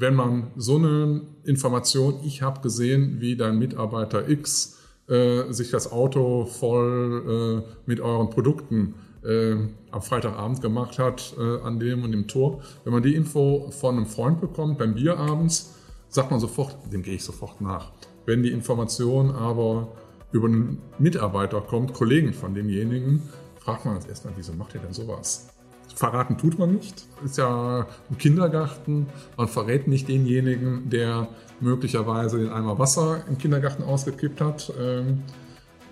wenn 0.00 0.14
man 0.14 0.50
so 0.56 0.76
eine 0.76 1.20
Information, 1.44 2.20
ich 2.24 2.40
habe 2.40 2.62
gesehen, 2.62 3.20
wie 3.20 3.36
dein 3.36 3.58
Mitarbeiter 3.58 4.28
X 4.28 4.78
äh, 5.08 5.52
sich 5.52 5.70
das 5.70 5.92
Auto 5.92 6.46
voll 6.46 7.64
äh, 7.66 7.72
mit 7.84 8.00
euren 8.00 8.30
Produkten 8.30 8.94
äh, 9.22 9.56
am 9.90 10.00
Freitagabend 10.00 10.62
gemacht 10.62 10.98
hat 10.98 11.34
äh, 11.38 11.60
an 11.60 11.78
dem 11.78 12.02
und 12.02 12.12
dem 12.12 12.26
Tor. 12.28 12.62
Wenn 12.84 12.94
man 12.94 13.02
die 13.02 13.14
Info 13.14 13.70
von 13.70 13.96
einem 13.96 14.06
Freund 14.06 14.40
bekommt 14.40 14.78
beim 14.78 14.94
Bier 14.94 15.18
abends, 15.18 15.74
sagt 16.08 16.30
man 16.30 16.40
sofort, 16.40 16.76
dem 16.90 17.02
gehe 17.02 17.16
ich 17.16 17.24
sofort 17.24 17.60
nach. 17.60 17.92
Wenn 18.24 18.42
die 18.42 18.52
Information 18.52 19.30
aber 19.30 19.92
über 20.32 20.48
einen 20.48 20.78
Mitarbeiter 20.98 21.60
kommt, 21.60 21.92
Kollegen 21.92 22.32
von 22.32 22.54
demjenigen, 22.54 23.22
fragt 23.58 23.84
man 23.84 23.96
uns 23.96 24.06
erstmal, 24.06 24.32
wieso 24.36 24.54
macht 24.54 24.74
ihr 24.74 24.80
denn 24.80 24.94
sowas? 24.94 25.48
Verraten 25.94 26.38
tut 26.38 26.58
man 26.58 26.74
nicht. 26.74 27.06
Ist 27.24 27.38
ja 27.38 27.86
im 28.08 28.18
Kindergarten. 28.18 29.06
Man 29.36 29.48
verrät 29.48 29.88
nicht 29.88 30.08
denjenigen, 30.08 30.88
der 30.90 31.28
möglicherweise 31.60 32.38
den 32.38 32.50
Eimer 32.50 32.78
Wasser 32.78 33.24
im 33.28 33.38
Kindergarten 33.38 33.82
ausgekippt 33.82 34.40
hat. 34.40 34.72
Ähm, 34.80 35.22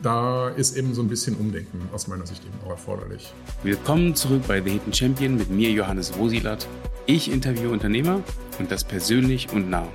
da 0.03 0.49
ist 0.49 0.77
eben 0.77 0.95
so 0.95 1.03
ein 1.03 1.09
bisschen 1.09 1.37
Umdenken 1.37 1.89
aus 1.93 2.07
meiner 2.07 2.27
Sicht 2.27 2.45
eben 2.45 2.55
auch 2.65 2.71
erforderlich. 2.71 3.33
Willkommen 3.65 4.15
zurück 4.15 4.43
bei 4.47 4.63
The 4.63 4.71
Hidden 4.71 4.93
Champion 4.93 5.37
mit 5.37 5.51
mir, 5.51 5.71
Johannes 5.71 6.17
Wosilat. 6.17 6.67
Ich 7.07 7.31
interviewe 7.31 7.71
Unternehmer 7.71 8.21
und 8.59 8.71
das 8.71 8.85
persönlich 8.85 9.49
und 9.53 9.69
nah. 9.69 9.89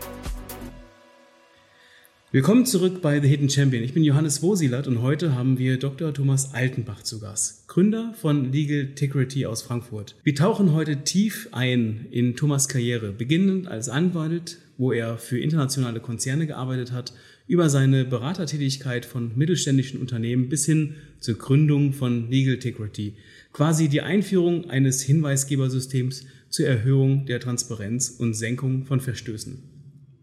Willkommen 2.34 2.66
zurück 2.66 3.04
bei 3.04 3.22
The 3.22 3.28
Hidden 3.28 3.48
Champion. 3.48 3.84
Ich 3.84 3.94
bin 3.94 4.04
Johannes 4.04 4.42
Wosilat 4.42 4.88
und 4.88 5.04
heute 5.04 5.36
haben 5.36 5.60
wir 5.60 5.78
Dr. 5.78 6.16
Thomas 6.16 6.56
Altenbach 6.56 7.04
zu 7.04 7.20
Gast, 7.20 7.68
Gründer 7.68 8.16
von 8.20 8.52
Legal 8.52 8.88
Integrity 8.88 9.46
aus 9.46 9.62
Frankfurt. 9.62 10.16
Wir 10.24 10.34
tauchen 10.34 10.74
heute 10.74 11.04
tief 11.04 11.48
ein 11.52 12.08
in 12.10 12.36
Thomas 12.36 12.68
Karriere, 12.68 13.12
beginnend 13.12 13.68
als 13.68 13.88
Anwalt, 13.88 14.58
wo 14.80 14.92
er 14.92 15.20
für 15.20 15.40
internationale 15.40 16.00
Konzerne 16.00 16.48
gearbeitet 16.48 16.92
hat, 16.92 17.14
über 17.46 17.70
seine 17.70 18.04
Beratertätigkeit 18.04 19.06
von 19.06 19.38
mittelständischen 19.38 20.02
Unternehmen 20.02 20.50
bis 20.50 20.66
hin 20.66 20.96
zur 21.20 21.38
Gründung 21.38 21.94
von 21.94 22.32
Legal 22.32 22.56
Integrity. 22.56 23.14
Quasi 23.52 23.90
die 23.90 24.02
Einführung 24.02 24.72
eines 24.72 25.04
Hinweisgebersystems 25.04 26.26
zur 26.50 26.66
Erhöhung 26.66 27.28
der 27.28 27.40
Transparenz 27.40 28.10
und 28.10 28.34
Senkung 28.34 28.86
von 28.86 29.02
Verstößen. 29.02 29.62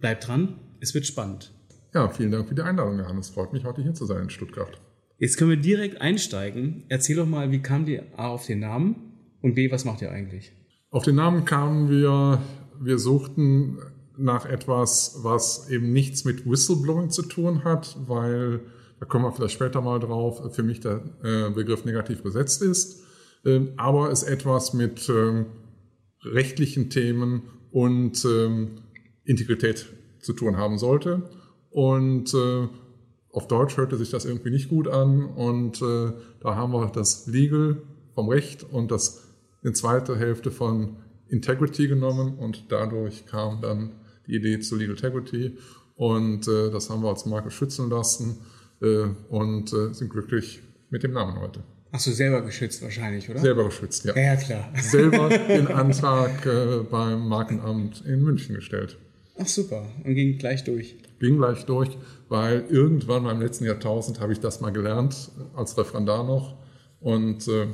Bleibt 0.01 0.27
dran, 0.27 0.57
es 0.81 0.93
wird 0.93 1.07
spannend. 1.07 1.53
Ja, 1.93 2.09
vielen 2.09 2.31
Dank 2.31 2.49
für 2.49 2.55
die 2.55 2.63
Einladung, 2.63 2.99
Johannes. 2.99 3.31
Freut 3.31 3.53
mich, 3.53 3.65
heute 3.65 3.83
hier 3.83 3.95
zu 3.95 4.05
sein 4.05 4.23
in 4.23 4.31
Stuttgart. 4.31 4.81
Jetzt 5.19 5.37
können 5.37 5.51
wir 5.51 5.57
direkt 5.57 6.01
einsteigen. 6.01 6.85
Erzähl 6.89 7.17
doch 7.17 7.27
mal, 7.27 7.51
wie 7.51 7.61
kam 7.61 7.85
die 7.85 8.01
A 8.17 8.29
auf 8.29 8.47
den 8.47 8.61
Namen 8.61 8.95
und 9.43 9.55
B, 9.55 9.73
was 9.73 9.85
macht 9.85 10.01
ihr 10.01 10.13
eigentlich? 10.13 10.53
Auf 10.91 11.05
den 11.05 11.17
Namen 11.17 11.45
kamen 11.45 11.91
wir, 11.91 12.41
wir 12.81 12.99
suchten 12.99 13.79
nach 14.17 14.47
etwas, 14.47 15.19
was 15.23 15.69
eben 15.69 15.93
nichts 15.93 16.25
mit 16.25 16.49
Whistleblowing 16.49 17.11
zu 17.11 17.23
tun 17.23 17.65
hat, 17.65 17.97
weil, 18.07 18.61
da 19.01 19.07
kommen 19.07 19.25
wir 19.25 19.33
vielleicht 19.33 19.55
später 19.55 19.81
mal 19.81 19.99
drauf, 19.99 20.55
für 20.55 20.63
mich 20.63 20.79
der 20.79 21.03
äh, 21.25 21.51
Begriff 21.51 21.85
negativ 21.85 22.23
besetzt 22.23 22.63
ist, 22.63 23.03
ähm, 23.45 23.73
aber 23.77 24.13
es 24.13 24.23
etwas 24.23 24.75
mit 24.75 25.09
ähm, 25.09 25.47
rechtlichen 26.23 26.89
Themen 26.89 27.43
und 27.73 28.25
ähm, 28.25 28.83
Integrität 29.25 29.87
zu 30.21 30.35
tun 30.35 30.57
haben 30.57 30.79
sollte. 30.79 31.29
Und 31.71 32.35
äh, 32.35 32.69
auf 33.33 33.47
Deutsch 33.47 33.77
hörte 33.77 33.97
sich 33.97 34.11
das 34.11 34.25
irgendwie 34.25 34.51
nicht 34.51 34.69
gut 34.69 34.89
an. 34.89 35.25
Und 35.25 35.81
äh, 35.83 36.13
da 36.41 36.57
haben 36.57 36.73
wir 36.73 36.87
das 36.87 37.27
Legal 37.27 37.83
vom 38.15 38.29
Recht 38.29 38.65
und 38.65 38.91
das 38.91 39.23
die 39.63 39.73
zweite 39.73 40.19
Hälfte 40.19 40.51
von 40.51 40.97
Integrity 41.29 41.89
genommen 41.89 42.39
und 42.39 42.65
dadurch 42.71 43.27
kam 43.27 43.61
dann 43.61 43.93
die 44.27 44.37
Idee 44.37 44.61
zu 44.61 44.77
Legal 44.77 44.95
Integrity 44.95 45.57
und 45.97 46.49
äh, 46.49 46.71
das 46.71 46.91
haben 46.91 47.03
wir 47.03 47.11
als 47.11 47.27
Marke 47.27 47.51
schützen 47.51 47.91
lassen 47.91 48.39
äh, 48.83 49.07
und 49.29 49.73
äh, 49.73 49.93
sind 49.93 50.11
glücklich 50.11 50.61
mit 50.91 51.03
dem 51.03 51.13
Namen 51.13 51.41
heute. 51.41 51.63
Hast 51.93 52.07
du 52.07 52.13
selber 52.13 52.43
geschützt 52.43 52.83
wahrscheinlich, 52.83 53.29
oder? 53.29 53.41
Selber 53.41 53.65
geschützt, 53.65 54.05
ja. 54.05 54.17
Ja, 54.17 54.37
klar. 54.37 54.73
Selber 54.81 55.29
den 55.29 55.67
Antrag 55.67 56.47
äh, 56.47 56.79
beim 56.89 57.29
Markenamt 57.29 58.05
in 58.07 58.23
München 58.23 58.55
gestellt. 58.55 58.97
Ach 59.41 59.49
super, 59.49 59.87
und 60.05 60.15
ging 60.15 60.39
gleich 60.39 60.65
durch 60.65 60.97
ging 61.21 61.37
gleich 61.37 61.65
durch, 61.67 61.97
weil 62.29 62.65
irgendwann 62.69 63.23
mal 63.23 63.33
im 63.33 63.41
letzten 63.41 63.67
Jahrtausend 63.67 64.21
habe 64.21 64.33
ich 64.33 64.41
das 64.41 64.61
mal 64.61 64.71
gelernt, 64.73 65.31
als 65.55 65.79
Referendar 65.79 66.25
noch, 66.25 66.57
und 66.99 67.47
äh, 67.47 67.69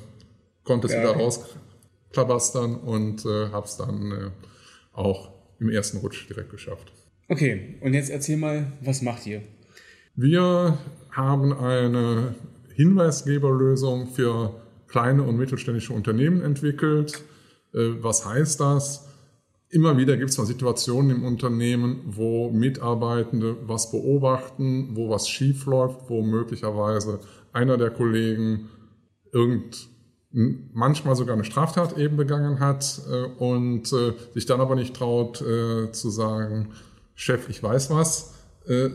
konnte 0.65 0.89
es 0.89 0.93
ja. 0.93 1.01
wieder 1.01 1.13
rausklabastern 1.13 2.75
und 2.75 3.25
äh, 3.25 3.49
habe 3.51 3.67
es 3.67 3.77
dann 3.77 4.13
äh, 4.13 4.31
auch 4.93 5.31
im 5.59 5.71
ersten 5.71 5.99
Rutsch 5.99 6.29
direkt 6.29 6.51
geschafft. 6.51 6.93
Okay, 7.29 7.77
und 7.81 7.95
jetzt 7.95 8.11
erzähl 8.11 8.37
mal, 8.37 8.73
was 8.83 9.01
macht 9.03 9.27
ihr? 9.27 9.43
Wir 10.17 10.79
haben 11.11 11.53
eine 11.53 12.35
Hinweisgeberlösung 12.75 14.09
für 14.09 14.61
kleine 14.87 15.23
und 15.23 15.37
mittelständische 15.37 15.93
Unternehmen 15.93 16.43
entwickelt. 16.43 17.23
Äh, 17.73 18.03
was 18.03 18.27
heißt 18.27 18.61
das? 18.61 19.09
Immer 19.77 19.99
wieder 19.99 20.17
gibt 20.17 20.31
es 20.31 20.39
mal 20.39 20.47
Situationen 20.47 21.11
im 21.19 21.23
Unternehmen, 21.23 22.01
wo 22.07 22.49
Mitarbeitende 22.49 23.59
was 23.67 23.91
beobachten, 23.91 24.97
wo 24.97 25.11
was 25.11 25.29
schief 25.29 25.67
läuft, 25.67 26.09
wo 26.09 26.23
möglicherweise 26.23 27.21
einer 27.53 27.77
der 27.77 27.91
Kollegen 27.91 28.71
irgend 29.33 29.89
manchmal 30.73 31.15
sogar 31.15 31.35
eine 31.35 31.45
Straftat 31.45 31.99
eben 31.99 32.17
begangen 32.17 32.59
hat 32.59 33.03
äh, 33.07 33.25
und 33.39 33.93
äh, 33.93 34.15
sich 34.33 34.47
dann 34.47 34.63
aber 34.63 34.77
nicht 34.77 34.97
traut 34.97 35.43
äh, 35.43 35.93
zu 35.93 36.09
sagen, 36.09 36.71
Chef, 37.15 37.51
ich 37.51 37.63
weiß 37.63 37.91
was, 37.91 38.33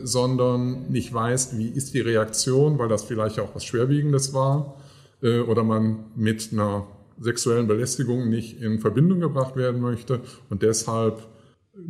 sondern 0.02 0.90
nicht 0.90 1.14
weiß, 1.14 1.56
wie 1.56 1.68
ist 1.68 1.94
die 1.94 2.00
Reaktion, 2.00 2.78
weil 2.78 2.88
das 2.88 3.04
vielleicht 3.04 3.40
auch 3.40 3.54
was 3.54 3.64
Schwerwiegendes 3.64 4.34
war 4.34 4.76
oder 5.22 5.64
man 5.64 6.04
mit 6.14 6.50
einer 6.52 6.86
sexuellen 7.22 7.68
Belästigung 7.68 8.28
nicht 8.28 8.60
in 8.60 8.78
Verbindung 8.78 9.20
gebracht 9.20 9.56
werden 9.56 9.80
möchte 9.80 10.20
und 10.50 10.62
deshalb 10.62 11.26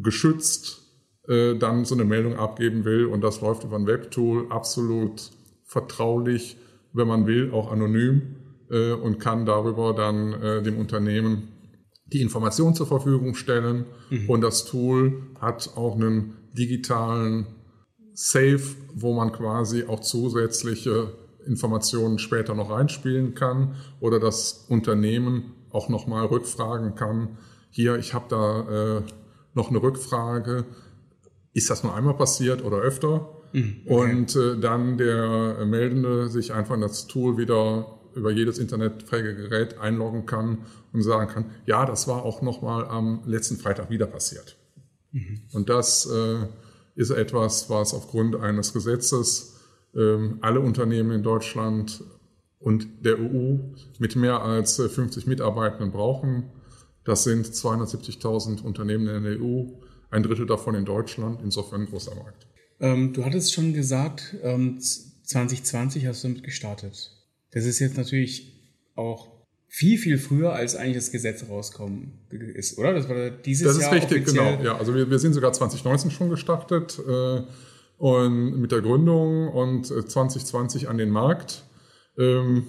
geschützt 0.03 0.83
äh, 1.29 1.55
dann 1.57 1.85
so 1.85 1.95
eine 1.95 2.05
Meldung 2.05 2.37
abgeben 2.37 2.85
will 2.85 3.07
und 3.07 3.23
das 3.23 3.41
läuft 3.41 3.65
über 3.65 3.77
ein 3.77 3.87
Webtool 3.87 4.47
absolut 4.51 5.31
vertraulich, 5.65 6.57
wenn 6.93 7.09
man 7.09 7.27
will, 7.27 7.51
auch 7.53 7.71
anonym 7.71 8.37
äh, 8.71 8.93
und 8.93 9.19
kann 9.19 9.47
darüber 9.47 9.95
dann 9.95 10.33
äh, 10.35 10.63
dem 10.63 10.79
Unternehmen 10.79 11.49
die 12.07 12.21
Information 12.21 12.75
zur 12.75 12.87
Verfügung 12.87 13.35
stellen 13.35 13.87
mhm. 14.11 14.29
und 14.29 14.43
das 14.43 14.67
Tool 14.67 15.23
hat 15.41 15.71
auch 15.77 15.95
einen 15.95 16.35
digitalen 16.53 17.47
Safe, 18.13 18.61
wo 18.95 19.15
man 19.15 19.33
quasi 19.33 19.85
auch 19.85 20.01
zusätzliche 20.01 21.15
Informationen 21.47 22.19
später 22.19 22.55
noch 22.55 22.71
reinspielen 22.71 23.35
kann 23.35 23.75
oder 24.01 24.21
das 24.21 24.67
Unternehmen 24.69 25.55
auch 25.71 25.89
nochmal 25.89 26.27
rückfragen 26.27 26.95
kann. 26.95 27.39
Hier, 27.71 27.97
ich 27.97 28.15
habe 28.15 28.27
da 28.29 28.99
äh, 28.99 29.03
noch 29.55 29.71
eine 29.71 29.83
Rückfrage. 29.83 30.65
Ist 31.55 31.71
das 31.71 31.83
nur 31.83 31.95
einmal 31.95 32.15
passiert 32.15 32.65
oder 32.65 32.79
öfter? 32.79 33.29
Mhm, 33.53 33.83
okay. 33.87 34.13
Und 34.13 34.37
äh, 34.37 34.59
dann 34.59 34.99
der 34.99 35.65
Meldende 35.67 36.29
sich 36.29 36.53
einfach 36.53 36.75
in 36.75 36.81
das 36.81 37.07
Tool 37.07 37.37
wieder 37.37 37.99
über 38.15 38.31
jedes 38.31 38.59
internetfähige 38.59 39.35
Gerät 39.35 39.79
einloggen 39.79 40.27
kann 40.27 40.59
und 40.93 41.03
sagen 41.03 41.31
kann, 41.31 41.45
ja, 41.67 41.87
das 41.87 42.09
war 42.09 42.25
auch 42.25 42.43
nochmal 42.43 42.85
am 42.87 43.23
letzten 43.27 43.57
Freitag 43.57 43.91
wieder 43.91 44.07
passiert. 44.07 44.57
Mhm. 45.13 45.43
Und 45.53 45.69
das 45.69 46.07
äh, 46.07 46.47
ist 46.95 47.11
etwas, 47.11 47.71
was 47.71 47.95
aufgrund 47.95 48.37
eines 48.37 48.73
Gesetzes 48.73 49.52
alle 49.95 50.61
Unternehmen 50.61 51.11
in 51.13 51.23
Deutschland 51.23 52.03
und 52.63 53.05
der 53.05 53.19
EU 53.19 53.59
mit 53.99 54.17
mehr 54.17 54.41
als 54.41 54.77
50 54.77 55.27
äh, 55.27 55.29
Mitarbeitenden 55.29 55.91
brauchen. 55.91 56.51
Das 57.05 57.25
sind 57.25 57.47
270.000 57.47 58.63
Unternehmen 58.63 59.09
in 59.09 59.25
der 59.25 59.41
EU, 59.41 59.65
ein 60.11 60.23
Drittel 60.23 60.47
davon 60.47 60.75
in 60.77 60.85
Deutschland, 60.85 61.41
insofern 61.43 61.83
ein 61.83 61.87
großer 61.87 62.15
Markt. 62.15 62.47
Ähm, 62.81 63.13
du 63.13 63.25
hattest 63.25 63.53
schon 63.53 63.75
gesagt, 63.75 64.37
ähm, 64.43 64.79
2020 64.81 66.07
hast 66.07 66.23
du 66.23 66.29
damit 66.29 66.45
gestartet. 66.45 67.11
Das 67.51 67.65
ist 67.65 67.81
jetzt 67.81 67.97
natürlich 67.97 68.53
auch 68.95 69.33
viel, 69.67 69.99
viel 69.99 70.19
früher, 70.19 70.53
als 70.53 70.77
eigentlich 70.77 70.97
das 70.97 71.11
Gesetz 71.11 71.49
rauskommen 71.49 72.21
ist, 72.31 72.79
oder? 72.79 72.93
Das 72.93 73.09
war 73.09 73.31
dieses 73.31 73.65
Jahr. 73.65 73.75
Das 73.75 73.85
ist 73.85 73.93
richtig, 73.93 74.27
genau. 74.27 74.63
Ja, 74.63 74.77
also 74.77 74.95
wir, 74.95 75.11
wir 75.11 75.19
sind 75.19 75.33
sogar 75.33 75.53
2019 75.53 76.11
schon 76.11 76.29
gestartet. 76.29 77.01
Äh, 77.09 77.43
und 78.03 78.61
mit 78.61 78.73
der 78.73 78.83
Gründung 78.83 79.47
und 79.47 79.87
2020 79.87 80.83
äh, 80.83 80.87
an 80.89 80.99
den 80.99 81.11
Markt. 81.11 81.63
Ähm, 82.19 82.67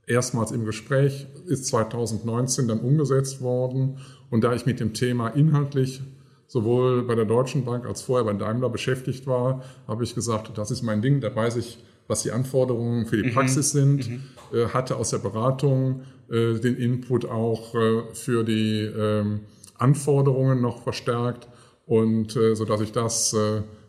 erstmals 0.06 0.52
im 0.52 0.64
Gespräch, 0.64 1.26
ist 1.46 1.66
2019 1.66 2.66
dann 2.68 2.80
umgesetzt 2.80 3.40
worden. 3.40 3.98
Und 4.30 4.42
da 4.42 4.54
ich 4.54 4.66
mit 4.66 4.80
dem 4.80 4.94
Thema 4.94 5.28
inhaltlich 5.28 6.02
sowohl 6.48 7.02
bei 7.02 7.14
der 7.14 7.24
Deutschen 7.24 7.64
Bank 7.64 7.86
als 7.86 8.02
vorher 8.02 8.24
bei 8.24 8.32
Daimler 8.32 8.70
beschäftigt 8.70 9.26
war, 9.26 9.62
habe 9.86 10.04
ich 10.04 10.14
gesagt, 10.14 10.56
das 10.56 10.70
ist 10.70 10.82
mein 10.82 11.02
Ding, 11.02 11.20
da 11.20 11.34
weiß 11.34 11.56
ich, 11.56 11.78
was 12.08 12.22
die 12.22 12.30
Anforderungen 12.30 13.06
für 13.06 13.16
die 13.16 13.28
mhm. 13.28 13.34
Praxis 13.34 13.72
sind, 13.72 14.08
mhm. 14.08 14.22
äh, 14.52 14.66
hatte 14.68 14.96
aus 14.96 15.10
der 15.10 15.18
Beratung 15.18 16.02
äh, 16.30 16.54
den 16.54 16.76
Input 16.76 17.24
auch 17.24 17.74
äh, 17.74 18.02
für 18.14 18.44
die 18.44 18.80
ähm, 18.80 19.40
Anforderungen 19.76 20.60
noch 20.60 20.82
verstärkt 20.82 21.48
und 21.84 22.32
so 22.32 22.64
dass 22.64 22.80
ich 22.80 22.90
das 22.90 23.36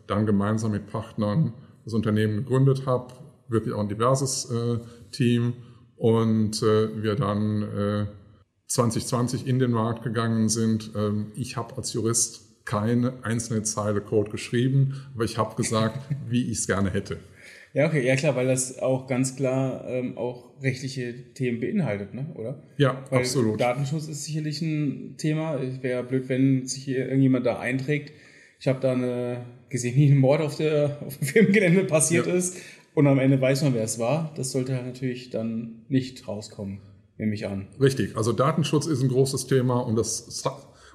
dann 0.08 0.26
gemeinsam 0.26 0.72
mit 0.72 0.86
Partnern 0.86 1.54
das 1.84 1.94
Unternehmen 1.94 2.38
gegründet 2.38 2.86
habe, 2.86 3.14
wirklich 3.48 3.74
auch 3.74 3.80
ein 3.80 3.88
diverses 3.88 4.50
äh, 4.50 4.78
Team 5.10 5.54
und 5.96 6.62
äh, 6.62 7.02
wir 7.02 7.14
dann 7.14 7.62
äh, 7.62 8.06
2020 8.66 9.46
in 9.46 9.58
den 9.58 9.70
Markt 9.70 10.02
gegangen 10.02 10.48
sind. 10.48 10.90
Ähm, 10.96 11.32
ich 11.34 11.56
habe 11.56 11.76
als 11.76 11.92
Jurist 11.92 12.64
keine 12.64 13.14
einzelne 13.22 13.62
Zeile 13.62 14.00
Code 14.02 14.30
geschrieben, 14.30 14.94
aber 15.14 15.24
ich 15.24 15.38
habe 15.38 15.56
gesagt, 15.56 15.98
wie 16.28 16.50
ich 16.50 16.58
es 16.58 16.66
gerne 16.66 16.90
hätte. 16.90 17.18
Ja, 17.74 17.86
okay, 17.86 18.04
ja 18.04 18.16
klar, 18.16 18.34
weil 18.34 18.46
das 18.46 18.78
auch 18.78 19.06
ganz 19.06 19.36
klar 19.36 19.86
ähm, 19.86 20.16
auch 20.16 20.62
rechtliche 20.62 21.32
Themen 21.34 21.60
beinhaltet, 21.60 22.14
ne? 22.14 22.26
oder? 22.34 22.62
Ja, 22.76 23.04
weil 23.10 23.20
absolut. 23.20 23.60
Datenschutz 23.60 24.08
ist 24.08 24.24
sicherlich 24.24 24.60
ein 24.62 25.16
Thema. 25.18 25.62
Es 25.62 25.82
wäre 25.82 26.02
blöd, 26.02 26.28
wenn 26.28 26.66
sich 26.66 26.82
hier 26.84 27.06
irgendjemand 27.06 27.46
da 27.46 27.58
einträgt. 27.58 28.12
Ich 28.58 28.68
habe 28.68 28.80
da 28.80 28.92
eine, 28.92 29.44
gesehen, 29.70 29.96
wie 29.96 30.10
ein 30.10 30.18
Mord 30.18 30.40
auf, 30.40 30.56
der, 30.56 30.98
auf 31.06 31.16
dem 31.18 31.26
Filmgelände 31.26 31.84
passiert 31.84 32.26
ja. 32.26 32.34
ist 32.34 32.56
und 32.94 33.06
am 33.06 33.18
Ende 33.18 33.40
weiß 33.40 33.62
man, 33.62 33.74
wer 33.74 33.84
es 33.84 33.98
war. 33.98 34.32
Das 34.36 34.52
sollte 34.52 34.74
halt 34.74 34.86
natürlich 34.86 35.30
dann 35.30 35.82
nicht 35.88 36.26
rauskommen, 36.26 36.80
nehme 37.16 37.34
ich 37.34 37.46
an. 37.46 37.68
Richtig, 37.80 38.16
also 38.16 38.32
Datenschutz 38.32 38.86
ist 38.86 39.02
ein 39.02 39.08
großes 39.08 39.46
Thema 39.46 39.80
und 39.80 39.96
das 39.96 40.42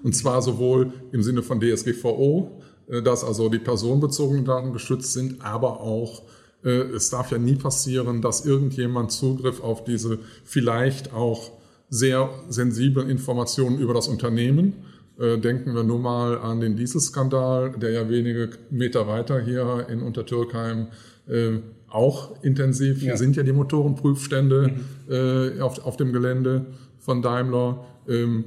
und 0.04 0.14
zwar 0.14 0.42
sowohl 0.42 0.92
im 1.14 1.24
Sinne 1.24 1.44
von 1.44 1.62
DSGVO, 1.62 2.62
äh, 2.88 3.02
dass 3.02 3.24
also 3.24 3.50
die 3.50 3.60
personenbezogenen 3.60 4.46
Daten 4.46 4.74
geschützt 4.74 5.14
sind, 5.14 5.44
aber 5.44 5.80
auch 5.80 6.24
äh, 6.64 6.70
es 6.70 7.10
darf 7.10 7.31
ja 7.31 7.38
nie 7.38 7.56
passieren, 7.56 8.22
dass 8.22 8.46
irgendjemand 8.46 9.12
Zugriff 9.12 9.62
auf 9.62 9.84
diese 9.84 10.20
vielleicht 10.44 11.14
auch 11.14 11.52
sehr 11.90 12.30
sensiblen 12.50 13.10
Informationen 13.10 13.80
über 13.80 13.94
das 13.94 14.08
Unternehmen 14.08 14.74
äh, 15.19 15.38
denken 15.38 15.75
wir 15.75 15.83
nur 15.83 16.00
mal 16.00 16.39
an 16.39 16.60
den 16.60 16.75
Dieselskandal, 16.75 17.71
der 17.77 17.92
ja 17.92 18.10
wenige 18.10 18.50
Meter 18.69 19.07
weiter 19.07 19.39
hier 19.39 19.88
in 19.89 20.01
Untertürkheim 20.01 20.88
äh, 21.27 21.60
auch 21.88 22.44
intensiv. 22.44 22.98
Ja. 22.98 23.10
Hier 23.10 23.18
sind 23.18 23.36
ja 23.36 23.44
die 23.44 23.54
Motorenprüfstände 23.54 24.71
mhm. 25.07 25.13
äh, 25.13 25.62
auf, 25.62 25.86
auf 25.86 25.98
dem 25.98 26.12
Gelände 26.12 26.65
von 27.00 27.21
Daimler. 27.21 27.86
Ähm, 28.07 28.45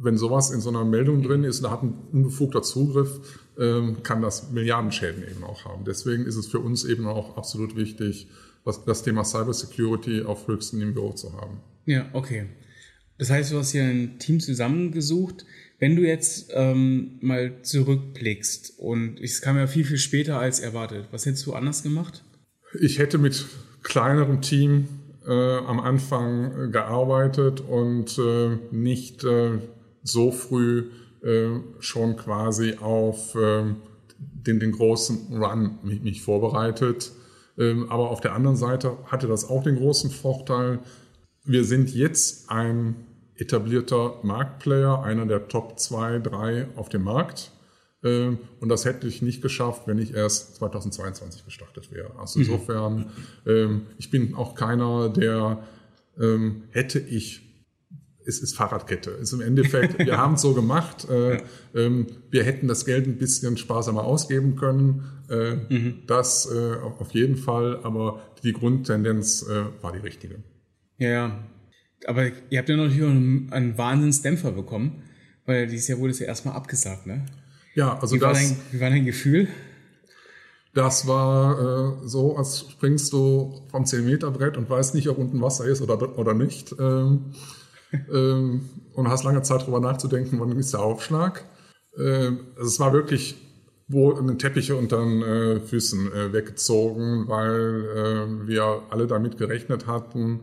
wenn 0.00 0.16
sowas 0.16 0.50
in 0.50 0.60
so 0.60 0.68
einer 0.68 0.84
Meldung 0.84 1.22
drin 1.22 1.44
ist, 1.44 1.62
da 1.64 1.70
hat 1.70 1.82
ein 1.82 1.94
unbefugter 2.12 2.62
Zugriff, 2.62 3.20
ähm, 3.58 4.02
kann 4.02 4.22
das 4.22 4.50
Milliardenschäden 4.50 5.24
eben 5.28 5.42
auch 5.44 5.64
haben. 5.64 5.84
Deswegen 5.84 6.24
ist 6.24 6.36
es 6.36 6.46
für 6.46 6.60
uns 6.60 6.84
eben 6.84 7.06
auch 7.06 7.36
absolut 7.36 7.76
wichtig, 7.76 8.28
was, 8.64 8.84
das 8.84 9.02
Thema 9.02 9.24
Cybersecurity 9.24 10.22
auf 10.22 10.46
höchstem 10.46 10.80
Niveau 10.80 11.12
zu 11.12 11.32
haben. 11.32 11.60
Ja, 11.84 12.06
okay. 12.12 12.46
Das 13.18 13.30
heißt, 13.30 13.52
du 13.52 13.58
hast 13.58 13.72
hier 13.72 13.84
ein 13.84 14.18
Team 14.20 14.38
zusammengesucht. 14.38 15.44
Wenn 15.78 15.94
du 15.94 16.02
jetzt 16.02 16.50
ähm, 16.54 17.18
mal 17.20 17.62
zurückblickst 17.62 18.78
und 18.78 19.20
es 19.20 19.40
kam 19.40 19.56
ja 19.56 19.68
viel, 19.68 19.84
viel 19.84 19.98
später 19.98 20.40
als 20.40 20.58
erwartet, 20.58 21.06
was 21.12 21.24
hättest 21.24 21.46
du 21.46 21.52
anders 21.52 21.84
gemacht? 21.84 22.24
Ich 22.80 22.98
hätte 22.98 23.18
mit 23.18 23.46
kleinerem 23.84 24.40
Team 24.40 24.88
äh, 25.26 25.32
am 25.32 25.78
Anfang 25.78 26.72
gearbeitet 26.72 27.60
und 27.60 28.18
äh, 28.18 28.58
nicht 28.72 29.22
äh, 29.22 29.58
so 30.02 30.32
früh 30.32 30.90
äh, 31.22 31.60
schon 31.78 32.16
quasi 32.16 32.74
auf 32.80 33.36
äh, 33.36 33.62
den, 34.18 34.58
den 34.58 34.72
großen 34.72 35.40
Run 35.40 35.78
mich, 35.82 36.02
mich 36.02 36.22
vorbereitet. 36.22 37.12
Ähm, 37.56 37.88
aber 37.88 38.10
auf 38.10 38.20
der 38.20 38.34
anderen 38.34 38.56
Seite 38.56 38.96
hatte 39.06 39.28
das 39.28 39.48
auch 39.48 39.62
den 39.62 39.76
großen 39.76 40.10
Vorteil, 40.10 40.80
wir 41.44 41.64
sind 41.64 41.94
jetzt 41.94 42.50
ein 42.50 42.96
etablierter 43.38 44.20
Marktplayer, 44.22 45.02
einer 45.02 45.26
der 45.26 45.48
Top 45.48 45.78
2, 45.78 46.18
3 46.18 46.68
auf 46.76 46.88
dem 46.88 47.04
Markt. 47.04 47.52
Ähm, 48.04 48.38
und 48.60 48.68
das 48.68 48.84
hätte 48.84 49.06
ich 49.06 49.22
nicht 49.22 49.42
geschafft, 49.42 49.82
wenn 49.86 49.98
ich 49.98 50.14
erst 50.14 50.56
2022 50.56 51.44
gestartet 51.44 51.90
wäre. 51.92 52.18
Also 52.18 52.38
mhm. 52.38 52.44
insofern, 52.44 53.10
mhm. 53.44 53.86
ich 53.98 54.10
bin 54.10 54.34
auch 54.34 54.54
keiner, 54.54 55.08
der 55.08 55.64
hätte 56.72 56.98
ich 56.98 57.48
es 58.28 58.40
ist 58.40 58.56
Fahrradkette. 58.56 59.10
Es 59.12 59.32
ist 59.32 59.32
im 59.32 59.40
Endeffekt, 59.40 59.98
wir 60.06 60.18
haben 60.18 60.34
es 60.34 60.42
so 60.42 60.52
gemacht. 60.52 61.08
Äh, 61.08 61.40
ähm, 61.74 62.06
wir 62.30 62.44
hätten 62.44 62.68
das 62.68 62.84
Geld 62.84 63.06
ein 63.06 63.16
bisschen 63.16 63.56
sparsamer 63.56 64.04
ausgeben 64.04 64.54
können. 64.54 65.04
Äh, 65.30 65.54
mhm. 65.68 66.02
Das 66.06 66.46
äh, 66.52 66.74
auf 66.76 67.12
jeden 67.12 67.36
Fall, 67.36 67.80
aber 67.82 68.20
die 68.44 68.52
Grundtendenz 68.52 69.46
war 69.80 69.92
die 69.92 69.98
richtige. 69.98 70.36
Ja. 70.98 71.44
Aber 72.06 72.26
ihr 72.50 72.58
habt 72.58 72.68
ja 72.68 72.76
natürlich 72.76 73.02
auch 73.02 73.08
einen, 73.08 73.52
einen 73.52 73.78
Wahnsinnsdämpfer 73.78 74.52
bekommen, 74.52 75.02
weil 75.46 75.66
dieses 75.66 75.88
Jahr 75.88 75.98
wurde 75.98 76.12
es 76.12 76.18
ja 76.18 76.26
erstmal 76.26 76.54
abgesagt, 76.54 77.06
ne? 77.06 77.24
Ja, 77.74 77.98
also 77.98 78.16
wie 78.16 78.20
das. 78.20 78.28
War 78.28 78.34
dein, 78.34 78.56
wie 78.72 78.80
war 78.80 78.90
dein 78.90 79.04
Gefühl? 79.04 79.48
Das 80.74 81.06
war 81.06 82.02
äh, 82.02 82.08
so, 82.08 82.36
als 82.36 82.66
springst 82.70 83.12
du 83.12 83.66
vom 83.70 83.84
10-Meter-Brett 83.84 84.56
und 84.56 84.70
weißt 84.70 84.94
nicht, 84.94 85.08
ob 85.08 85.18
unten 85.18 85.40
Wasser 85.40 85.64
ist 85.64 85.80
oder, 85.80 86.18
oder 86.18 86.34
nicht. 86.34 86.74
Ähm, 86.78 87.32
ähm, 88.12 88.68
und 88.94 89.08
hast 89.08 89.24
lange 89.24 89.42
Zeit 89.42 89.62
darüber 89.62 89.80
nachzudenken, 89.80 90.38
wann 90.40 90.56
ist 90.56 90.72
der 90.72 90.80
Aufschlag. 90.80 91.44
Äh, 91.96 92.30
also 92.56 92.66
es 92.66 92.80
war 92.80 92.92
wirklich 92.92 93.36
wo 93.88 94.14
einen 94.14 94.38
Teppiche 94.38 94.76
unter 94.76 94.98
den 94.98 95.22
äh, 95.22 95.60
Füßen 95.60 96.12
äh, 96.12 96.32
weggezogen, 96.32 97.26
weil 97.26 97.86
äh, 98.44 98.46
wir 98.46 98.82
alle 98.90 99.06
damit 99.06 99.38
gerechnet 99.38 99.86
hatten, 99.86 100.20
ähm, 100.20 100.40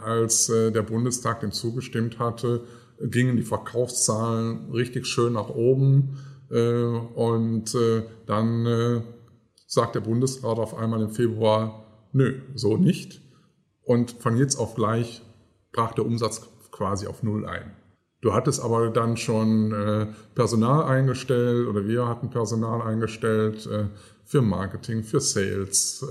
als 0.00 0.48
äh, 0.48 0.70
der 0.70 0.82
Bundestag 0.82 1.40
dem 1.40 1.52
zugestimmt 1.52 2.18
hatte, 2.18 2.64
gingen 3.00 3.36
die 3.36 3.42
Verkaufszahlen 3.42 4.70
richtig 4.72 5.06
schön 5.06 5.32
nach 5.32 5.48
oben. 5.48 6.18
Äh, 6.50 6.84
und 6.84 7.74
äh, 7.74 8.02
dann 8.26 9.04
sagt 9.66 9.94
der 9.94 10.00
Bundesrat 10.00 10.58
auf 10.58 10.76
einmal 10.76 11.02
im 11.02 11.10
Februar, 11.10 11.84
nö, 12.12 12.40
so 12.54 12.76
nicht. 12.76 13.20
Und 13.84 14.12
von 14.12 14.36
jetzt 14.36 14.56
auf 14.56 14.74
gleich 14.74 15.22
brach 15.72 15.92
der 15.92 16.06
Umsatz 16.06 16.46
quasi 16.70 17.06
auf 17.06 17.22
Null 17.22 17.46
ein. 17.46 17.72
Du 18.20 18.32
hattest 18.32 18.62
aber 18.62 18.90
dann 18.90 19.16
schon 19.16 19.74
Personal 20.36 20.84
eingestellt 20.84 21.66
oder 21.66 21.88
wir 21.88 22.06
hatten 22.06 22.30
Personal 22.30 22.80
eingestellt 22.82 23.68
für 24.24 24.42
Marketing, 24.42 25.02
für 25.02 25.20
Sales, 25.20 26.06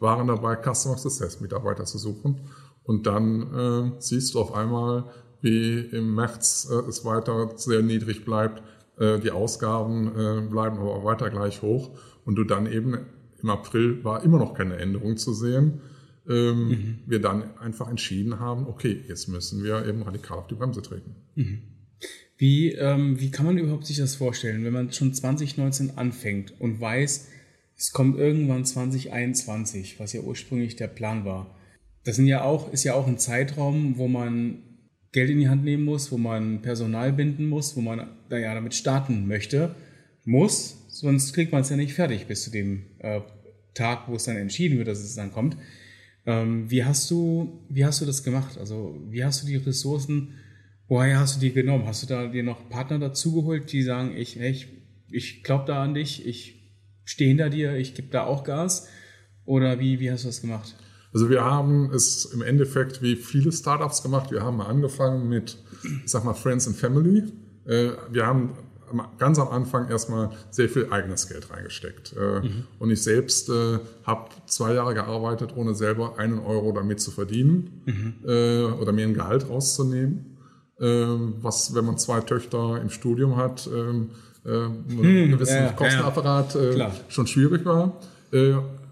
waren 0.00 0.26
dabei, 0.26 0.56
Customer 0.56 0.98
Success 0.98 1.40
Mitarbeiter 1.40 1.84
zu 1.84 1.98
suchen. 1.98 2.40
Und 2.84 3.06
dann 3.06 3.94
äh, 3.96 4.00
siehst 4.00 4.34
du 4.34 4.40
auf 4.40 4.54
einmal, 4.54 5.04
wie 5.40 5.80
im 5.80 6.14
März 6.14 6.68
äh, 6.70 6.88
es 6.88 7.04
weiter 7.04 7.52
sehr 7.56 7.82
niedrig 7.82 8.24
bleibt. 8.24 8.62
Äh, 8.98 9.20
die 9.20 9.30
Ausgaben 9.30 10.08
äh, 10.08 10.40
bleiben 10.48 10.78
aber 10.78 11.04
weiter 11.04 11.30
gleich 11.30 11.62
hoch. 11.62 11.90
Und 12.24 12.36
du 12.36 12.44
dann 12.44 12.70
eben 12.70 12.98
im 13.42 13.50
April 13.50 14.02
war 14.04 14.22
immer 14.22 14.38
noch 14.38 14.54
keine 14.54 14.76
Änderung 14.76 15.16
zu 15.16 15.32
sehen. 15.32 15.80
Ähm, 16.28 16.68
mhm. 16.68 16.98
Wir 17.06 17.20
dann 17.20 17.56
einfach 17.58 17.88
entschieden 17.88 18.38
haben, 18.38 18.66
okay, 18.68 19.02
jetzt 19.08 19.28
müssen 19.28 19.64
wir 19.64 19.86
eben 19.86 20.02
radikal 20.02 20.38
auf 20.38 20.46
die 20.46 20.54
Bremse 20.54 20.82
treten. 20.82 21.16
Mhm. 21.34 21.62
Wie, 22.36 22.72
ähm, 22.72 23.20
wie 23.20 23.30
kann 23.30 23.46
man 23.46 23.58
überhaupt 23.58 23.86
sich 23.86 23.98
das 23.98 24.14
vorstellen, 24.14 24.64
wenn 24.64 24.72
man 24.72 24.92
schon 24.92 25.12
2019 25.12 25.96
anfängt 25.96 26.54
und 26.60 26.80
weiß, 26.80 27.28
es 27.76 27.92
kommt 27.92 28.18
irgendwann 28.18 28.64
2021, 28.64 29.98
was 29.98 30.12
ja 30.12 30.20
ursprünglich 30.20 30.76
der 30.76 30.88
Plan 30.88 31.24
war? 31.24 31.54
Das 32.04 32.16
sind 32.16 32.26
ja 32.26 32.42
auch, 32.42 32.72
ist 32.72 32.84
ja 32.84 32.94
auch 32.94 33.06
ein 33.06 33.18
Zeitraum, 33.18 33.96
wo 33.96 34.08
man 34.08 34.58
Geld 35.12 35.30
in 35.30 35.38
die 35.38 35.48
Hand 35.48 35.64
nehmen 35.64 35.84
muss, 35.84 36.10
wo 36.10 36.18
man 36.18 36.62
Personal 36.62 37.12
binden 37.12 37.48
muss, 37.48 37.76
wo 37.76 37.80
man 37.80 38.08
da 38.28 38.38
ja 38.38 38.54
damit 38.54 38.74
starten 38.74 39.26
möchte, 39.26 39.74
muss, 40.24 40.86
sonst 40.88 41.32
kriegt 41.34 41.52
man 41.52 41.62
es 41.62 41.70
ja 41.70 41.76
nicht 41.76 41.94
fertig 41.94 42.26
bis 42.26 42.44
zu 42.44 42.50
dem 42.50 42.86
äh, 42.98 43.20
Tag, 43.74 44.08
wo 44.08 44.16
es 44.16 44.24
dann 44.24 44.36
entschieden 44.36 44.78
wird, 44.78 44.88
dass 44.88 45.00
es 45.00 45.14
dann 45.14 45.32
kommt. 45.32 45.56
Ähm, 46.24 46.70
wie 46.70 46.84
hast 46.84 47.10
du, 47.10 47.64
wie 47.68 47.84
hast 47.84 48.00
du 48.00 48.06
das 48.06 48.22
gemacht? 48.22 48.56
Also 48.58 48.98
wie 49.10 49.24
hast 49.24 49.42
du 49.42 49.46
die 49.46 49.56
Ressourcen, 49.56 50.34
woher 50.88 51.18
hast 51.18 51.36
du 51.36 51.40
die 51.40 51.52
genommen? 51.52 51.86
Hast 51.86 52.02
du 52.02 52.06
da 52.06 52.28
dir 52.28 52.42
noch 52.42 52.68
Partner 52.68 52.98
dazugeholt, 52.98 53.72
die 53.72 53.82
sagen, 53.82 54.16
ich, 54.16 54.38
ich, 54.40 54.68
ich 55.10 55.42
glaube 55.42 55.64
da 55.66 55.82
an 55.82 55.94
dich, 55.94 56.26
ich 56.26 56.72
stehe 57.04 57.28
hinter 57.28 57.50
dir, 57.50 57.76
ich 57.76 57.94
gebe 57.94 58.08
da 58.08 58.24
auch 58.24 58.44
Gas? 58.44 58.88
Oder 59.44 59.80
wie, 59.80 59.98
wie 60.00 60.10
hast 60.10 60.22
du 60.22 60.28
das 60.28 60.40
gemacht? 60.40 60.76
Also 61.14 61.28
wir 61.28 61.44
haben 61.44 61.90
es 61.92 62.24
im 62.26 62.42
Endeffekt 62.42 63.02
wie 63.02 63.16
viele 63.16 63.52
Startups 63.52 64.02
gemacht. 64.02 64.30
Wir 64.30 64.42
haben 64.42 64.60
angefangen 64.60 65.28
mit, 65.28 65.58
ich 65.82 66.10
sag 66.10 66.24
mal, 66.24 66.34
Friends 66.34 66.66
and 66.66 66.76
Family. 66.76 67.24
Äh, 67.66 67.90
wir 68.10 68.26
haben 68.26 68.50
ganz 69.18 69.38
am 69.38 69.48
Anfang 69.48 69.88
erstmal 69.88 70.30
sehr 70.50 70.68
viel 70.68 70.88
eigenes 70.90 71.28
Geld 71.28 71.50
reingesteckt. 71.50 72.14
Äh, 72.16 72.40
mhm. 72.40 72.64
Und 72.78 72.90
ich 72.90 73.02
selbst 73.02 73.48
äh, 73.48 73.78
habe 74.04 74.30
zwei 74.46 74.74
Jahre 74.74 74.94
gearbeitet, 74.94 75.52
ohne 75.54 75.74
selber 75.74 76.18
einen 76.18 76.38
Euro 76.38 76.72
damit 76.72 77.00
zu 77.00 77.10
verdienen 77.10 77.82
mhm. 77.86 78.74
oder 78.80 78.92
mir 78.92 79.06
ein 79.06 79.14
Gehalt 79.14 79.48
rauszunehmen. 79.48 80.26
Was, 80.78 81.76
wenn 81.76 81.84
man 81.84 81.96
zwei 81.96 82.20
Töchter 82.22 82.80
im 82.80 82.90
Studium 82.90 83.36
hat, 83.36 83.68
ähm, 83.72 84.10
einen 84.44 85.30
gewissen 85.30 85.58
ja, 85.58 85.72
Kostenapparat 85.72 86.56
ja, 86.76 86.90
schon 87.08 87.28
schwierig 87.28 87.64
war 87.64 88.00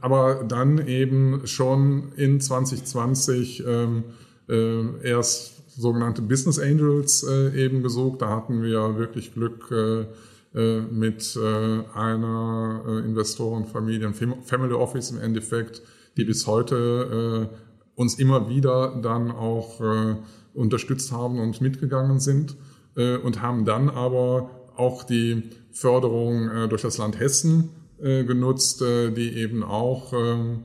aber 0.01 0.45
dann 0.45 0.87
eben 0.87 1.47
schon 1.47 2.13
in 2.17 2.41
2020 2.41 3.65
ähm, 3.67 4.05
äh, 4.49 5.09
erst 5.09 5.61
sogenannte 5.81 6.23
Business 6.23 6.59
Angels 6.59 7.23
äh, 7.23 7.65
eben 7.65 7.83
gesucht. 7.83 8.23
Da 8.23 8.31
hatten 8.31 8.63
wir 8.63 8.97
wirklich 8.97 9.33
Glück 9.35 9.71
äh, 9.71 10.07
äh 10.55 10.81
mit 10.83 11.37
äh, 11.37 11.83
einer 11.95 12.83
äh, 12.87 12.99
Investorenfamilie, 13.01 14.13
Family 14.13 14.75
Office 14.75 15.11
im 15.11 15.19
Endeffekt, 15.19 15.83
die 16.17 16.25
bis 16.25 16.47
heute 16.47 17.49
äh, 17.51 17.57
uns 17.95 18.19
immer 18.19 18.49
wieder 18.49 18.99
dann 19.03 19.31
auch 19.31 19.81
äh, 19.81 20.17
unterstützt 20.55 21.13
haben 21.13 21.39
und 21.39 21.61
mitgegangen 21.61 22.19
sind 22.19 22.57
äh, 22.97 23.17
und 23.17 23.43
haben 23.43 23.65
dann 23.65 23.89
aber 23.89 24.51
auch 24.77 25.05
die 25.05 25.51
Förderung 25.73 26.49
äh, 26.49 26.69
durch 26.69 26.83
das 26.83 26.99
Land 26.99 27.21
Hessen 27.21 27.71
äh, 28.03 28.25
genutzt, 28.25 28.83
äh, 28.83 29.11
die 29.11 29.35
eben 29.37 29.63
auch 29.63 30.13
ähm, 30.13 30.65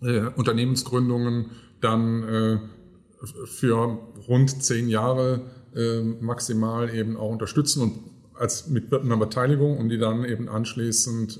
äh, 0.00 0.22
Unternehmensgründungen 0.36 1.50
dann 1.80 2.22
äh, 2.22 2.58
für 3.46 3.98
rund 4.28 4.62
zehn 4.62 4.88
Jahre 4.88 5.42
äh, 5.74 6.00
maximal 6.00 6.94
eben 6.94 7.16
auch 7.16 7.30
unterstützen 7.30 7.82
und 7.82 7.92
als 8.34 8.68
mit 8.68 8.92
einer 8.92 9.16
Beteiligung, 9.16 9.78
um 9.78 9.88
die 9.88 9.98
dann 9.98 10.24
eben 10.24 10.48
anschließend 10.48 11.38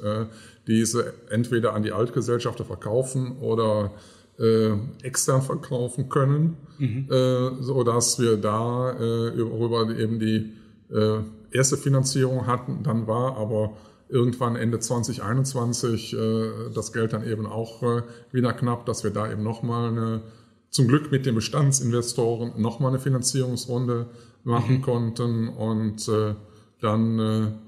diese 0.68 1.14
entweder 1.30 1.72
an 1.72 1.82
die 1.82 1.90
Altgesellschafter 1.90 2.64
verkaufen 2.64 3.38
oder 3.38 3.92
äh, 4.38 4.72
extern 5.02 5.42
verkaufen 5.42 6.08
können, 6.08 6.56
mhm. 6.78 7.08
äh, 7.10 7.62
so 7.62 7.84
dass 7.84 8.18
wir 8.18 8.36
da 8.36 8.92
äh, 8.92 9.28
über 9.28 9.90
eben 9.96 10.18
die 10.18 10.52
äh, 10.90 11.18
erste 11.50 11.76
Finanzierung 11.76 12.46
hatten. 12.46 12.82
Dann 12.82 13.06
war 13.06 13.36
aber 13.36 13.76
irgendwann 14.12 14.56
Ende 14.56 14.78
2021 14.78 16.14
äh, 16.14 16.50
das 16.74 16.92
Geld 16.92 17.12
dann 17.12 17.26
eben 17.26 17.46
auch 17.46 17.82
äh, 17.82 18.02
wieder 18.30 18.52
knapp, 18.52 18.86
dass 18.86 19.04
wir 19.04 19.10
da 19.10 19.30
eben 19.30 19.42
nochmal 19.42 19.88
eine, 19.88 20.22
zum 20.70 20.86
Glück 20.86 21.10
mit 21.10 21.26
den 21.26 21.34
Bestandsinvestoren 21.34 22.60
nochmal 22.60 22.90
eine 22.90 23.00
Finanzierungsrunde 23.00 24.06
machen 24.44 24.76
mhm. 24.76 24.82
konnten 24.82 25.48
und 25.48 26.08
äh, 26.08 26.34
dann 26.80 27.60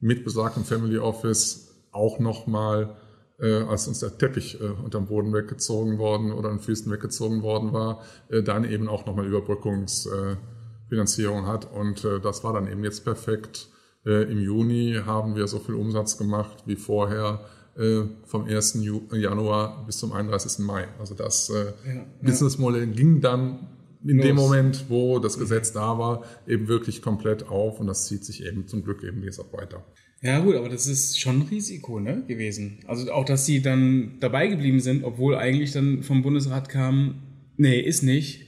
mit 0.00 0.24
besagtem 0.24 0.64
Family 0.64 0.98
Office 0.98 1.68
auch 1.92 2.18
nochmal, 2.18 2.96
äh, 3.38 3.62
als 3.62 3.86
uns 3.88 4.00
der 4.00 4.18
Teppich 4.18 4.60
äh, 4.60 4.64
unterm 4.82 5.06
Boden 5.06 5.32
weggezogen 5.32 5.96
worden 5.98 6.32
oder 6.32 6.50
an 6.50 6.60
Füßen 6.60 6.92
weggezogen 6.92 7.42
worden 7.42 7.72
war, 7.72 8.02
äh, 8.28 8.42
dann 8.42 8.64
eben 8.64 8.86
auch 8.88 9.06
nochmal 9.06 9.26
Überbrückungsfinanzierung 9.26 11.46
hat 11.46 11.72
und 11.72 12.04
das 12.04 12.44
war 12.44 12.52
dann 12.52 12.70
eben 12.70 12.84
jetzt 12.84 13.04
perfekt 13.04 13.70
äh, 14.06 14.30
Im 14.30 14.40
Juni 14.40 14.98
haben 15.04 15.36
wir 15.36 15.46
so 15.46 15.58
viel 15.58 15.74
Umsatz 15.74 16.16
gemacht 16.16 16.62
wie 16.66 16.76
vorher 16.76 17.40
äh, 17.76 18.02
vom 18.24 18.46
1. 18.46 18.78
Januar 19.12 19.84
bis 19.86 19.98
zum 19.98 20.12
31. 20.12 20.64
Mai. 20.64 20.88
Also 20.98 21.14
das 21.14 21.50
äh, 21.50 21.72
ja, 21.86 22.06
Businessmodell 22.22 22.88
ja. 22.88 22.94
ging 22.94 23.20
dann 23.20 23.68
in 24.04 24.16
Los. 24.16 24.26
dem 24.26 24.36
Moment, 24.36 24.84
wo 24.88 25.18
das 25.18 25.38
Gesetz 25.38 25.72
da 25.72 25.98
war, 25.98 26.24
eben 26.46 26.68
wirklich 26.68 27.02
komplett 27.02 27.48
auf 27.48 27.80
und 27.80 27.86
das 27.86 28.06
zieht 28.06 28.24
sich 28.24 28.44
eben 28.44 28.66
zum 28.66 28.82
Glück 28.82 29.02
eben 29.04 29.22
jetzt 29.22 29.38
auch 29.38 29.52
weiter. 29.52 29.84
Ja 30.22 30.40
gut, 30.40 30.54
aber 30.54 30.68
das 30.68 30.86
ist 30.86 31.18
schon 31.18 31.40
ein 31.40 31.42
Risiko 31.42 32.00
ne, 32.00 32.24
gewesen. 32.26 32.80
Also 32.86 33.10
auch, 33.12 33.24
dass 33.24 33.46
sie 33.46 33.62
dann 33.62 34.16
dabei 34.20 34.48
geblieben 34.48 34.80
sind, 34.80 35.04
obwohl 35.04 35.36
eigentlich 35.36 35.72
dann 35.72 36.02
vom 36.02 36.22
Bundesrat 36.22 36.68
kam, 36.68 37.22
nee, 37.56 37.80
ist 37.80 38.02
nicht, 38.02 38.46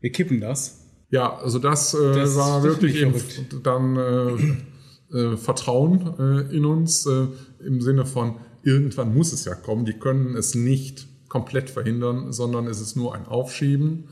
wir 0.00 0.12
kippen 0.12 0.40
das. 0.40 0.86
Ja, 1.10 1.36
also 1.36 1.58
das, 1.58 1.94
äh, 1.94 2.14
das 2.14 2.36
war 2.36 2.62
wirklich 2.62 2.96
eben 2.96 3.14
dann 3.62 3.96
äh, 3.96 4.56
äh, 5.12 5.36
Vertrauen 5.36 6.14
äh, 6.18 6.56
in 6.56 6.64
uns 6.64 7.06
äh, 7.06 7.26
im 7.64 7.80
Sinne 7.80 8.06
von, 8.06 8.36
irgendwann 8.62 9.14
muss 9.14 9.32
es 9.32 9.44
ja 9.44 9.54
kommen. 9.54 9.84
Die 9.84 9.94
können 9.94 10.36
es 10.36 10.54
nicht 10.54 11.06
komplett 11.28 11.70
verhindern, 11.70 12.32
sondern 12.32 12.66
es 12.66 12.80
ist 12.80 12.96
nur 12.96 13.14
ein 13.14 13.26
Aufschieben. 13.26 14.08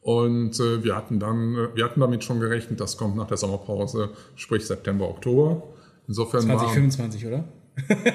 Und 0.00 0.60
äh, 0.60 0.84
wir 0.84 0.94
hatten 0.94 1.18
dann, 1.18 1.54
äh, 1.54 1.74
wir 1.74 1.84
hatten 1.84 2.00
damit 2.00 2.22
schon 2.22 2.38
gerechnet, 2.38 2.80
das 2.80 2.96
kommt 2.96 3.16
nach 3.16 3.26
der 3.26 3.36
Sommerpause, 3.36 4.10
sprich 4.36 4.64
September, 4.64 5.08
Oktober. 5.08 5.62
Insofern 6.06 6.42
2025, 6.42 7.24
war, 7.24 7.30
oder? 7.32 7.44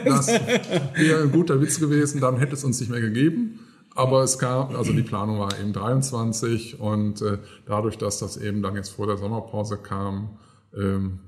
Das 0.05 0.27
wäre 0.27 1.23
ein 1.23 1.31
guter 1.31 1.59
Witz 1.61 1.79
gewesen, 1.79 2.21
dann 2.21 2.37
hätte 2.37 2.53
es 2.53 2.63
uns 2.63 2.79
nicht 2.79 2.89
mehr 2.89 3.01
gegeben. 3.01 3.59
Aber 3.93 4.23
es 4.23 4.39
kam, 4.39 4.73
also 4.75 4.93
die 4.93 5.01
Planung 5.01 5.39
war 5.39 5.59
eben 5.59 5.73
23 5.73 6.79
und 6.79 7.21
äh, 7.21 7.39
dadurch, 7.65 7.97
dass 7.97 8.19
das 8.19 8.37
eben 8.37 8.61
dann 8.61 8.75
jetzt 8.75 8.89
vor 8.89 9.05
der 9.05 9.17
Sommerpause 9.17 9.77
kam, 9.77 10.37
ähm, 10.73 11.19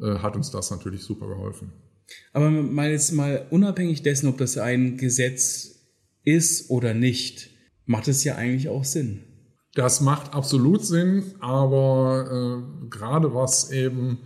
äh, 0.00 0.18
hat 0.18 0.36
uns 0.36 0.50
das 0.50 0.70
natürlich 0.70 1.02
super 1.02 1.26
geholfen. 1.28 1.72
Aber 2.32 2.50
mal 2.50 2.90
jetzt 2.90 3.12
mal 3.12 3.46
unabhängig 3.50 4.02
dessen, 4.02 4.28
ob 4.28 4.38
das 4.38 4.58
ein 4.58 4.96
Gesetz 4.96 5.74
ist 6.22 6.70
oder 6.70 6.94
nicht, 6.94 7.50
macht 7.86 8.08
es 8.08 8.24
ja 8.24 8.36
eigentlich 8.36 8.68
auch 8.68 8.84
Sinn. 8.84 9.24
Das 9.74 10.00
macht 10.00 10.34
absolut 10.34 10.84
Sinn, 10.84 11.34
aber 11.40 12.62
äh, 12.62 12.88
gerade 12.88 13.34
was 13.34 13.70
eben 13.72 14.18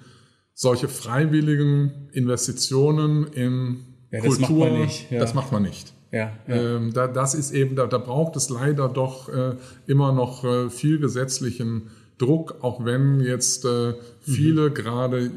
solche 0.55 0.89
freiwilligen 0.89 2.09
Investitionen 2.13 3.27
in 3.29 3.85
ja, 4.11 4.21
das 4.21 4.37
Kultur, 4.37 4.59
macht 4.59 4.73
man 4.73 4.81
nicht. 4.83 5.11
Ja. 5.11 5.21
das 5.21 5.35
macht 5.35 5.53
man 5.53 5.63
nicht. 5.63 5.95
Ja, 6.11 6.33
ja. 6.47 6.77
Ähm, 6.77 6.93
da, 6.93 7.07
das 7.07 7.35
ist 7.35 7.53
eben, 7.53 7.77
da, 7.77 7.87
da 7.87 7.99
braucht 7.99 8.37
es 8.37 8.49
leider 8.49 8.89
doch 8.89 9.29
äh, 9.29 9.57
immer 9.87 10.13
noch 10.13 10.45
äh, 10.45 10.71
viel 10.71 10.99
gesetzlichen 10.99 11.91
Druck, 12.19 12.57
auch 12.63 12.85
wenn 12.85 13.21
jetzt 13.21 13.65
äh, 13.65 13.95
viele 14.21 14.71
mhm. 14.71 14.75
gerade 14.75 15.31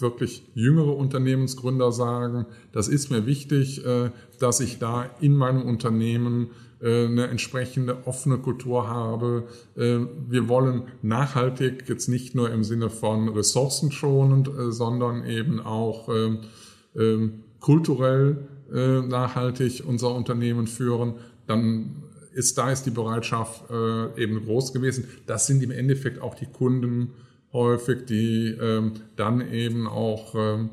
wirklich 0.00 0.44
jüngere 0.54 0.96
Unternehmensgründer 0.96 1.92
sagen, 1.92 2.46
das 2.72 2.88
ist 2.88 3.10
mir 3.10 3.26
wichtig, 3.26 3.84
äh, 3.84 4.10
dass 4.38 4.60
ich 4.60 4.78
da 4.78 5.10
in 5.20 5.36
meinem 5.36 5.62
Unternehmen 5.62 6.50
äh, 6.80 7.06
eine 7.06 7.26
entsprechende 7.26 8.06
offene 8.06 8.38
Kultur 8.38 8.88
habe. 8.88 9.48
Äh, 9.76 9.98
wir 10.28 10.48
wollen 10.48 10.84
nachhaltig 11.02 11.88
jetzt 11.88 12.08
nicht 12.08 12.34
nur 12.34 12.50
im 12.50 12.64
Sinne 12.64 12.90
von 12.90 13.28
ressourcenschonend, 13.28 14.50
sondern 14.68 15.26
eben 15.26 15.60
auch 15.60 16.08
ähm, 16.08 16.38
ähm, 16.96 17.44
kulturell 17.60 18.48
nachhaltig 18.70 19.82
unser 19.86 20.14
Unternehmen 20.14 20.66
führen. 20.66 21.14
Dann 21.46 22.02
ist 22.34 22.58
da 22.58 22.70
ist 22.70 22.84
die 22.84 22.90
Bereitschaft 22.90 23.64
eben 24.18 24.44
groß 24.44 24.74
gewesen. 24.74 25.08
Das 25.24 25.46
sind 25.46 25.62
im 25.62 25.70
Endeffekt 25.70 26.20
auch 26.20 26.34
die 26.34 26.44
Kunden, 26.44 27.14
häufig, 27.52 28.06
die 28.06 28.56
ähm, 28.60 28.94
dann 29.16 29.52
eben 29.52 29.86
auch 29.86 30.34
ähm, 30.34 30.70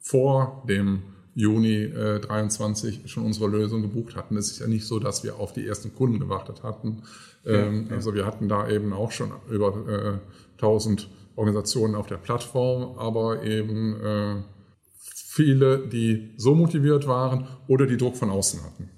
vor 0.00 0.64
dem 0.68 1.02
Juni 1.34 1.82
äh, 1.82 2.20
23 2.20 3.02
schon 3.06 3.24
unsere 3.24 3.48
Lösung 3.48 3.82
gebucht 3.82 4.16
hatten. 4.16 4.36
Es 4.36 4.50
ist 4.50 4.60
ja 4.60 4.66
nicht 4.66 4.86
so, 4.86 4.98
dass 4.98 5.24
wir 5.24 5.36
auf 5.36 5.52
die 5.52 5.66
ersten 5.66 5.94
Kunden 5.94 6.20
gewartet 6.20 6.62
hatten. 6.62 7.02
Ähm, 7.44 7.84
ja, 7.84 7.90
ja. 7.90 7.96
Also 7.96 8.14
wir 8.14 8.24
hatten 8.24 8.48
da 8.48 8.68
eben 8.68 8.92
auch 8.92 9.10
schon 9.10 9.32
über 9.50 9.74
äh, 9.88 10.62
1000 10.62 11.08
Organisationen 11.36 11.96
auf 11.96 12.06
der 12.06 12.16
Plattform, 12.16 12.96
aber 12.98 13.42
eben 13.42 14.00
äh, 14.00 14.36
viele, 15.34 15.88
die 15.88 16.30
so 16.36 16.54
motiviert 16.54 17.08
waren 17.08 17.48
oder 17.66 17.86
die 17.86 17.96
Druck 17.96 18.16
von 18.16 18.30
außen 18.30 18.62
hatten. 18.62 18.88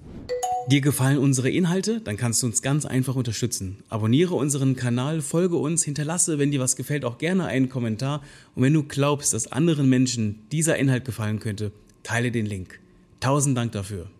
Dir 0.68 0.80
gefallen 0.80 1.18
unsere 1.18 1.48
Inhalte? 1.48 2.00
Dann 2.00 2.16
kannst 2.16 2.42
du 2.42 2.46
uns 2.46 2.60
ganz 2.60 2.86
einfach 2.86 3.14
unterstützen. 3.14 3.84
Abonniere 3.88 4.34
unseren 4.34 4.74
Kanal, 4.74 5.20
folge 5.20 5.56
uns, 5.56 5.84
hinterlasse, 5.84 6.40
wenn 6.40 6.50
dir 6.50 6.58
was 6.58 6.74
gefällt, 6.74 7.04
auch 7.04 7.18
gerne 7.18 7.44
einen 7.44 7.68
Kommentar. 7.68 8.22
Und 8.56 8.64
wenn 8.64 8.72
du 8.72 8.82
glaubst, 8.82 9.32
dass 9.32 9.52
anderen 9.52 9.88
Menschen 9.88 10.40
dieser 10.50 10.76
Inhalt 10.76 11.04
gefallen 11.04 11.38
könnte, 11.38 11.70
teile 12.02 12.32
den 12.32 12.46
Link. 12.46 12.80
Tausend 13.20 13.56
Dank 13.56 13.72
dafür. 13.72 14.10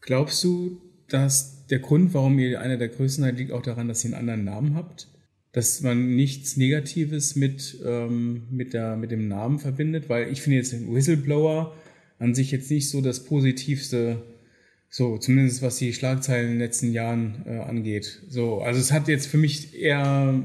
Glaubst 0.00 0.42
du, 0.42 0.80
dass 1.08 1.66
der 1.66 1.80
Grund, 1.80 2.14
warum 2.14 2.38
ihr 2.38 2.62
einer 2.62 2.78
der 2.78 2.88
größten 2.88 3.22
seid, 3.22 3.36
liegt 3.36 3.52
auch 3.52 3.62
daran, 3.62 3.86
dass 3.86 4.04
ihr 4.04 4.16
einen 4.16 4.30
anderen 4.30 4.44
Namen 4.44 4.74
habt? 4.76 5.08
dass 5.54 5.82
man 5.82 6.16
nichts 6.16 6.56
Negatives 6.56 7.36
mit, 7.36 7.78
ähm, 7.86 8.42
mit, 8.50 8.74
der, 8.74 8.96
mit 8.96 9.12
dem 9.12 9.28
Namen 9.28 9.60
verbindet, 9.60 10.08
weil 10.08 10.32
ich 10.32 10.42
finde 10.42 10.58
jetzt 10.58 10.72
Whistleblower 10.72 11.72
an 12.18 12.34
sich 12.34 12.50
jetzt 12.50 12.72
nicht 12.72 12.90
so 12.90 13.00
das 13.00 13.22
positivste, 13.22 14.20
so 14.96 15.18
zumindest 15.18 15.60
was 15.60 15.78
die 15.78 15.92
Schlagzeilen 15.92 16.44
in 16.44 16.52
den 16.52 16.60
letzten 16.60 16.92
Jahren 16.92 17.42
äh, 17.46 17.58
angeht. 17.58 18.22
So, 18.28 18.60
also 18.60 18.78
es 18.78 18.92
hat 18.92 19.08
jetzt 19.08 19.26
für 19.26 19.38
mich 19.38 19.74
eher, 19.74 20.40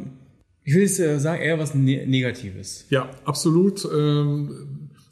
ich 0.64 0.74
will 0.74 0.86
es 0.86 1.00
äh, 1.00 1.20
sagen, 1.20 1.40
eher 1.40 1.60
was 1.60 1.76
ne 1.76 2.08
Negatives. 2.08 2.88
Ja, 2.90 3.12
absolut. 3.26 3.88
Ähm, 3.94 4.50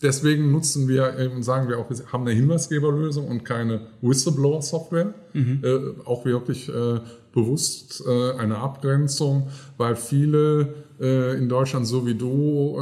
deswegen 0.02 0.52
nutzen 0.52 0.88
wir, 0.88 1.20
ähm, 1.20 1.44
sagen 1.44 1.70
wir 1.70 1.78
auch, 1.78 1.88
wir 1.88 1.98
haben 2.12 2.26
eine 2.26 2.32
Hinweisgeberlösung 2.32 3.28
und 3.28 3.46
keine 3.46 3.82
Whistleblower-Software. 4.02 5.14
Mhm. 5.34 5.62
Äh, 5.64 6.02
auch 6.06 6.26
wirklich 6.26 6.68
äh, 6.70 7.00
bewusst 7.32 8.04
äh, 8.08 8.40
eine 8.40 8.58
Abgrenzung, 8.58 9.50
weil 9.78 9.96
viele 9.96 10.74
äh, 11.00 11.38
in 11.38 11.48
Deutschland 11.48 11.86
so 11.86 12.08
wie 12.08 12.16
du 12.16 12.82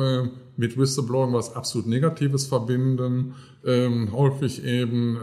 mit 0.55 0.77
Whistleblowing 0.77 1.33
was 1.33 1.53
absolut 1.53 1.85
Negatives 1.85 2.45
verbinden, 2.47 3.33
ähm, 3.65 4.13
häufig 4.13 4.63
eben 4.63 5.17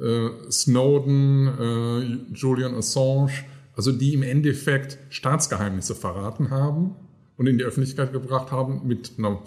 äh, 0.00 0.50
Snowden, 0.50 1.48
äh, 1.48 2.34
Julian 2.34 2.74
Assange, 2.74 3.32
also 3.76 3.92
die 3.92 4.14
im 4.14 4.22
Endeffekt 4.22 4.98
Staatsgeheimnisse 5.08 5.94
verraten 5.94 6.50
haben 6.50 6.94
und 7.36 7.46
in 7.46 7.58
die 7.58 7.64
Öffentlichkeit 7.64 8.12
gebracht 8.12 8.50
haben 8.50 8.86
mit 8.86 9.12
einer 9.18 9.42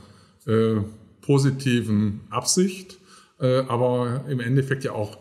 äh, 0.48 0.82
positiven 1.22 2.22
Absicht, 2.30 2.98
äh, 3.40 3.60
aber 3.68 4.26
im 4.28 4.40
Endeffekt 4.40 4.84
ja 4.84 4.94
auch 4.94 5.18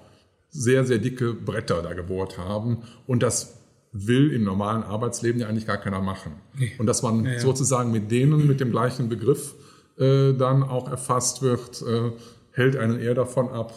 sehr, 0.48 0.84
sehr 0.84 0.98
dicke 0.98 1.34
Bretter 1.34 1.82
da 1.82 1.92
gebohrt 1.92 2.38
haben. 2.38 2.78
Und 3.06 3.22
das 3.22 3.56
will 3.92 4.32
im 4.32 4.44
normalen 4.44 4.82
Arbeitsleben 4.82 5.40
ja 5.40 5.48
eigentlich 5.48 5.66
gar 5.66 5.78
keiner 5.78 6.00
machen. 6.00 6.32
Nee. 6.56 6.72
Und 6.78 6.86
dass 6.86 7.02
man 7.02 7.24
ja, 7.24 7.32
ja. 7.32 7.40
sozusagen 7.40 7.90
mit 7.92 8.10
denen 8.10 8.46
mit 8.46 8.60
dem 8.60 8.70
gleichen 8.70 9.08
Begriff 9.08 9.54
äh, 9.98 10.32
dann 10.32 10.62
auch 10.62 10.88
erfasst 10.90 11.42
wird, 11.42 11.84
hält 12.52 12.76
einen 12.76 12.98
eher 12.98 13.14
davon 13.14 13.48
ab, 13.48 13.74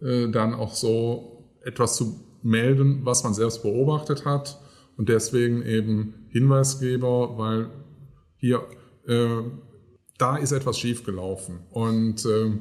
äh, 0.00 0.28
dann 0.28 0.54
auch 0.54 0.74
so 0.74 1.44
etwas 1.62 1.96
zu 1.96 2.20
melden, 2.42 3.00
was 3.04 3.24
man 3.24 3.34
selbst 3.34 3.62
beobachtet 3.62 4.24
hat. 4.24 4.60
Und 4.96 5.08
deswegen 5.08 5.62
eben 5.62 6.26
Hinweisgeber, 6.30 7.36
weil 7.36 7.70
hier, 8.36 8.62
äh, 9.06 9.42
da 10.18 10.36
ist 10.36 10.52
etwas 10.52 10.78
schiefgelaufen. 10.78 11.60
Und 11.70 12.24
äh, 12.26 12.52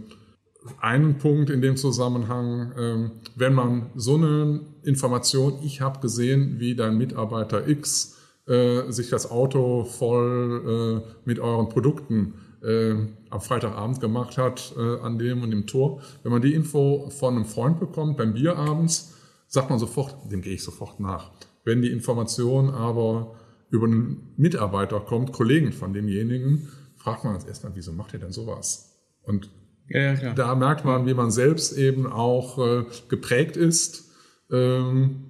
einen 0.79 1.17
Punkt 1.17 1.49
in 1.49 1.61
dem 1.61 1.77
Zusammenhang, 1.77 2.71
äh, 2.71 3.11
wenn 3.35 3.53
man 3.53 3.91
so 3.95 4.15
eine 4.15 4.61
Information, 4.83 5.59
ich 5.63 5.81
habe 5.81 5.99
gesehen, 5.99 6.59
wie 6.59 6.75
dein 6.75 6.97
Mitarbeiter 6.97 7.67
X 7.67 8.17
äh, 8.47 8.91
sich 8.91 9.09
das 9.09 9.29
Auto 9.29 9.83
voll 9.85 11.03
äh, 11.05 11.11
mit 11.25 11.39
euren 11.39 11.69
Produkten 11.69 12.35
äh, 12.63 12.95
am 13.29 13.41
Freitagabend 13.41 13.99
gemacht 13.99 14.37
hat 14.37 14.73
äh, 14.77 14.99
an 14.99 15.19
dem 15.19 15.43
und 15.43 15.51
dem 15.51 15.67
Tor. 15.67 16.01
Wenn 16.23 16.31
man 16.31 16.41
die 16.41 16.53
Info 16.53 17.09
von 17.09 17.35
einem 17.35 17.45
Freund 17.45 17.79
bekommt 17.79 18.17
beim 18.17 18.33
Bier 18.33 18.57
abends, 18.57 19.13
sagt 19.47 19.69
man 19.69 19.79
sofort, 19.79 20.31
dem 20.31 20.41
gehe 20.41 20.53
ich 20.53 20.63
sofort 20.63 20.99
nach. 20.99 21.31
Wenn 21.63 21.81
die 21.81 21.91
Information 21.91 22.69
aber 22.69 23.35
über 23.69 23.85
einen 23.87 24.33
Mitarbeiter 24.37 24.99
kommt, 24.99 25.31
Kollegen 25.33 25.71
von 25.71 25.93
demjenigen, 25.93 26.69
fragt 26.95 27.23
man 27.23 27.35
uns 27.35 27.45
erstmal, 27.45 27.75
wieso 27.75 27.91
macht 27.91 28.13
ihr 28.13 28.19
denn 28.19 28.31
sowas? 28.31 28.99
Und 29.23 29.49
ja, 29.89 30.13
ja, 30.13 30.33
da 30.33 30.55
merkt 30.55 30.85
man, 30.85 31.05
wie 31.05 31.13
man 31.13 31.31
selbst 31.31 31.77
eben 31.77 32.07
auch 32.07 32.57
äh, 32.57 32.85
geprägt 33.09 33.57
ist. 33.57 34.09
Ähm, 34.51 35.25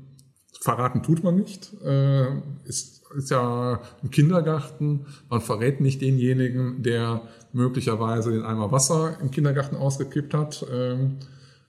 verraten 0.62 1.04
tut 1.04 1.24
man 1.24 1.36
nicht. 1.36 1.74
Äh, 1.84 2.28
ist, 2.66 3.03
ist 3.16 3.32
ja 3.32 3.82
im 4.02 4.12
Kindergarten. 4.12 5.06
Man 5.30 5.42
verrät 5.42 5.82
nicht 5.82 6.02
denjenigen, 6.02 6.84
der 6.84 7.22
möglicherweise 7.52 8.32
den 8.32 8.44
Eimer 8.44 8.72
Wasser 8.72 9.18
im 9.22 9.32
Kindergarten 9.32 9.76
ausgekippt 9.76 10.34
hat. 10.34 10.66
Ähm, 10.72 11.18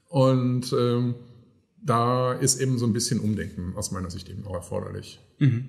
und 0.08 0.72
ähm, 0.78 1.14
da 1.82 2.32
ist 2.32 2.60
eben 2.60 2.78
so 2.78 2.86
ein 2.86 2.92
bisschen 2.92 3.20
Umdenken 3.20 3.74
aus 3.76 3.90
meiner 3.90 4.10
Sicht 4.10 4.28
eben 4.28 4.46
auch 4.46 4.54
erforderlich. 4.54 5.20
Mhm. 5.38 5.68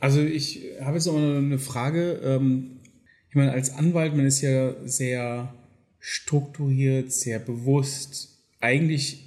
Also 0.00 0.20
ich 0.20 0.62
habe 0.80 0.96
jetzt 0.96 1.06
noch 1.06 1.16
eine 1.16 1.58
Frage. 1.58 2.20
Ähm, 2.22 2.80
ich 3.28 3.34
meine, 3.34 3.52
als 3.52 3.70
Anwalt, 3.70 4.16
man 4.16 4.26
ist 4.26 4.40
ja 4.40 4.74
sehr 4.84 5.52
strukturiert, 5.98 7.12
sehr 7.12 7.38
bewusst. 7.38 8.38
Eigentlich 8.60 9.26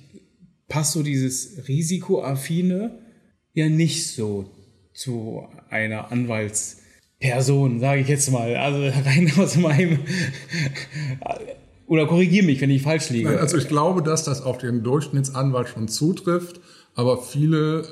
passt 0.68 0.94
so 0.94 1.04
dieses 1.04 1.68
Risikoaffine 1.68 3.00
ja 3.54 3.70
nicht 3.70 4.08
so 4.08 4.50
zu 5.00 5.48
einer 5.70 6.12
Anwaltsperson, 6.12 7.80
sage 7.80 8.02
ich 8.02 8.10
jetzt 8.10 8.30
mal. 8.32 8.56
Also 8.58 8.80
rein 9.06 9.32
aus 9.38 9.56
meinem 9.56 10.00
oder 11.88 12.06
korrigiere 12.06 12.46
mich, 12.46 12.60
wenn 12.60 12.70
ich 12.70 12.82
falsch 12.84 13.10
liege. 13.10 13.40
Also 13.40 13.58
ich 13.58 13.68
glaube, 13.70 14.04
dass 14.04 14.26
das 14.26 14.42
auf 14.42 14.58
den 14.58 14.84
Durchschnittsanwalt 14.84 15.70
schon 15.70 15.88
zutrifft, 15.88 16.60
aber 16.96 17.22
viele 17.22 17.88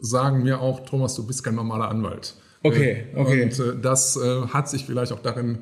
sagen 0.00 0.44
mir 0.44 0.60
auch, 0.60 0.86
Thomas, 0.86 1.16
du 1.16 1.26
bist 1.26 1.42
kein 1.42 1.56
normaler 1.56 1.88
Anwalt. 1.88 2.34
Okay, 2.62 3.06
okay. 3.14 3.42
Und 3.42 3.58
äh, 3.58 3.80
das 3.80 4.16
äh, 4.16 4.46
hat 4.48 4.68
sich 4.68 4.84
vielleicht 4.86 5.12
auch 5.12 5.20
darin 5.20 5.58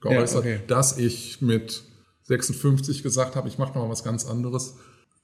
geäußert, 0.00 0.44
ja, 0.44 0.52
okay. 0.52 0.60
dass 0.66 0.98
ich 0.98 1.40
mit 1.40 1.82
56 2.24 3.02
gesagt 3.02 3.36
habe, 3.36 3.48
ich 3.48 3.56
mache 3.56 3.78
mal 3.78 3.88
was 3.88 4.04
ganz 4.04 4.26
anderes. 4.26 4.76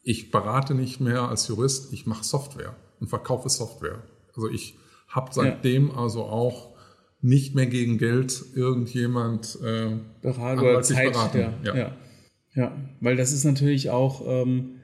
Ich 0.02 0.30
berate 0.30 0.74
nicht 0.74 1.00
mehr 1.00 1.28
als 1.28 1.46
Jurist, 1.48 1.92
ich 1.92 2.06
mache 2.06 2.24
Software 2.24 2.74
und 2.98 3.08
verkaufe 3.08 3.48
Software. 3.50 4.02
Also 4.34 4.48
ich 4.48 4.78
habe 5.12 5.30
seitdem 5.32 5.88
ja. 5.88 5.94
also 5.94 6.24
auch 6.24 6.72
nicht 7.20 7.54
mehr 7.54 7.66
gegen 7.66 7.98
Geld 7.98 8.44
irgendjemand 8.54 9.58
äh, 9.64 9.90
Berat 10.20 10.58
oder 10.58 10.82
Zeit, 10.82 11.12
beraten. 11.12 11.38
Ja, 11.38 11.54
ja. 11.62 11.76
ja, 11.76 11.96
ja. 12.54 12.76
weil 13.00 13.16
das 13.16 13.32
ist 13.32 13.44
natürlich 13.44 13.90
auch 13.90 14.22
ähm, 14.26 14.80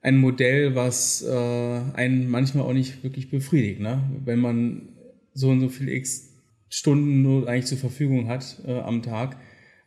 ein 0.00 0.16
Modell, 0.16 0.74
was 0.74 1.22
äh, 1.22 1.80
einen 1.94 2.30
manchmal 2.30 2.64
auch 2.64 2.72
nicht 2.72 3.02
wirklich 3.04 3.30
befriedigt, 3.30 3.80
ne? 3.80 4.02
wenn 4.24 4.40
man 4.40 4.88
so 5.34 5.50
und 5.50 5.60
so 5.60 5.68
viel 5.68 5.88
X 5.88 6.30
Stunden 6.70 7.22
nur 7.22 7.46
eigentlich 7.46 7.66
zur 7.66 7.78
Verfügung 7.78 8.28
hat 8.28 8.60
äh, 8.66 8.80
am 8.80 9.02
Tag 9.02 9.36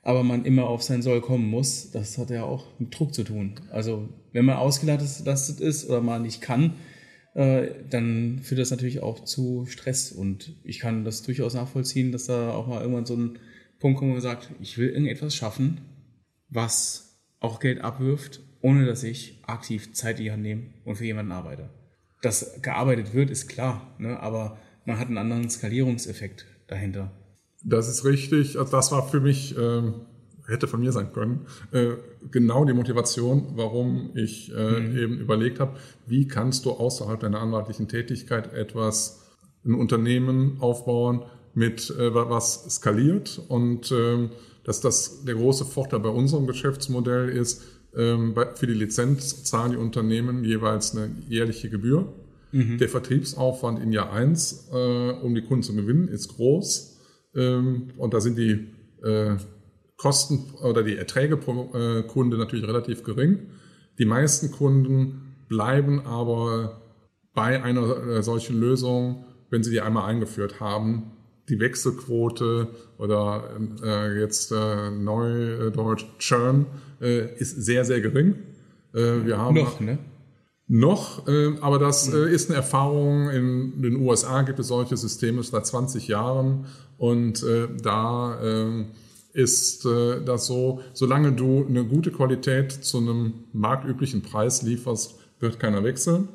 aber 0.08 0.24
man 0.24 0.46
immer 0.46 0.70
auf 0.70 0.84
sein 0.84 1.02
Soll 1.02 1.20
kommen 1.20 1.50
muss, 1.50 1.92
das 1.92 2.18
hat 2.18 2.30
ja 2.30 2.46
auch 2.46 2.68
mit 2.80 2.98
Druck 2.98 3.14
zu 3.14 3.26
tun. 3.26 3.56
Also 3.72 4.08
wenn 4.32 4.46
man 4.46 4.56
ausgelastet 4.56 5.60
ist 5.60 5.90
oder 5.90 6.00
man 6.00 6.22
nicht 6.22 6.40
kann, 6.40 6.76
äh, 7.38 7.70
dann 7.88 8.40
führt 8.42 8.60
das 8.60 8.72
natürlich 8.72 9.04
auch 9.04 9.24
zu 9.24 9.68
Stress. 9.68 10.12
Und 10.12 10.56
ich 10.64 10.80
kann 10.80 11.06
das 11.06 11.22
durchaus 11.22 11.54
nachvollziehen, 11.54 12.12
dass 12.12 12.26
da 12.26 12.50
auch 12.52 12.66
mal 12.66 12.82
irgendwann 12.82 13.06
so 13.06 13.16
ein 13.16 13.38
Punkt 13.80 14.00
kommt, 14.00 14.10
wo 14.10 14.14
man 14.14 14.22
sagt, 14.22 14.50
ich 14.60 14.80
will 14.80 14.90
irgendetwas 14.90 15.36
schaffen, 15.36 15.82
was 16.50 17.22
auch 17.40 17.60
Geld 17.60 17.82
abwirft, 17.82 18.42
ohne 18.62 18.88
dass 18.88 19.04
ich 19.04 19.40
aktiv 19.46 19.94
Zeit 19.94 20.18
in 20.18 20.26
die 20.26 20.32
Hand 20.32 20.42
nehme 20.42 20.64
und 20.84 20.96
für 20.96 21.06
jemanden 21.06 21.32
arbeite. 21.32 21.70
Dass 22.24 22.60
gearbeitet 22.64 23.14
wird, 23.14 23.30
ist 23.30 23.48
klar, 23.48 23.96
ne? 24.00 24.20
aber 24.20 24.58
man 24.86 24.98
hat 24.98 25.08
einen 25.08 25.20
anderen 25.20 25.48
Skalierungseffekt 25.48 26.48
dahinter. 26.66 27.12
Das 27.64 27.88
ist 27.88 28.04
richtig. 28.04 28.58
Also 28.58 28.72
das 28.72 28.92
war 28.92 29.08
für 29.08 29.22
mich, 29.22 29.56
äh, 29.56 29.84
hätte 30.48 30.68
von 30.68 30.80
mir 30.80 30.92
sein 30.92 31.12
können, 31.14 31.46
äh, 31.72 31.92
genau 32.32 32.66
die 32.66 32.74
Motivation, 32.74 33.54
warum 33.56 34.12
ich 34.16 34.54
äh, 34.56 34.80
mhm. 34.80 34.98
eben 34.98 35.18
überlegt 35.20 35.60
habe, 35.60 35.78
wie 36.06 36.28
kannst 36.28 36.66
du 36.66 36.72
außerhalb 36.72 37.20
deiner 37.20 37.42
anwaltlichen 37.42 37.88
Tätigkeit 37.88 38.54
etwas, 38.54 39.24
ein 39.66 39.74
Unternehmen 39.74 40.58
aufbauen, 40.60 41.24
mit 41.54 41.90
äh, 41.90 42.14
was 42.14 42.66
skaliert 42.76 43.42
und 43.48 43.92
ähm, 43.92 44.30
dass 44.64 44.80
das 44.80 45.24
der 45.24 45.36
große 45.36 45.66
Vorteil 45.66 46.02
bei 46.02 46.10
unserem 46.10 46.46
Geschäftsmodell 46.46 47.30
ist, 47.30 47.64
ähm, 47.96 48.36
für 48.56 48.68
die 48.68 48.74
Lizenz 48.74 49.44
zahlen 49.44 49.72
die 49.72 49.78
Unternehmen 49.78 50.44
jeweils 50.44 50.96
eine 50.96 51.10
jährliche 51.28 51.70
Gebühr. 51.70 52.14
Mhm. 52.52 52.78
Der 52.78 52.90
Vertriebsaufwand 52.90 53.80
in 53.82 53.92
Jahr 53.92 54.14
eins, 54.14 54.70
äh, 54.72 55.12
um 55.12 55.34
die 55.34 55.42
Kunden 55.42 55.64
zu 55.64 55.76
gewinnen, 55.76 56.08
ist 56.08 56.36
groß. 56.36 56.98
Ähm, 57.36 57.88
und 57.98 58.14
da 58.14 58.22
sind 58.22 58.38
die 58.38 58.68
äh, 59.04 59.38
Kosten 59.98 60.54
oder 60.62 60.84
die 60.84 60.96
Erträge 60.96 61.38
pro 61.38 61.74
äh, 61.76 62.04
Kunde 62.04 62.38
natürlich 62.38 62.68
relativ 62.68 63.04
gering. 63.04 63.40
Die 63.98 64.06
meisten 64.06 64.52
Kunden 64.52 65.36
bleiben 65.50 66.06
aber 66.06 66.82
bei 67.34 67.62
einer 67.64 68.08
äh, 68.08 68.24
solchen 68.24 68.60
Lösung, 68.60 69.26
wenn 69.50 69.64
sie 69.64 69.72
die 69.72 69.82
einmal 69.82 70.06
eingeführt 70.10 70.60
haben. 70.60 71.12
Die 71.50 71.60
Wechselquote 71.60 72.68
oder 72.98 73.50
äh, 73.84 74.20
jetzt 74.20 74.52
äh, 74.52 74.92
Neudeutsch 74.92 76.06
Churn 76.20 76.68
äh, 77.02 77.34
ist 77.36 77.64
sehr, 77.64 77.86
sehr 77.86 78.02
gering. 78.02 78.36
Äh, 78.94 79.26
wir 79.26 79.38
haben 79.38 79.56
Noch, 79.56 79.80
ne? 79.80 79.98
Noch, 80.68 81.28
äh, 81.28 81.56
aber 81.62 81.80
das 81.80 82.14
äh, 82.14 82.30
ist 82.30 82.50
eine 82.50 82.58
Erfahrung. 82.58 83.30
In 83.30 83.82
den 83.82 83.96
USA 83.96 84.42
gibt 84.42 84.60
es 84.60 84.68
solche 84.68 84.98
Systeme 84.98 85.42
seit 85.42 85.66
20 85.66 86.08
Jahren 86.08 86.66
und 86.98 87.46
da 87.84 88.42
äh, 88.44 88.86
ist 89.38 89.86
äh, 89.86 90.20
das 90.26 90.48
so, 90.48 90.82
solange 90.94 91.32
du 91.32 91.64
eine 91.64 91.86
gute 91.86 92.12
Qualität 92.12 92.72
zu 92.72 92.98
einem 92.98 93.46
marktüblichen 93.54 94.24
Preis 94.24 94.64
lieferst, 94.64 95.20
wird 95.40 95.60
keiner 95.60 95.84
wechseln. 95.84 96.28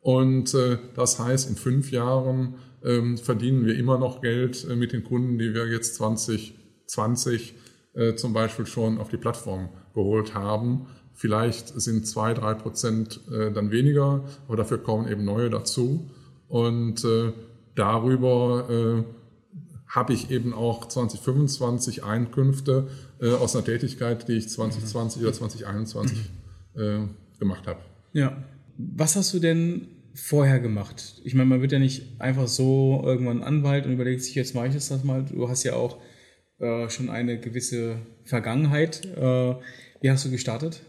Und 0.00 0.54
äh, 0.54 0.78
das 0.94 1.18
heißt, 1.18 1.50
in 1.50 1.56
fünf 1.56 1.90
Jahren 1.90 2.54
ähm, 2.84 3.18
verdienen 3.18 3.66
wir 3.66 3.76
immer 3.76 3.98
noch 3.98 4.20
Geld 4.20 4.64
äh, 4.70 4.76
mit 4.76 4.92
den 4.92 5.02
Kunden, 5.02 5.36
die 5.36 5.52
wir 5.52 5.66
jetzt 5.66 5.96
2020 5.96 7.54
äh, 7.94 8.14
zum 8.14 8.32
Beispiel 8.32 8.66
schon 8.66 8.98
auf 8.98 9.08
die 9.08 9.16
Plattform 9.16 9.70
geholt 9.92 10.34
haben. 10.34 10.86
Vielleicht 11.12 11.68
sind 11.80 12.06
zwei, 12.06 12.34
drei 12.34 12.54
Prozent 12.54 13.20
dann 13.30 13.70
weniger, 13.70 14.24
aber 14.48 14.56
dafür 14.56 14.78
kommen 14.78 15.06
eben 15.06 15.24
neue 15.24 15.48
dazu. 15.48 16.10
Und 16.48 17.06
darüber 17.76 19.04
habe 19.86 20.12
ich 20.12 20.30
eben 20.30 20.52
auch 20.52 20.88
2025 20.88 22.04
Einkünfte 22.04 22.88
äh, 23.20 23.30
aus 23.30 23.54
einer 23.54 23.64
Tätigkeit, 23.64 24.26
die 24.28 24.32
ich 24.32 24.48
2020 24.48 25.22
oder 25.22 25.32
2021 25.32 26.18
äh, 26.76 27.00
gemacht 27.38 27.66
habe. 27.66 27.80
Ja. 28.12 28.36
Was 28.76 29.14
hast 29.14 29.32
du 29.32 29.38
denn 29.38 29.88
vorher 30.14 30.58
gemacht? 30.58 31.20
Ich 31.24 31.34
meine, 31.34 31.48
man 31.48 31.60
wird 31.60 31.72
ja 31.72 31.78
nicht 31.78 32.20
einfach 32.20 32.48
so 32.48 33.02
irgendwann 33.04 33.42
Anwalt 33.42 33.86
und 33.86 33.92
überlegt 33.92 34.22
sich, 34.22 34.34
jetzt 34.34 34.54
mache 34.54 34.68
ich 34.68 34.74
das 34.74 35.04
mal. 35.04 35.24
Du 35.24 35.48
hast 35.48 35.62
ja 35.62 35.74
auch 35.74 35.98
äh, 36.58 36.88
schon 36.88 37.08
eine 37.08 37.38
gewisse 37.38 37.98
Vergangenheit. 38.24 39.04
Äh, 39.04 39.54
wie 40.00 40.10
hast 40.10 40.24
du 40.24 40.30
gestartet? 40.30 40.82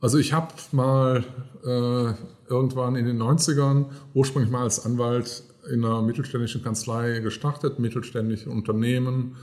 Also 0.00 0.18
ich 0.18 0.32
habe 0.32 0.54
mal 0.72 1.24
äh, 1.62 2.50
irgendwann 2.50 2.96
in 2.96 3.04
den 3.04 3.18
90ern 3.18 3.86
ursprünglich 4.14 4.50
mal 4.50 4.62
als 4.62 4.84
Anwalt 4.84 5.44
in 5.72 5.84
einer 5.84 6.02
mittelständischen 6.02 6.62
Kanzlei 6.62 7.20
gestartet, 7.20 7.78
mittelständische 7.78 8.50
Unternehmen, 8.50 9.36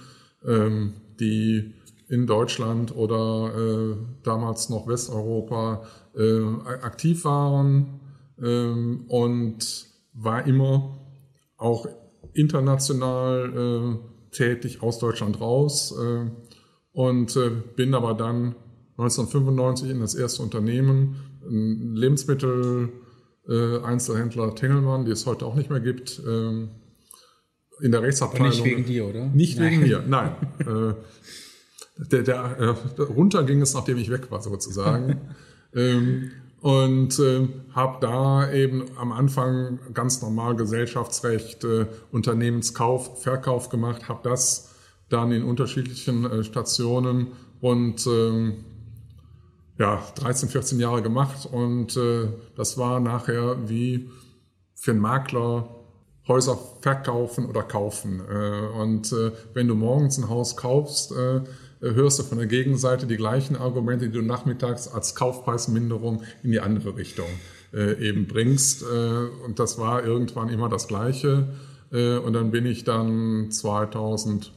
ähm, 0.46 0.94
die 1.20 1.74
in 2.10 2.26
Deutschland 2.26 2.96
oder 2.96 3.52
äh, 3.56 3.96
damals 4.24 4.70
noch 4.70 4.88
Westeuropa 4.88 5.84
äh, 6.16 6.42
aktiv 6.82 7.26
waren 7.26 8.00
ähm, 8.42 9.06
und 9.08 9.88
war 10.13 10.46
immer 10.48 10.98
auch 11.58 11.88
international 12.34 13.52
äh, 13.56 14.36
tätig 14.36 14.82
aus 14.82 15.00
Deutschland 15.00 15.42
raus 15.42 15.94
äh, 16.00 16.30
und 16.94 17.36
äh, 17.36 17.52
bin 17.76 17.94
aber 17.94 18.13
dann 18.13 18.56
1995 18.98 19.90
in 19.92 20.00
das 20.00 20.16
erste 20.16 20.42
Unternehmen, 20.42 21.16
ein 21.48 21.96
Lebensmittel 21.96 22.90
äh, 23.48 23.80
Einzelhändler 23.80 24.56
Tengelmann, 24.56 25.06
die 25.06 25.12
es 25.12 25.26
heute 25.26 25.46
auch 25.46 25.56
nicht 25.56 25.70
mehr 25.70 25.80
gibt, 25.80 26.22
ähm, 26.28 26.70
in 27.82 27.92
der 27.92 28.02
Rechtsabteilung. 28.02 28.48
Aber 28.48 28.56
nicht 28.56 28.66
wegen 28.66 28.86
dir, 28.86 29.06
oder? 29.06 29.26
Nicht 29.28 29.60
nein. 29.60 29.72
wegen 29.72 29.82
mir, 29.84 30.04
nein. 30.08 30.36
äh, 30.60 30.94
der, 32.12 32.24
der, 32.24 32.76
äh, 32.98 33.02
runter 33.02 33.44
ging 33.44 33.62
es, 33.62 33.74
nachdem 33.74 33.98
ich 33.98 34.10
weg 34.10 34.30
war, 34.32 34.42
sozusagen. 34.42 35.22
ähm, 35.76 36.32
und 36.62 37.20
äh, 37.20 37.48
habe 37.74 37.98
da 38.02 38.52
eben 38.52 38.86
am 38.98 39.12
Anfang 39.12 39.80
ganz 39.94 40.22
normal 40.22 40.56
Gesellschaftsrecht, 40.56 41.64
äh, 41.64 41.86
Unternehmenskauf, 42.12 43.22
Verkauf 43.22 43.70
gemacht, 43.70 44.10
habe 44.10 44.22
das 44.24 44.76
dann 45.10 45.32
in 45.32 45.44
unterschiedlichen 45.44 46.26
äh, 46.26 46.44
Stationen 46.44 47.28
und 47.62 48.06
ähm, 48.08 48.66
ja, 49.78 50.02
13, 50.16 50.50
14 50.50 50.80
Jahre 50.80 51.02
gemacht 51.02 51.48
und 51.52 51.96
äh, 51.98 52.28
das 52.56 52.78
war 52.78 53.00
nachher 53.00 53.70
wie 53.70 54.10
für 54.74 54.92
einen 54.92 55.00
Makler 55.00 55.70
Häuser 56.28 56.60
verkaufen 56.82 57.46
oder 57.46 57.63
kaufen. 57.63 58.22
Äh, 58.30 58.80
und 58.80 59.12
äh, 59.12 59.32
wenn 59.54 59.68
du 59.68 59.76
morgens 59.76 60.18
ein 60.18 60.30
Haus 60.30 60.58
kaufst, 60.58 61.12
äh, 61.12 61.42
hörst 61.80 62.20
du 62.20 62.24
von 62.24 62.38
der 62.38 62.48
Gegenseite 62.48 63.08
die 63.08 63.18
gleichen 63.18 63.56
Argumente, 63.56 64.08
die 64.10 64.18
du 64.18 64.22
nachmittags 64.22 64.88
als 64.88 65.16
Kaufpreisminderung 65.16 66.24
in 66.44 66.52
die 66.52 66.60
andere 66.60 66.98
Richtung 66.98 67.28
äh, 67.74 67.94
eben 68.06 68.28
bringst. 68.28 68.84
Äh, 68.84 69.46
und 69.46 69.60
das 69.60 69.78
war 69.78 70.04
irgendwann 70.04 70.50
immer 70.50 70.70
das 70.70 70.88
Gleiche. 70.88 71.48
Äh, 71.92 72.18
und 72.18 72.34
dann 72.34 72.52
bin 72.52 72.66
ich 72.66 72.84
dann 72.84 73.52
2008 73.52 74.52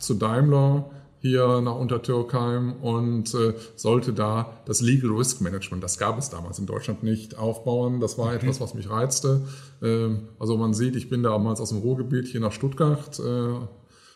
zu 0.00 0.14
Daimler 0.14 0.90
hier 1.20 1.60
nach 1.60 1.74
Untertürkheim 1.74 2.74
und 2.80 3.34
äh, 3.34 3.54
sollte 3.76 4.12
da 4.12 4.52
das 4.66 4.80
Legal 4.80 5.10
Risk 5.10 5.40
Management, 5.40 5.82
das 5.82 5.98
gab 5.98 6.18
es 6.18 6.30
damals 6.30 6.58
in 6.58 6.66
Deutschland 6.66 7.02
nicht, 7.02 7.36
aufbauen. 7.36 8.00
Das 8.00 8.18
war 8.18 8.26
okay. 8.26 8.36
etwas, 8.36 8.60
was 8.60 8.74
mich 8.74 8.88
reizte. 8.88 9.42
Ähm, 9.82 10.28
also 10.38 10.56
man 10.56 10.74
sieht, 10.74 10.96
ich 10.96 11.08
bin 11.08 11.22
damals 11.22 11.60
aus 11.60 11.70
dem 11.70 11.78
Ruhrgebiet 11.78 12.26
hier 12.26 12.40
nach 12.40 12.52
Stuttgart 12.52 13.18
äh, 13.18 13.66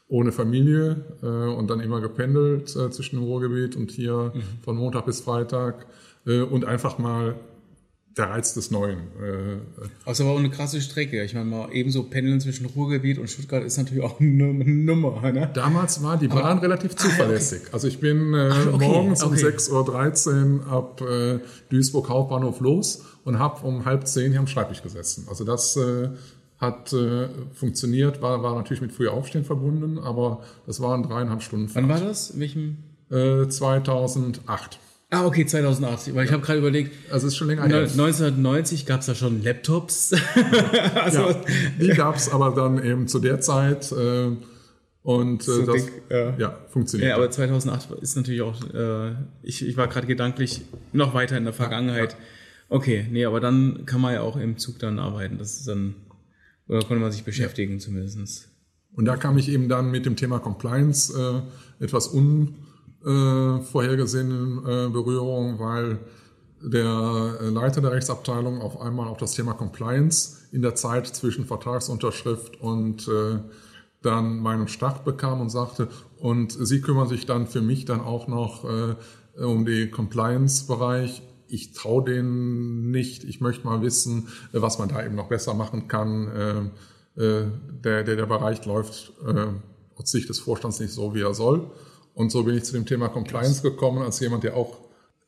ohne 0.08 0.30
Familie 0.30 1.04
äh, 1.22 1.26
und 1.26 1.70
dann 1.70 1.80
immer 1.80 2.00
gependelt 2.00 2.76
äh, 2.76 2.90
zwischen 2.90 3.16
dem 3.16 3.24
Ruhrgebiet 3.24 3.76
und 3.76 3.90
hier 3.90 4.32
mhm. 4.34 4.42
von 4.62 4.76
Montag 4.76 5.06
bis 5.06 5.22
Freitag 5.22 5.86
äh, 6.26 6.42
und 6.42 6.64
einfach 6.64 6.98
mal 6.98 7.34
der 8.16 8.30
Reiz 8.30 8.54
des 8.54 8.70
Neuen. 8.70 8.98
Äh, 8.98 9.86
also 10.04 10.26
war 10.26 10.32
auch 10.32 10.38
eine 10.38 10.50
krasse 10.50 10.80
Strecke. 10.80 11.22
Ich 11.24 11.34
meine 11.34 11.46
mal, 11.46 11.68
ebenso 11.72 12.02
pendeln 12.04 12.40
zwischen 12.40 12.66
Ruhrgebiet 12.66 13.18
und 13.18 13.28
Stuttgart 13.28 13.64
ist 13.64 13.78
natürlich 13.78 14.04
auch 14.04 14.20
eine 14.20 14.52
Nummer. 14.52 15.32
Ne? 15.32 15.50
Damals 15.52 16.02
war 16.02 16.18
die 16.18 16.28
Bahn 16.28 16.58
Aber, 16.58 16.62
relativ 16.62 16.94
zuverlässig. 16.96 17.60
Ah, 17.60 17.66
okay. 17.66 17.72
Also 17.72 17.88
ich 17.88 18.00
bin 18.00 18.34
äh, 18.34 18.50
Ach, 18.52 18.66
okay, 18.74 18.88
morgens 18.88 19.22
okay. 19.22 19.44
um 19.44 19.50
6.13 19.50 20.58
Uhr 20.58 20.66
ab 20.66 21.00
äh, 21.00 21.38
Duisburg 21.70 22.08
Hauptbahnhof 22.08 22.60
los 22.60 23.04
und 23.24 23.38
habe 23.38 23.66
um 23.66 23.84
halb 23.84 24.06
zehn 24.06 24.30
hier 24.32 24.40
am 24.40 24.46
Schreibtisch 24.46 24.82
gesessen. 24.82 25.26
Also 25.28 25.44
das 25.44 25.76
äh, 25.76 26.10
hat 26.58 26.92
äh, 26.92 27.28
funktioniert, 27.54 28.20
war, 28.20 28.42
war 28.42 28.54
natürlich 28.54 28.82
mit 28.82 28.92
früher 28.92 29.12
Aufstehen 29.12 29.44
verbunden, 29.44 29.98
aber 29.98 30.42
das 30.66 30.80
waren 30.80 31.02
dreieinhalb 31.02 31.42
Stunden. 31.42 31.70
Wann 31.74 31.88
war 31.88 32.00
das? 32.00 32.30
In 32.30 32.40
welchem? 32.40 32.76
Äh, 33.10 33.48
2008. 33.48 34.78
Ah, 35.12 35.26
okay, 35.26 35.44
2008. 35.44 36.14
Weil 36.14 36.24
ich 36.24 36.32
habe 36.32 36.42
gerade 36.42 36.58
überlegt, 36.58 37.12
also 37.12 37.26
ist 37.26 37.36
schon 37.36 37.48
länger 37.48 37.66
her. 37.66 37.80
1990 37.80 38.86
gab 38.86 39.00
es 39.00 39.06
da 39.06 39.14
schon 39.14 39.42
Laptops. 39.42 40.14
also, 40.94 41.18
ja, 41.18 41.44
die 41.78 41.88
gab 41.88 42.16
es 42.16 42.30
aber 42.30 42.54
dann 42.54 42.82
eben 42.82 43.06
zu 43.08 43.18
der 43.18 43.38
Zeit. 43.42 43.92
Äh, 43.92 44.30
und 45.02 45.46
äh, 45.46 45.66
das 45.66 45.84
dick, 45.84 45.92
ja. 46.08 46.34
ja. 46.38 46.58
funktioniert. 46.70 47.10
Ja, 47.10 47.16
aber 47.16 47.30
2008 47.30 47.90
ist 48.00 48.16
natürlich 48.16 48.40
auch, 48.40 48.58
äh, 48.72 49.12
ich, 49.42 49.66
ich 49.66 49.76
war 49.76 49.86
gerade 49.86 50.06
gedanklich 50.06 50.62
noch 50.94 51.12
weiter 51.12 51.36
in 51.36 51.44
der 51.44 51.52
Vergangenheit. 51.52 52.16
Okay, 52.70 53.06
nee, 53.10 53.26
aber 53.26 53.40
dann 53.40 53.84
kann 53.84 54.00
man 54.00 54.14
ja 54.14 54.22
auch 54.22 54.38
im 54.38 54.56
Zug 54.56 54.78
dann 54.78 54.98
arbeiten. 54.98 55.36
Das 55.36 55.58
ist 55.58 55.68
dann, 55.68 55.94
oder 56.68 56.78
konnte 56.78 57.02
man 57.02 57.12
sich 57.12 57.24
beschäftigen 57.24 57.74
ja. 57.74 57.78
zumindest. 57.80 58.48
Und 58.94 59.04
da 59.04 59.18
kam 59.18 59.36
ich 59.36 59.50
eben 59.50 59.68
dann 59.68 59.90
mit 59.90 60.06
dem 60.06 60.16
Thema 60.16 60.38
Compliance 60.38 61.12
äh, 61.80 61.84
etwas 61.84 62.14
un 62.14 62.54
äh, 63.04 63.60
vorhergesehenen 63.60 64.58
äh, 64.58 64.88
Berührung, 64.88 65.58
weil 65.58 65.98
der 66.60 67.38
äh, 67.40 67.48
Leiter 67.48 67.80
der 67.80 67.92
Rechtsabteilung 67.92 68.60
auf 68.60 68.80
einmal 68.80 69.08
auf 69.08 69.18
das 69.18 69.32
Thema 69.32 69.54
Compliance 69.54 70.38
in 70.52 70.62
der 70.62 70.74
Zeit 70.74 71.06
zwischen 71.06 71.44
Vertragsunterschrift 71.44 72.60
und 72.60 73.08
äh, 73.08 73.40
dann 74.02 74.38
meinen 74.38 74.68
Start 74.68 75.04
bekam 75.04 75.40
und 75.40 75.50
sagte, 75.50 75.88
und 76.18 76.52
Sie 76.52 76.80
kümmern 76.80 77.08
sich 77.08 77.26
dann 77.26 77.46
für 77.46 77.62
mich 77.62 77.84
dann 77.84 78.00
auch 78.00 78.28
noch 78.28 78.64
äh, 78.64 78.94
um 79.42 79.64
den 79.64 79.90
Compliance-Bereich. 79.90 81.22
Ich 81.48 81.72
traue 81.72 82.04
denen 82.04 82.90
nicht. 82.90 83.24
Ich 83.24 83.40
möchte 83.40 83.66
mal 83.66 83.82
wissen, 83.82 84.28
was 84.52 84.78
man 84.78 84.88
da 84.88 85.04
eben 85.04 85.14
noch 85.14 85.28
besser 85.28 85.54
machen 85.54 85.88
kann. 85.88 86.28
Äh, 86.28 87.22
äh, 87.22 87.46
der, 87.84 88.04
der, 88.04 88.16
der 88.16 88.26
Bereich 88.26 88.64
läuft 88.64 89.12
äh, 89.26 89.48
aus 89.96 90.10
Sicht 90.10 90.28
des 90.28 90.38
Vorstands 90.40 90.80
nicht 90.80 90.92
so, 90.92 91.14
wie 91.14 91.20
er 91.20 91.34
soll. 91.34 91.70
Und 92.14 92.30
so 92.30 92.44
bin 92.44 92.56
ich 92.56 92.64
zu 92.64 92.72
dem 92.72 92.86
Thema 92.86 93.08
Compliance 93.08 93.62
gekommen, 93.62 94.02
als 94.02 94.20
jemand, 94.20 94.44
der 94.44 94.56
auch 94.56 94.78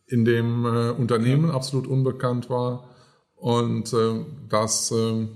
in 0.06 0.24
dem 0.24 0.64
äh, 0.64 0.90
Unternehmen 0.90 1.48
ja. 1.48 1.54
absolut 1.54 1.86
unbekannt 1.86 2.50
war. 2.50 2.90
Und 3.36 3.92
äh, 3.92 4.24
das 4.48 4.90
äh, 4.92 5.26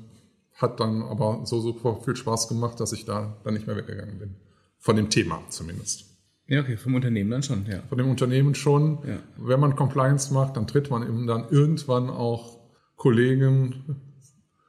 hat 0.55 0.81
dann 0.81 1.03
aber 1.03 1.43
so 1.45 1.61
super 1.61 2.01
viel 2.05 2.17
Spaß 2.17 2.49
gemacht, 2.49 2.81
dass 2.81 2.93
ich 2.93 3.05
da 3.05 3.37
dann 3.45 3.55
nicht 3.55 3.67
mehr 3.67 3.77
weggegangen 3.77 4.19
bin. 4.19 4.37
Von 4.79 4.97
dem 4.97 5.11
Thema 5.11 5.43
zumindest. 5.49 6.05
Ja, 6.47 6.61
okay, 6.61 6.77
vom 6.77 6.95
Unternehmen 6.95 7.31
dann 7.31 7.43
schon, 7.43 7.67
ja. 7.67 7.83
Von 7.89 7.99
dem 7.99 8.09
Unternehmen 8.09 8.55
schon. 8.55 8.99
Ja. 9.07 9.19
Wenn 9.37 9.61
man 9.61 9.77
Compliance 9.77 10.33
macht, 10.33 10.57
dann 10.57 10.67
tritt 10.67 10.91
man 10.91 11.03
eben 11.03 11.27
dann 11.27 11.47
irgendwann 11.51 12.09
auch 12.09 12.59
Kollegen 12.97 14.08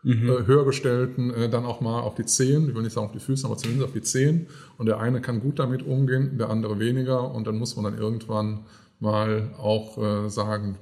mhm. 0.04 0.30
äh, 0.30 0.46
Höhergestellten 0.46 1.34
äh, 1.34 1.50
dann 1.50 1.66
auch 1.66 1.82
mal 1.82 2.02
auf 2.02 2.16
die 2.16 2.26
Zehen, 2.26 2.70
ich 2.70 2.76
will 2.76 2.84
nicht 2.84 2.94
sagen 2.94 3.08
auf 3.08 3.14
die 3.14 3.20
Füße, 3.20 3.46
aber 3.46 3.58
zumindest 3.58 3.88
auf 3.88 3.94
die 3.94 4.02
Zehen. 4.02 4.48
Und 4.78 4.86
der 4.86 5.00
eine 5.00 5.22
kann 5.22 5.40
gut 5.42 5.60
damit 5.60 5.84
umgehen, 5.84 6.38
der 6.38 6.50
andere 6.50 6.80
weniger. 6.80 7.34
Und 7.34 7.48
dann 7.48 7.58
muss 7.58 7.76
man 7.76 7.86
dann 7.86 7.98
irgendwann 7.98 8.66
mal 9.00 9.54
auch 9.58 9.98
äh, 9.98 10.30
sagen, 10.30 10.78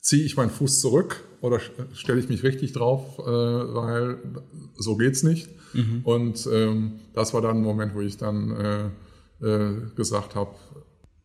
ziehe 0.00 0.24
ich 0.24 0.36
meinen 0.36 0.50
Fuß 0.50 0.80
zurück 0.80 1.22
oder 1.40 1.60
stelle 1.94 2.20
ich 2.20 2.28
mich 2.28 2.42
richtig 2.42 2.72
drauf, 2.72 3.18
äh, 3.18 3.24
weil 3.24 4.18
so 4.76 4.96
geht's 4.96 5.22
nicht. 5.22 5.48
Mhm. 5.72 6.00
Und 6.04 6.48
ähm, 6.52 7.00
das 7.14 7.34
war 7.34 7.40
dann 7.40 7.58
ein 7.58 7.62
Moment, 7.62 7.94
wo 7.94 8.00
ich 8.00 8.16
dann 8.16 8.50
äh, 8.50 9.46
äh, 9.46 9.76
gesagt 9.96 10.34
habe, 10.34 10.54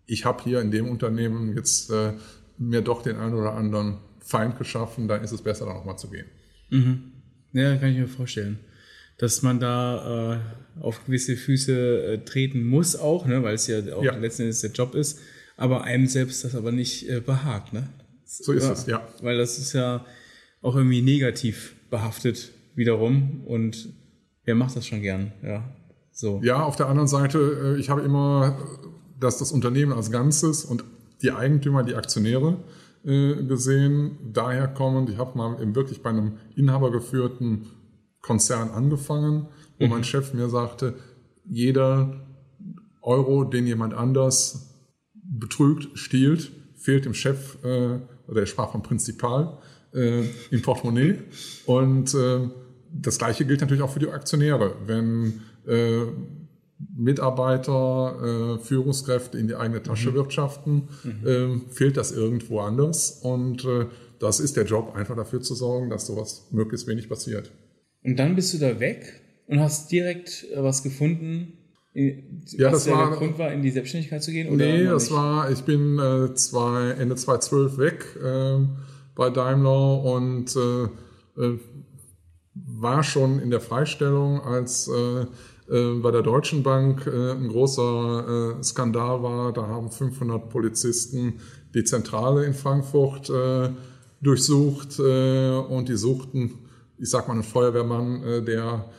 ich 0.06 0.26
habe 0.26 0.44
hier 0.44 0.62
in 0.62 0.72
dem 0.72 0.90
Unternehmen 0.90 1.56
jetzt 1.56 1.92
äh, 1.92 2.14
mir 2.58 2.82
doch 2.82 3.02
den 3.02 3.18
einen 3.18 3.36
oder 3.36 3.54
anderen 3.54 3.98
Feind 4.20 4.58
geschaffen, 4.58 5.08
dann 5.08 5.24
ist 5.24 5.32
es 5.32 5.42
besser, 5.42 5.66
da 5.66 5.74
nochmal 5.74 5.98
zu 5.98 6.10
gehen. 6.10 6.26
Mhm. 6.70 7.12
Ja, 7.54 7.76
kann 7.78 7.92
ich 7.92 7.98
mir 7.98 8.08
vorstellen. 8.08 8.60
Dass 9.18 9.42
man 9.42 9.60
da 9.60 10.36
äh, 10.36 10.82
auf 10.82 11.06
gewisse 11.06 11.36
Füße 11.36 12.04
äh, 12.04 12.18
treten 12.26 12.64
muss 12.64 12.96
auch, 12.96 13.26
ne, 13.26 13.44
weil 13.44 13.56
es 13.56 13.68
ja 13.68 13.80
auch 13.94 14.04
ja. 14.04 14.16
letzten 14.16 14.44
Endes 14.44 14.62
der 14.62 14.72
Job 14.72 14.96
ist, 14.96 15.20
aber 15.58 15.84
einem 15.84 16.08
selbst 16.08 16.44
das 16.46 16.56
aber 16.56 16.72
nicht 16.72 17.10
äh, 17.10 17.20
behagt, 17.20 17.74
ne? 17.74 17.90
So 18.24 18.54
ist 18.54 18.66
ja, 18.66 18.72
es, 18.72 18.86
ja. 18.86 19.08
Weil 19.22 19.38
das 19.38 19.58
ist 19.58 19.74
ja, 19.74 20.06
auch 20.62 20.76
irgendwie 20.76 21.02
negativ 21.02 21.76
behaftet 21.90 22.52
wiederum. 22.76 23.42
Und 23.46 23.90
wer 24.46 24.56
macht 24.56 24.76
das 24.76 24.88
schon 24.88 25.02
gern? 25.02 25.32
Ja, 25.44 25.76
so. 26.12 26.42
Ja, 26.44 26.64
auf 26.64 26.76
der 26.76 26.88
anderen 26.88 27.08
Seite, 27.08 27.76
äh, 27.78 27.80
ich 27.80 27.90
habe 27.90 28.02
immer, 28.02 28.58
dass 29.20 29.38
das 29.38 29.52
Unternehmen 29.52 29.94
als 29.94 30.12
Ganzes 30.12 30.66
und 30.66 30.84
die 31.22 31.32
Eigentümer, 31.32 31.84
die 31.84 31.96
Aktionäre 31.96 32.58
äh, 33.06 33.44
gesehen, 33.44 34.18
daher 34.34 34.68
kommend. 34.68 35.10
Ich 35.10 35.18
habe 35.18 35.38
mal 35.38 35.62
eben 35.62 35.76
wirklich 35.76 36.02
bei 36.02 36.10
einem 36.10 36.34
inhabergeführten 36.56 37.68
Konzern 38.22 38.70
angefangen, 38.70 39.48
wo 39.80 39.86
mhm. 39.86 39.92
mein 39.92 40.04
Chef 40.04 40.34
mir 40.34 40.50
sagte, 40.50 40.96
jeder 41.46 42.28
Euro, 43.02 43.44
den 43.44 43.66
jemand 43.66 43.94
anders 43.94 44.76
betrügt, 45.14 45.98
stiehlt, 45.98 46.52
fehlt 46.76 47.06
dem 47.06 47.14
Chef, 47.14 47.58
äh, 47.64 48.00
oder 48.28 48.42
er 48.42 48.46
sprach 48.46 48.72
vom 48.72 48.84
Prinzipal, 48.84 49.58
äh, 49.94 50.24
im 50.52 50.62
Portemonnaie. 50.62 51.20
Und 51.66 52.14
äh, 52.14 52.50
das 52.92 53.18
Gleiche 53.18 53.46
gilt 53.46 53.62
natürlich 53.62 53.84
auch 53.84 53.92
für 53.92 54.00
die 54.00 54.10
Aktionäre. 54.10 54.76
Wenn 54.86 55.42
äh, 55.66 56.06
Mitarbeiter, 56.96 58.58
äh, 58.58 58.64
Führungskräfte 58.64 59.38
in 59.38 59.48
die 59.48 59.56
eigene 59.56 59.84
Tasche 59.84 60.12
mhm. 60.12 60.16
wirtschaften, 60.16 60.88
mhm. 61.04 61.28
Äh, 61.28 61.74
fehlt 61.74 61.98
das 61.98 62.12
irgendwo 62.12 62.60
anders. 62.60 63.20
Und 63.22 63.66
äh, 63.66 63.86
das 64.20 64.40
ist 64.40 64.58
der 64.58 64.66
Job, 64.66 64.96
einfach 64.96 65.16
dafür 65.16 65.42
zu 65.42 65.56
sorgen, 65.56 65.90
dass 65.90 66.08
sowas 66.08 66.48
möglichst 66.52 66.88
wenig 66.88 67.10
passiert. 67.10 67.52
Und 68.04 68.18
dann 68.18 68.36
bist 68.36 68.54
du 68.54 68.58
da 68.58 68.80
weg 68.80 69.22
und 69.48 69.60
hast 69.60 69.92
direkt 69.92 70.46
äh, 70.54 70.64
was 70.64 70.84
gefunden, 70.84 71.54
ja, 71.94 72.72
was 72.72 72.86
das 72.86 72.94
war, 72.94 73.10
der 73.10 73.18
Grund 73.18 73.40
war, 73.40 73.52
in 73.52 73.62
die 73.62 73.72
Selbstständigkeit 73.72 74.24
zu 74.24 74.32
gehen? 74.32 74.48
Oder 74.48 74.66
nee, 74.66 74.86
das 74.86 75.12
war, 75.12 75.52
ich 75.52 75.64
bin 75.64 76.00
äh, 76.00 76.34
zwei, 76.36 76.92
Ende 76.92 77.16
2012 77.16 77.78
weg 77.78 78.06
äh, 78.24 78.60
bei 79.16 79.30
Daimler 79.30 80.04
und 80.04 80.56
äh, 80.56 80.84
äh, 81.44 81.60
war 82.54 83.04
schon 83.04 83.40
in 83.40 83.50
der 83.50 83.60
Freistellung, 83.60 84.42
als 84.42 84.88
äh, 84.88 85.22
äh, 85.22 85.26
bei 85.70 86.10
der 86.10 86.24
Deutschen 86.24 86.64
Bank 86.64 87.06
ein 87.06 87.48
großer 87.48 88.58
Skandal 88.64 89.22
war. 89.22 89.54
Da 89.54 89.68
haben 89.68 89.92
500 89.92 90.50
Polizisten 90.50 91.34
die 91.76 91.84
Zentrale 91.84 92.44
in 92.46 92.56
Frankfurt 92.56 93.32
durchsucht 94.20 95.00
und 95.00 95.90
die 95.90 95.96
suchten, 95.96 96.56
ich 96.98 97.12
sag 97.12 97.28
mal, 97.28 97.36
einen 97.36 97.44
Feuerwehrmann, 97.44 98.46
der 98.46 98.90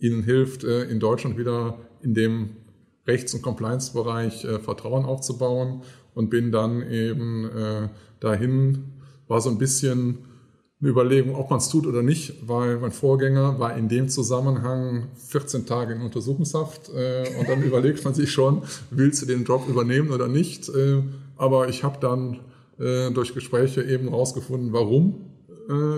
ihnen 0.00 0.22
hilft, 0.22 0.64
äh, 0.64 0.84
in 0.84 0.98
Deutschland 0.98 1.38
wieder 1.38 1.78
in 2.02 2.14
dem 2.14 2.50
Rechts- 3.06 3.34
und 3.34 3.42
Compliance-Bereich 3.42 4.44
äh, 4.44 4.58
Vertrauen 4.58 5.04
aufzubauen 5.04 5.82
und 6.14 6.30
bin 6.30 6.50
dann 6.50 6.82
eben 6.90 7.44
äh, 7.44 7.88
dahin, 8.18 8.92
war 9.28 9.40
so 9.40 9.50
ein 9.50 9.58
bisschen 9.58 10.18
eine 10.80 10.90
Überlegung, 10.90 11.34
ob 11.34 11.50
man 11.50 11.58
es 11.58 11.68
tut 11.68 11.86
oder 11.86 12.02
nicht, 12.02 12.48
weil 12.48 12.78
mein 12.78 12.92
Vorgänger 12.92 13.58
war 13.58 13.76
in 13.76 13.88
dem 13.88 14.08
Zusammenhang 14.08 15.08
14 15.28 15.66
Tage 15.66 15.94
in 15.94 16.00
Untersuchungshaft 16.00 16.88
und 16.88 17.48
dann 17.48 17.62
überlegt 17.64 18.02
man 18.04 18.14
sich 18.14 18.30
schon, 18.30 18.62
willst 18.90 19.20
du 19.20 19.26
den 19.26 19.44
Job 19.44 19.68
übernehmen 19.68 20.10
oder 20.10 20.26
nicht. 20.26 20.70
aber 21.36 21.68
ich 21.68 21.84
habe 21.84 21.98
dann 22.00 22.40
durch 23.12 23.34
Gespräche 23.34 23.82
eben 23.82 24.08
rausgefunden, 24.08 24.72
warum 24.72 25.16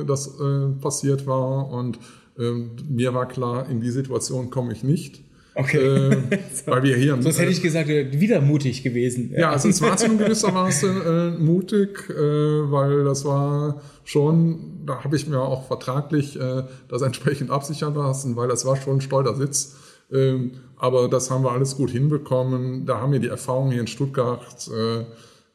das 0.05 0.33
passiert 0.81 1.29
war 1.29 1.71
und 1.71 2.01
ähm, 2.39 2.71
mir 2.89 3.15
war 3.15 3.27
klar, 3.29 3.69
in 3.69 3.81
die 3.81 3.91
Situation 3.91 4.51
komme 4.51 4.73
ich 4.73 4.83
nicht. 4.83 5.23
Okay. 5.55 5.79
Äh, 5.79 6.17
weil 6.67 6.83
wir 6.83 6.97
hier. 6.97 7.21
Sonst 7.21 7.39
hätte 7.39 7.53
ich 7.53 7.63
gesagt, 7.63 7.89
wieder 7.89 8.41
mutig 8.41 8.83
gewesen. 8.83 9.31
Ja, 9.33 9.41
ja 9.41 9.51
also 9.51 9.69
es 9.69 9.83
war 9.83 9.97
zu 9.97 10.17
gewissermaßen 10.17 11.03
äh, 11.03 11.31
mutig, 11.39 12.09
äh, 12.11 12.15
weil 12.15 13.05
das 13.05 13.25
war 13.25 13.83
schon, 14.05 14.85
da 14.87 15.05
habe 15.05 15.17
ich 15.17 15.27
mir 15.27 15.41
auch 15.41 15.67
vertraglich 15.67 16.39
äh, 16.41 16.63
das 16.89 17.03
entsprechend 17.03 17.51
absichern 17.51 17.95
lassen, 17.95 18.37
weil 18.37 18.49
das 18.49 18.65
war 18.65 18.77
schon 18.77 18.99
ein 18.99 19.01
Steuersitz. 19.01 19.77
Ähm, 20.11 20.53
aber 20.77 21.09
das 21.09 21.31
haben 21.31 21.45
wir 21.45 21.53
alles 21.53 21.77
gut 21.77 21.91
hinbekommen. 21.91 22.87
Da 22.87 23.01
haben 23.01 23.11
mir 23.11 23.21
die 23.21 23.29
Erfahrungen 23.29 23.73
hier 23.73 23.81
in 23.81 23.87
Stuttgart 23.87 24.69
äh, 24.69 25.05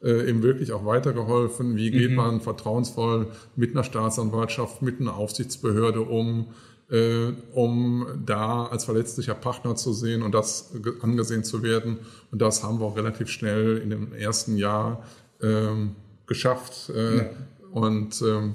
äh, 0.06 0.28
eben 0.28 0.42
wirklich 0.42 0.72
auch 0.72 0.84
weitergeholfen. 0.84 1.76
Wie 1.76 1.90
geht 1.90 2.10
mhm. 2.10 2.16
man 2.16 2.40
vertrauensvoll 2.40 3.28
mit 3.56 3.72
einer 3.72 3.84
Staatsanwaltschaft, 3.84 4.82
mit 4.82 5.00
einer 5.00 5.16
Aufsichtsbehörde 5.16 6.02
um? 6.02 6.46
Äh, 6.90 7.32
um 7.52 8.06
da 8.24 8.66
als 8.66 8.84
verletzlicher 8.84 9.34
Partner 9.34 9.76
zu 9.76 9.92
sehen 9.92 10.22
und 10.22 10.32
das 10.32 10.72
angesehen 11.02 11.44
zu 11.44 11.62
werden. 11.62 11.98
Und 12.30 12.40
das 12.40 12.62
haben 12.62 12.80
wir 12.80 12.86
auch 12.86 12.96
relativ 12.96 13.28
schnell 13.28 13.78
in 13.78 13.90
dem 13.90 14.12
ersten 14.12 14.56
Jahr 14.56 15.04
ähm, 15.42 15.96
geschafft. 16.26 16.90
Äh, 16.90 17.16
ja. 17.16 17.24
Und 17.72 18.22
ähm, 18.22 18.54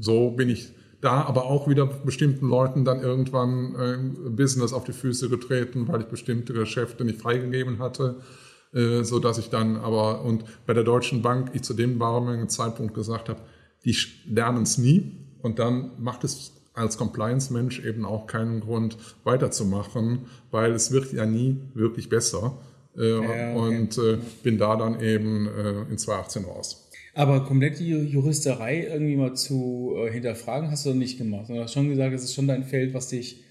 so 0.00 0.30
bin 0.30 0.48
ich 0.48 0.74
da 1.00 1.22
aber 1.22 1.44
auch 1.44 1.68
wieder 1.68 1.86
bestimmten 1.86 2.48
Leuten 2.48 2.84
dann 2.84 3.00
irgendwann 3.00 3.74
äh, 3.76 4.30
Business 4.30 4.72
auf 4.72 4.84
die 4.84 4.92
Füße 4.92 5.28
getreten, 5.28 5.86
weil 5.88 6.00
ich 6.00 6.06
bestimmte 6.08 6.52
Geschäfte 6.52 7.04
nicht 7.04 7.20
freigegeben 7.20 7.78
hatte, 7.78 8.16
äh, 8.72 9.04
so 9.04 9.20
dass 9.20 9.38
ich 9.38 9.48
dann 9.48 9.76
aber 9.76 10.22
und 10.22 10.44
bei 10.66 10.74
der 10.74 10.84
Deutschen 10.84 11.22
Bank 11.22 11.50
ich 11.54 11.62
zu 11.62 11.74
dem 11.74 11.98
damaligen 11.98 12.48
Zeitpunkt 12.48 12.94
gesagt 12.94 13.28
habe, 13.28 13.40
die 13.84 13.96
lernen 14.28 14.64
es 14.64 14.76
nie 14.76 15.16
und 15.40 15.60
dann 15.60 15.92
macht 15.98 16.24
es 16.24 16.57
als 16.78 16.96
Compliance-Mensch 16.96 17.84
eben 17.84 18.04
auch 18.04 18.26
keinen 18.26 18.60
Grund 18.60 18.96
weiterzumachen, 19.24 20.26
weil 20.50 20.72
es 20.72 20.92
wird 20.92 21.12
ja 21.12 21.26
nie 21.26 21.58
wirklich 21.74 22.08
besser. 22.08 22.58
Äh, 22.96 23.10
ja, 23.10 23.18
okay. 23.18 23.56
Und 23.56 23.98
äh, 23.98 24.18
bin 24.42 24.58
da 24.58 24.76
dann 24.76 25.00
eben 25.00 25.46
äh, 25.46 25.90
in 25.90 25.98
2018 25.98 26.44
raus. 26.44 26.88
Aber 27.14 27.44
komplett 27.44 27.78
die 27.80 27.90
Juristerei 27.90 28.86
irgendwie 28.90 29.16
mal 29.16 29.34
zu 29.34 29.94
äh, 29.96 30.10
hinterfragen, 30.10 30.70
hast 30.70 30.86
du 30.86 30.94
nicht 30.94 31.18
gemacht. 31.18 31.48
Du 31.48 31.58
hast 31.58 31.72
schon 31.72 31.88
gesagt, 31.88 32.14
es 32.14 32.24
ist 32.24 32.34
schon 32.34 32.48
dein 32.48 32.64
Feld, 32.64 32.94
was 32.94 33.08
dich, 33.08 33.44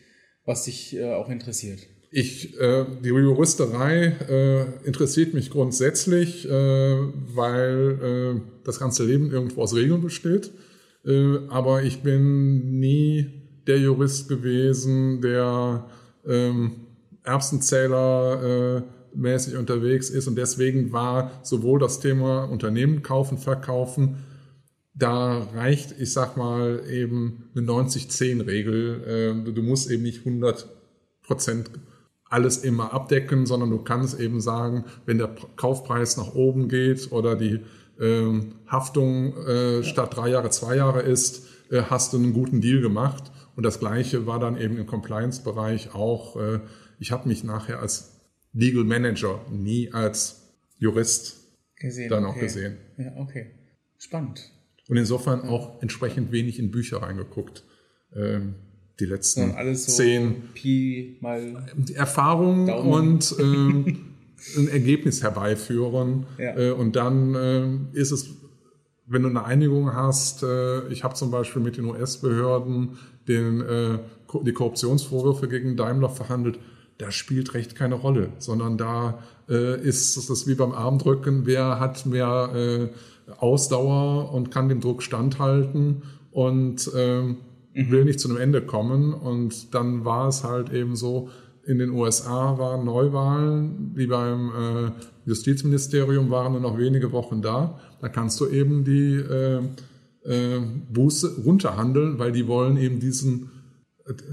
was 0.45 0.65
dich 0.65 0.95
äh, 0.95 1.13
auch 1.13 1.29
interessiert. 1.29 1.79
Ich, 2.09 2.57
äh, 2.59 2.85
die 3.03 3.09
Juristerei 3.09 4.71
interessiert 4.85 5.33
mich 5.33 5.49
grundsätzlich, 5.49 6.47
weil 6.47 8.41
das 8.63 8.79
ganze 8.79 9.05
Leben 9.05 9.29
irgendwo 9.29 9.61
aus 9.61 9.75
Regeln 9.75 10.01
besteht. 10.01 10.51
Äh, 11.05 11.37
aber 11.49 11.83
ich 11.83 12.01
bin 12.01 12.79
nie 12.79 13.31
der 13.67 13.79
Jurist 13.79 14.29
gewesen, 14.29 15.21
der 15.21 15.85
ähm, 16.25 16.87
Erbsenzähler 17.23 18.77
äh, 18.77 18.81
mäßig 19.13 19.57
unterwegs 19.57 20.09
ist 20.09 20.27
und 20.27 20.35
deswegen 20.37 20.91
war 20.91 21.31
sowohl 21.43 21.79
das 21.79 21.99
Thema 21.99 22.43
Unternehmen 22.45 23.01
kaufen, 23.01 23.37
verkaufen, 23.37 24.17
da 24.97 25.47
reicht, 25.53 25.99
ich 25.99 26.11
sag 26.11 26.37
mal, 26.37 26.81
eben 26.89 27.49
eine 27.55 27.67
90-10-Regel. 27.67 29.45
Äh, 29.47 29.51
du 29.51 29.61
musst 29.61 29.91
eben 29.91 30.03
nicht 30.03 30.25
100 30.25 30.67
Prozent 31.21 31.69
alles 32.29 32.57
immer 32.57 32.93
abdecken, 32.93 33.45
sondern 33.45 33.69
du 33.69 33.77
kannst 33.79 34.19
eben 34.19 34.41
sagen, 34.41 34.85
wenn 35.05 35.19
der 35.19 35.35
Kaufpreis 35.55 36.17
nach 36.17 36.33
oben 36.33 36.67
geht 36.67 37.11
oder 37.11 37.35
die 37.35 37.59
ähm, 37.99 38.55
Haftung 38.67 39.35
äh, 39.45 39.83
statt 39.83 40.15
drei 40.15 40.29
Jahre 40.29 40.49
zwei 40.49 40.75
Jahre 40.75 41.01
ist, 41.01 41.47
äh, 41.71 41.83
hast 41.83 42.13
du 42.13 42.17
einen 42.17 42.33
guten 42.33 42.61
Deal 42.61 42.81
gemacht. 42.81 43.31
Und 43.55 43.63
das 43.63 43.79
Gleiche 43.79 44.27
war 44.27 44.39
dann 44.39 44.57
eben 44.59 44.77
im 44.77 44.85
Compliance-Bereich 44.85 45.95
auch. 45.95 46.35
Äh, 46.35 46.59
ich 46.99 47.11
habe 47.11 47.27
mich 47.27 47.43
nachher 47.43 47.79
als 47.79 48.21
Legal 48.53 48.83
Manager, 48.83 49.41
nie 49.51 49.91
als 49.91 50.53
Jurist 50.77 51.37
gesehen, 51.75 52.09
dann 52.09 52.25
okay. 52.25 52.33
auch 52.33 52.39
gesehen. 52.39 52.77
Ja, 52.97 53.13
okay. 53.17 53.51
Spannend. 53.97 54.51
Und 54.87 54.97
insofern 54.97 55.41
auch 55.41 55.81
entsprechend 55.81 56.31
wenig 56.31 56.59
in 56.59 56.71
Bücher 56.71 57.01
reingeguckt. 57.01 57.63
Ähm, 58.15 58.55
die 58.99 59.05
letzten 59.05 59.53
so 59.75 59.91
zehn 59.91 60.49
Pi 60.53 61.17
mal 61.21 61.67
Erfahrung 61.93 62.67
und 62.69 63.35
ähm, 63.39 64.15
ein 64.57 64.67
Ergebnis 64.67 65.23
herbeiführen. 65.23 66.25
Ja. 66.37 66.57
Äh, 66.57 66.71
und 66.71 66.95
dann 66.95 67.35
äh, 67.35 67.67
ist 67.93 68.11
es, 68.11 68.29
wenn 69.05 69.23
du 69.23 69.29
eine 69.29 69.43
Einigung 69.45 69.93
hast, 69.93 70.43
äh, 70.43 70.87
ich 70.89 71.03
habe 71.03 71.15
zum 71.15 71.31
Beispiel 71.31 71.61
mit 71.61 71.77
den 71.77 71.85
US-Behörden 71.85 72.97
den, 73.27 73.61
die 74.45 74.53
Korruptionsvorwürfe 74.53 75.49
gegen 75.49 75.75
Daimler 75.75 76.07
verhandelt, 76.07 76.59
da 76.97 77.11
spielt 77.11 77.53
Recht 77.53 77.75
keine 77.75 77.95
Rolle, 77.95 78.29
sondern 78.37 78.77
da 78.77 79.19
ist 79.47 80.15
es 80.15 80.47
wie 80.47 80.55
beim 80.55 80.71
Armdrücken, 80.71 81.45
wer 81.45 81.77
hat 81.77 82.05
mehr 82.05 82.89
Ausdauer 83.37 84.33
und 84.33 84.49
kann 84.49 84.69
dem 84.69 84.79
Druck 84.79 85.03
standhalten 85.03 86.03
und 86.31 86.89
ähm, 86.95 87.37
mhm. 87.73 87.91
will 87.91 88.05
nicht 88.05 88.19
zu 88.19 88.29
einem 88.29 88.37
Ende 88.37 88.61
kommen. 88.61 89.13
Und 89.13 89.73
dann 89.73 90.05
war 90.05 90.27
es 90.27 90.43
halt 90.43 90.71
eben 90.71 90.95
so, 90.95 91.29
in 91.67 91.79
den 91.79 91.89
USA 91.89 92.57
waren 92.57 92.85
Neuwahlen, 92.85 93.91
wie 93.93 94.07
beim 94.07 94.49
äh, 94.49 94.91
Justizministerium 95.25 96.29
waren 96.29 96.53
nur 96.53 96.61
noch 96.61 96.77
wenige 96.77 97.11
Wochen 97.11 97.41
da. 97.41 97.79
Da 98.01 98.07
kannst 98.07 98.39
du 98.39 98.47
eben 98.47 98.85
die 98.85 99.15
äh, 99.15 99.59
äh, 100.23 100.61
Buße 100.93 101.41
runterhandeln, 101.43 102.19
weil 102.19 102.31
die 102.31 102.47
wollen 102.47 102.77
eben 102.77 102.99
diesen, 102.99 103.49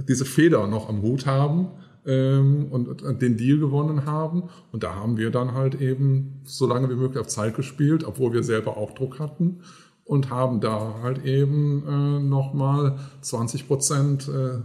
diese 0.09 0.25
Feder 0.25 0.69
noch 0.69 0.89
am 0.89 1.03
Hut 1.03 1.27
haben 1.27 1.69
ähm, 2.07 2.67
und 2.71 3.21
den 3.21 3.37
Deal 3.37 3.59
gewonnen 3.59 4.07
haben. 4.07 4.45
Und 4.71 4.85
da 4.85 4.95
haben 4.95 5.17
wir 5.17 5.31
dann 5.31 5.55
halt 5.55 5.81
eben 5.81 6.41
so 6.45 6.67
lange 6.67 6.89
wie 6.89 6.95
möglich 6.95 7.21
auf 7.21 7.27
Zeit 7.27 7.57
gespielt, 7.57 8.05
obwohl 8.05 8.33
wir 8.33 8.45
selber 8.45 8.77
auch 8.77 8.93
Druck 8.93 9.19
hatten. 9.19 9.61
und 10.05 10.31
haben 10.31 10.61
da 10.61 10.97
halt 11.03 11.25
eben 11.25 11.83
äh, 11.89 12.21
nochmal 12.21 12.99
20 13.23 13.67
Prozent 13.67 14.29
äh, 14.29 14.61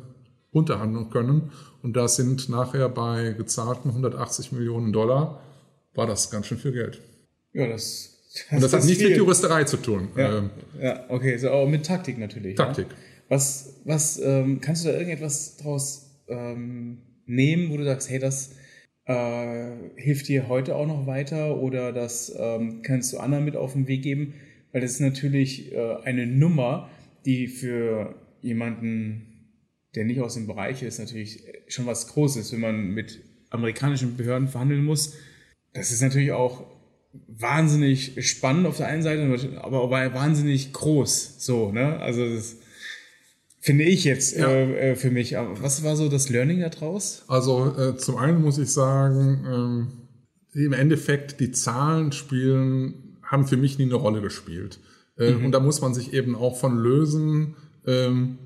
runterhandeln 0.53 1.09
können. 1.09 1.51
Und 1.81 1.95
da 1.95 2.07
sind 2.07 2.49
nachher 2.49 2.89
bei 2.89 3.33
gezahlten 3.37 3.89
180 3.89 4.51
Millionen 4.51 4.91
Dollar, 4.91 5.41
war 5.95 6.07
das 6.07 6.29
ganz 6.29 6.47
schön 6.47 6.57
viel 6.57 6.73
Geld. 6.73 7.01
Ja, 7.53 7.67
das. 7.67 8.17
das 8.49 8.51
und 8.51 8.63
das 8.63 8.73
hat 8.81 8.83
nichts 8.83 9.03
mit 9.03 9.17
Juristerei 9.17 9.63
zu 9.63 9.77
tun. 9.77 10.09
Ja, 10.15 10.37
ähm, 10.37 10.49
ja 10.79 11.05
okay, 11.09 11.37
so 11.37 11.49
auch 11.49 11.67
mit 11.67 11.85
Taktik 11.85 12.17
natürlich. 12.17 12.55
Taktik. 12.55 12.87
Ja? 12.89 12.95
Was, 13.29 13.75
was 13.85 14.19
ähm, 14.19 14.59
kannst 14.59 14.83
du 14.83 14.89
da 14.89 14.95
irgendetwas 14.95 15.57
draus 15.57 16.23
ähm, 16.27 16.97
nehmen, 17.25 17.71
wo 17.71 17.77
du 17.77 17.85
sagst, 17.85 18.09
hey, 18.09 18.19
das 18.19 18.55
äh, 19.05 19.71
hilft 19.95 20.27
dir 20.27 20.47
heute 20.47 20.75
auch 20.75 20.87
noch 20.87 21.07
weiter 21.07 21.57
oder 21.57 21.93
das 21.93 22.33
ähm, 22.37 22.81
kannst 22.81 23.13
du 23.13 23.19
anderen 23.19 23.45
mit 23.45 23.55
auf 23.55 23.73
den 23.73 23.87
Weg 23.87 24.03
geben? 24.03 24.33
Weil 24.71 24.81
das 24.81 24.91
ist 24.91 24.99
natürlich 24.99 25.71
äh, 25.71 25.95
eine 26.03 26.27
Nummer, 26.27 26.89
die 27.25 27.47
für 27.47 28.15
jemanden, 28.41 29.28
der 29.95 30.05
nicht 30.05 30.21
aus 30.21 30.35
dem 30.35 30.47
Bereich 30.47 30.83
ist, 30.83 30.99
natürlich 30.99 31.43
schon 31.67 31.85
was 31.85 32.07
Großes, 32.07 32.51
wenn 32.51 32.59
man 32.59 32.89
mit 32.91 33.19
amerikanischen 33.49 34.17
Behörden 34.17 34.47
verhandeln 34.47 34.83
muss. 34.83 35.13
Das 35.73 35.91
ist 35.91 36.01
natürlich 36.01 36.31
auch 36.31 36.65
wahnsinnig 37.27 38.27
spannend 38.27 38.67
auf 38.67 38.77
der 38.77 38.87
einen 38.87 39.01
Seite, 39.01 39.61
aber 39.61 39.81
auch 39.81 39.91
wahnsinnig 39.91 40.73
groß. 40.73 41.35
So, 41.39 41.71
ne? 41.71 41.97
Also 41.99 42.23
das 42.33 42.57
finde 43.59 43.85
ich 43.85 44.03
jetzt 44.03 44.37
ja. 44.37 44.47
äh, 44.49 44.95
für 44.95 45.09
mich. 45.09 45.33
Was 45.33 45.83
war 45.83 45.95
so 45.95 46.07
das 46.09 46.29
Learning 46.29 46.59
daraus? 46.59 47.23
Also 47.27 47.75
äh, 47.77 47.97
zum 47.97 48.17
einen 48.17 48.41
muss 48.41 48.57
ich 48.57 48.71
sagen, 48.71 49.45
ähm, 49.47 49.87
im 50.53 50.73
Endeffekt 50.73 51.39
die 51.39 51.51
Zahlen 51.51 52.11
spielen, 52.11 53.17
haben 53.23 53.47
für 53.47 53.57
mich 53.57 53.77
nie 53.77 53.85
eine 53.85 53.95
Rolle 53.95 54.21
gespielt. 54.21 54.79
Äh, 55.17 55.31
mhm. 55.31 55.45
Und 55.45 55.51
da 55.51 55.59
muss 55.59 55.81
man 55.81 55.93
sich 55.93 56.13
eben 56.13 56.35
auch 56.35 56.57
von 56.57 56.77
lösen. 56.77 57.55
Ähm, 57.85 58.37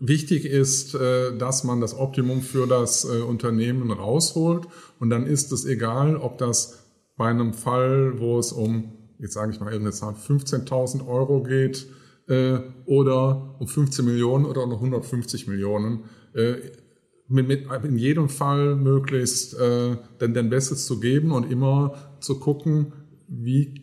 wichtig 0.00 0.44
ist, 0.44 0.94
äh, 0.94 1.36
dass 1.36 1.64
man 1.64 1.80
das 1.80 1.96
Optimum 1.96 2.42
für 2.42 2.66
das 2.66 3.04
äh, 3.04 3.20
Unternehmen 3.20 3.90
rausholt. 3.90 4.66
Und 4.98 5.10
dann 5.10 5.26
ist 5.26 5.52
es 5.52 5.64
egal, 5.64 6.16
ob 6.16 6.38
das 6.38 6.84
bei 7.16 7.28
einem 7.28 7.52
Fall, 7.52 8.18
wo 8.18 8.38
es 8.38 8.52
um, 8.52 8.92
jetzt 9.18 9.34
sage 9.34 9.52
ich 9.52 9.60
mal 9.60 9.72
irgendeine 9.72 9.94
Zahl, 9.94 10.14
15.000 10.14 11.06
Euro 11.06 11.42
geht, 11.42 11.88
äh, 12.28 12.58
oder 12.86 13.56
um 13.58 13.66
15 13.66 14.04
Millionen 14.04 14.44
oder 14.44 14.66
noch 14.66 14.76
150 14.76 15.48
Millionen. 15.48 16.04
In 16.34 17.98
jedem 17.98 18.28
Fall 18.28 18.76
möglichst 18.76 19.56
denn, 19.58 20.34
denn 20.34 20.50
Bestes 20.50 20.86
zu 20.86 21.00
geben 21.00 21.32
und 21.32 21.50
immer 21.50 22.16
zu 22.20 22.38
gucken, 22.38 22.92
wie 23.28 23.74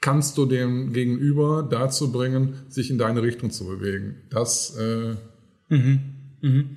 kannst 0.00 0.38
du 0.38 0.46
dem 0.46 0.92
Gegenüber 0.92 1.66
dazu 1.68 2.12
bringen, 2.12 2.54
sich 2.68 2.90
in 2.90 2.98
deine 2.98 3.22
Richtung 3.22 3.50
zu 3.50 3.66
bewegen. 3.66 4.16
Das 4.30 4.78
mhm. 5.68 6.00
Mhm. 6.40 6.76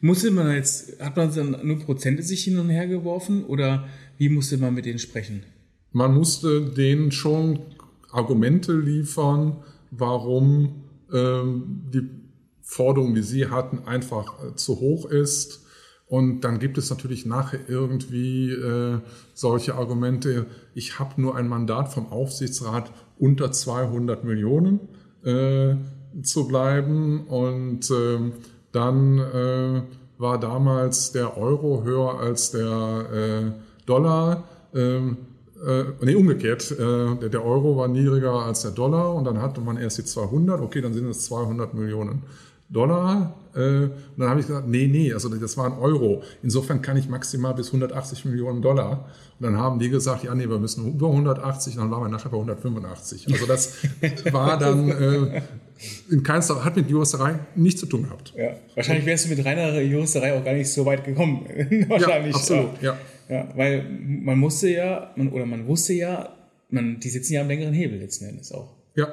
Musste 0.00 0.30
man 0.30 0.52
jetzt, 0.52 1.00
hat 1.00 1.16
man 1.16 1.32
dann 1.34 1.66
nur 1.66 1.78
Prozente 1.78 2.22
sich 2.22 2.44
hin 2.44 2.58
und 2.58 2.70
her 2.70 2.88
geworfen 2.88 3.44
oder 3.44 3.86
wie 4.18 4.28
musste 4.28 4.58
man 4.58 4.74
mit 4.74 4.84
denen 4.84 4.98
sprechen? 4.98 5.44
Man 5.92 6.14
musste 6.14 6.70
denen 6.70 7.12
schon 7.12 7.60
Argumente 8.10 8.72
liefern, 8.72 9.58
warum 9.90 10.84
ähm, 11.12 11.82
die 11.92 12.08
Forderung, 12.62 13.14
die 13.14 13.22
sie 13.22 13.48
hatten, 13.48 13.86
einfach 13.86 14.42
äh, 14.42 14.56
zu 14.56 14.80
hoch 14.80 15.06
ist. 15.06 15.64
Und 16.06 16.42
dann 16.42 16.58
gibt 16.58 16.78
es 16.78 16.90
natürlich 16.90 17.24
nachher 17.24 17.60
irgendwie 17.68 18.50
äh, 18.50 19.00
solche 19.34 19.74
Argumente, 19.74 20.46
ich 20.74 20.98
habe 20.98 21.20
nur 21.20 21.36
ein 21.36 21.48
Mandat 21.48 21.92
vom 21.92 22.06
Aufsichtsrat 22.06 22.92
unter 23.18 23.52
200 23.52 24.24
Millionen 24.24 24.80
äh, 25.24 25.76
zu 26.22 26.48
bleiben. 26.48 27.26
Und 27.26 27.90
äh, 27.90 28.18
dann 28.72 29.18
äh, 29.18 29.82
war 30.18 30.38
damals 30.38 31.12
der 31.12 31.36
Euro 31.36 31.82
höher 31.84 32.20
als 32.20 32.50
der 32.50 33.06
äh, 33.12 33.50
Dollar. 33.86 34.44
Ähm, 34.74 35.16
äh, 35.66 35.84
nee, 36.00 36.14
umgekehrt, 36.14 36.70
äh, 36.72 37.28
der 37.28 37.44
Euro 37.44 37.76
war 37.76 37.88
niedriger 37.88 38.32
als 38.32 38.62
der 38.62 38.72
Dollar 38.72 39.14
und 39.14 39.24
dann 39.24 39.40
hatte 39.40 39.60
man 39.60 39.76
erst 39.76 39.98
die 39.98 40.04
200, 40.04 40.60
okay, 40.60 40.80
dann 40.80 40.92
sind 40.92 41.08
es 41.08 41.26
200 41.26 41.74
Millionen 41.74 42.22
Dollar. 42.72 43.34
Äh, 43.54 43.58
und 43.58 43.92
dann 44.16 44.30
habe 44.30 44.40
ich 44.40 44.46
gesagt, 44.46 44.66
nee, 44.66 44.86
nee, 44.86 45.12
also 45.12 45.28
das 45.28 45.56
war 45.56 45.66
ein 45.66 45.78
Euro. 45.78 46.22
Insofern 46.42 46.80
kann 46.80 46.96
ich 46.96 47.08
maximal 47.08 47.54
bis 47.54 47.68
180 47.68 48.24
Millionen 48.24 48.62
Dollar. 48.62 49.08
Und 49.38 49.46
dann 49.46 49.56
haben 49.56 49.78
die 49.78 49.90
gesagt, 49.90 50.24
ja, 50.24 50.34
nee, 50.34 50.48
wir 50.48 50.58
müssen 50.58 50.94
über 50.94 51.08
180, 51.08 51.76
dann 51.76 51.90
waren 51.90 52.02
wir 52.02 52.08
nachher 52.08 52.30
bei 52.30 52.36
185. 52.36 53.32
Also 53.32 53.46
das 53.46 53.76
war 54.32 54.58
dann 54.58 54.88
äh, 54.88 55.42
in 56.10 56.22
keinster, 56.22 56.64
hat 56.64 56.76
mit 56.76 56.88
Juristerei 56.88 57.38
nichts 57.54 57.80
zu 57.80 57.86
tun 57.86 58.04
gehabt. 58.04 58.32
Ja, 58.36 58.54
wahrscheinlich 58.74 59.04
wärst 59.04 59.26
du 59.26 59.34
mit 59.34 59.44
reiner 59.44 59.80
Juristerei 59.80 60.38
auch 60.38 60.44
gar 60.44 60.54
nicht 60.54 60.70
so 60.70 60.86
weit 60.86 61.04
gekommen. 61.04 61.46
wahrscheinlich. 61.88 62.34
Ja, 62.34 62.40
absolut, 62.40 62.82
ja. 62.82 62.96
Ja, 63.28 63.48
weil 63.56 63.84
man 63.98 64.38
musste 64.38 64.68
ja, 64.68 65.10
man, 65.16 65.30
oder 65.30 65.46
man 65.46 65.66
wusste 65.66 65.94
ja, 65.94 66.28
man, 66.68 67.00
die 67.00 67.08
sitzen 67.08 67.34
ja 67.34 67.40
am 67.40 67.48
längeren 67.48 67.72
Hebel 67.72 67.98
letzten 67.98 68.26
Endes 68.26 68.52
auch. 68.52 68.74
Ja, 68.94 69.08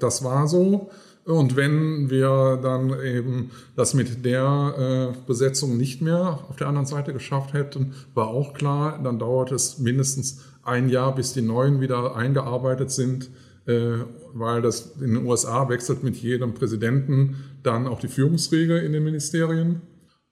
das 0.00 0.24
war 0.24 0.48
so. 0.48 0.90
Und 1.24 1.54
wenn 1.54 2.10
wir 2.10 2.58
dann 2.62 2.94
eben 3.04 3.50
das 3.76 3.94
mit 3.94 4.24
der 4.24 5.12
äh, 5.14 5.26
Besetzung 5.26 5.76
nicht 5.76 6.00
mehr 6.00 6.40
auf 6.48 6.56
der 6.56 6.66
anderen 6.66 6.86
Seite 6.86 7.12
geschafft 7.12 7.52
hätten, 7.52 7.94
war 8.14 8.28
auch 8.28 8.54
klar, 8.54 9.00
dann 9.02 9.18
dauert 9.18 9.52
es 9.52 9.78
mindestens 9.78 10.44
ein 10.62 10.88
Jahr, 10.88 11.14
bis 11.14 11.32
die 11.32 11.42
neuen 11.42 11.80
wieder 11.80 12.16
eingearbeitet 12.16 12.90
sind, 12.90 13.30
äh, 13.66 13.98
weil 14.32 14.62
das 14.62 14.96
in 15.00 15.14
den 15.14 15.26
USA 15.26 15.68
wechselt 15.68 16.02
mit 16.02 16.16
jedem 16.16 16.54
Präsidenten 16.54 17.36
dann 17.62 17.86
auch 17.86 18.00
die 18.00 18.08
Führungsriege 18.08 18.78
in 18.78 18.92
den 18.92 19.04
Ministerien. 19.04 19.82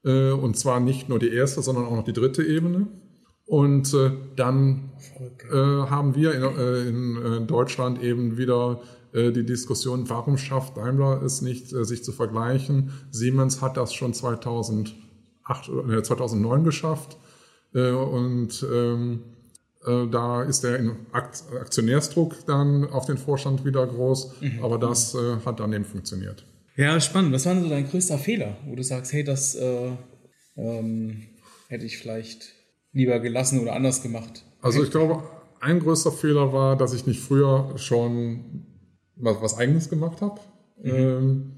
Äh, 0.05 0.31
und 0.31 0.57
zwar 0.57 0.81
nicht 0.81 1.09
nur 1.09 1.19
die 1.19 1.31
erste, 1.31 1.63
sondern 1.63 1.85
auch 1.85 1.97
noch 1.97 2.05
die 2.05 2.13
dritte 2.13 2.43
Ebene. 2.43 2.87
Und 3.49 3.95
äh, 3.95 4.11
dann 4.37 4.91
äh, 5.51 5.55
haben 5.55 6.15
wir 6.15 6.35
in, 6.35 6.43
äh, 6.43 7.37
in, 7.37 7.47
Deutschland 7.47 8.03
eben 8.03 8.37
wieder 8.37 8.81
äh, 8.83 8.98
die 9.13 9.45
Diskussion, 9.45 10.09
warum 10.09 10.39
schafft 10.39 10.77
Daimler 10.77 11.23
es 11.23 11.43
nicht, 11.43 11.73
äh, 11.73 11.85
sich 11.85 12.05
zu 12.05 12.13
vergleichen? 12.13 12.93
Siemens 13.11 13.61
hat 13.63 13.77
das 13.77 13.95
schon 13.95 14.15
2008, 14.15 14.95
2009 16.03 16.65
geschafft. 16.65 17.17
und 17.73 18.67
ähm, 18.73 19.21
da 19.85 20.43
ist 20.43 20.65
der 20.65 20.97
Aktionärsdruck 21.13 22.45
dann 22.47 22.85
auf 22.91 23.07
den 23.07 23.17
Vorstand 23.17 23.65
wieder 23.65 23.87
groß, 23.87 24.41
mhm. 24.41 24.59
aber 24.63 24.77
das 24.79 25.17
hat 25.47 25.61
dann 25.61 25.73
eben 25.73 25.85
funktioniert. 25.85 26.45
Ja, 26.79 27.01
spannend. 27.01 27.33
Was 27.33 27.45
war 27.45 27.55
denn 27.55 27.65
so 27.65 27.69
dein 27.69 27.89
größter 27.89 28.19
Fehler, 28.19 28.57
wo 28.65 28.77
du 28.77 28.85
sagst, 28.85 29.13
hey, 29.13 29.25
das 29.25 29.57
äh, 29.57 29.91
ähm, 30.57 31.27
hätte 31.69 31.85
ich 31.85 31.99
vielleicht 31.99 32.55
lieber 32.93 33.19
gelassen 33.19 33.61
oder 33.61 33.75
anders 33.75 34.01
gemacht? 34.01 34.45
Also 34.61 34.85
ich 34.85 34.91
glaube, 34.93 35.25
ein 35.61 35.81
größter 35.81 36.13
Fehler 36.13 36.53
war, 36.53 36.77
dass 36.77 36.95
ich 36.95 37.05
nicht 37.05 37.21
früher 37.21 37.73
schon 37.77 38.67
was, 39.21 39.41
was 39.41 39.59
Eigenes 39.59 39.89
gemacht 39.89 40.21
habe. 40.21 40.41
Mhm. 40.83 40.91
Ähm, 40.91 41.53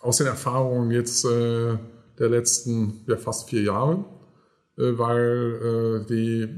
aus 0.00 0.18
den 0.18 0.26
Erfahrungen 0.26 0.90
jetzt 0.90 1.24
äh, 1.24 1.78
der 2.18 2.28
letzten 2.28 3.04
ja, 3.06 3.16
fast 3.16 3.48
vier 3.48 3.62
Jahre, 3.62 4.04
äh, 4.76 4.98
weil 4.98 6.02
äh, 6.02 6.06
die, 6.06 6.48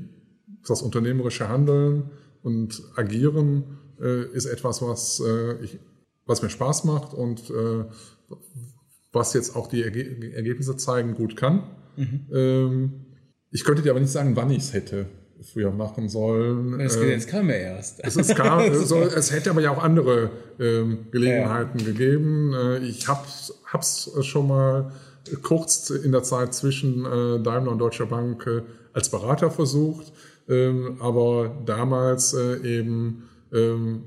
das 0.66 0.82
unternehmerische 0.82 1.48
Handeln 1.48 2.10
und 2.42 2.82
Agieren 2.96 3.78
äh, 4.00 4.24
ist 4.32 4.46
etwas, 4.46 4.82
was 4.82 5.20
äh, 5.20 5.62
ich 5.62 5.78
was 6.26 6.42
mir 6.42 6.50
Spaß 6.50 6.84
macht 6.84 7.14
und 7.14 7.50
äh, 7.50 7.84
was 9.12 9.34
jetzt 9.34 9.54
auch 9.56 9.66
die 9.66 9.82
Erge 9.82 10.32
Ergebnisse 10.34 10.76
zeigen 10.76 11.14
gut 11.14 11.36
kann. 11.36 11.64
Mhm. 11.96 12.26
Ähm, 12.32 12.92
ich 13.50 13.64
könnte 13.64 13.82
dir 13.82 13.90
aber 13.90 14.00
nicht 14.00 14.10
sagen, 14.10 14.34
wann 14.36 14.50
ich 14.50 14.58
es 14.58 14.72
hätte 14.72 15.06
früher 15.42 15.70
machen 15.70 16.08
sollen. 16.08 16.78
Das 16.78 16.96
äh, 16.96 17.10
jetzt 17.10 17.28
kam 17.28 17.48
ja 17.48 17.56
erst. 17.56 18.02
Es, 18.02 18.16
ist 18.16 18.34
kam, 18.34 18.72
so, 18.84 19.00
es 19.02 19.32
hätte 19.32 19.50
aber 19.50 19.60
ja 19.60 19.70
auch 19.70 19.82
andere 19.82 20.30
ähm, 20.58 21.06
Gelegenheiten 21.10 21.78
ja. 21.80 21.86
gegeben. 21.86 22.54
Äh, 22.54 22.78
ich 22.78 23.08
habe 23.08 23.24
es 23.26 24.10
schon 24.22 24.48
mal 24.48 24.92
kurz 25.42 25.90
in 25.90 26.12
der 26.12 26.22
Zeit 26.22 26.54
zwischen 26.54 27.04
äh, 27.04 27.42
Daimler 27.42 27.72
und 27.72 27.78
Deutscher 27.78 28.06
Bank 28.06 28.46
äh, 28.46 28.62
als 28.92 29.08
Berater 29.10 29.50
versucht, 29.50 30.12
ähm, 30.48 30.98
aber 31.00 31.62
damals 31.64 32.34
äh, 32.34 32.78
eben 32.78 33.24
ähm, 33.52 34.04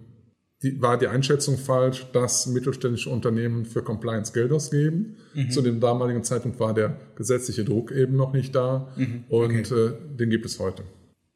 die, 0.64 0.82
war 0.82 0.98
die 0.98 1.08
Einschätzung 1.08 1.58
falsch, 1.58 2.08
dass 2.14 2.48
mittelständische 2.48 3.10
Unternehmen 3.10 3.66
für 3.66 3.84
Compliance 3.84 4.34
Geld 4.34 4.52
ausgeben. 4.52 5.18
Mhm. 5.34 5.52
Zu 5.52 5.62
dem 5.62 5.80
damaligen 5.80 6.24
Zeitpunkt 6.24 6.60
war 6.60 6.74
der 6.74 6.98
gesetzliche 7.16 7.64
Druck 7.64 7.92
eben 7.92 8.16
noch 8.16 8.34
nicht 8.34 8.56
da 8.56 8.92
mhm. 8.96 9.24
und 9.30 9.72
okay. 9.72 9.86
äh, 9.86 9.92
den 10.18 10.30
gibt 10.30 10.46
es 10.46 10.60
heute. 10.60 10.84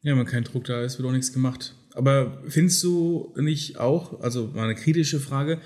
Ja, 0.02 0.16
wenn 0.16 0.26
kein 0.26 0.44
Druck 0.44 0.64
da 0.64 0.82
ist, 0.82 0.98
wird 0.98 1.08
auch 1.08 1.12
nichts 1.12 1.32
gemacht. 1.32 1.74
Aber 1.94 2.42
findest 2.48 2.82
du 2.82 3.34
nicht 3.36 3.78
auch, 3.78 4.20
also 4.20 4.48
mal 4.48 4.64
eine 4.64 4.74
kritische 4.74 5.20
Frage, 5.20 5.60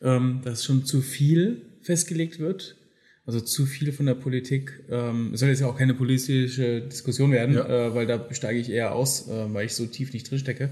ähm, 0.00 0.40
dass 0.44 0.64
schon 0.64 0.84
zu 0.84 1.00
viel 1.00 1.62
festgelegt 1.82 2.38
wird? 2.38 2.76
Also 3.24 3.40
zu 3.40 3.66
viel 3.66 3.92
von 3.92 4.06
der 4.06 4.14
Politik. 4.14 4.84
Ähm, 4.88 5.32
es 5.32 5.40
soll 5.40 5.50
jetzt 5.50 5.60
ja 5.60 5.68
auch 5.68 5.78
keine 5.78 5.94
politische 5.94 6.80
Diskussion 6.82 7.30
werden, 7.30 7.54
ja. 7.54 7.88
äh, 7.88 7.94
weil 7.94 8.06
da 8.06 8.26
steige 8.32 8.58
ich 8.58 8.68
eher 8.68 8.94
aus, 8.94 9.28
äh, 9.28 9.52
weil 9.54 9.66
ich 9.66 9.74
so 9.74 9.86
tief 9.86 10.12
nicht 10.12 10.28
drinstecke. 10.28 10.70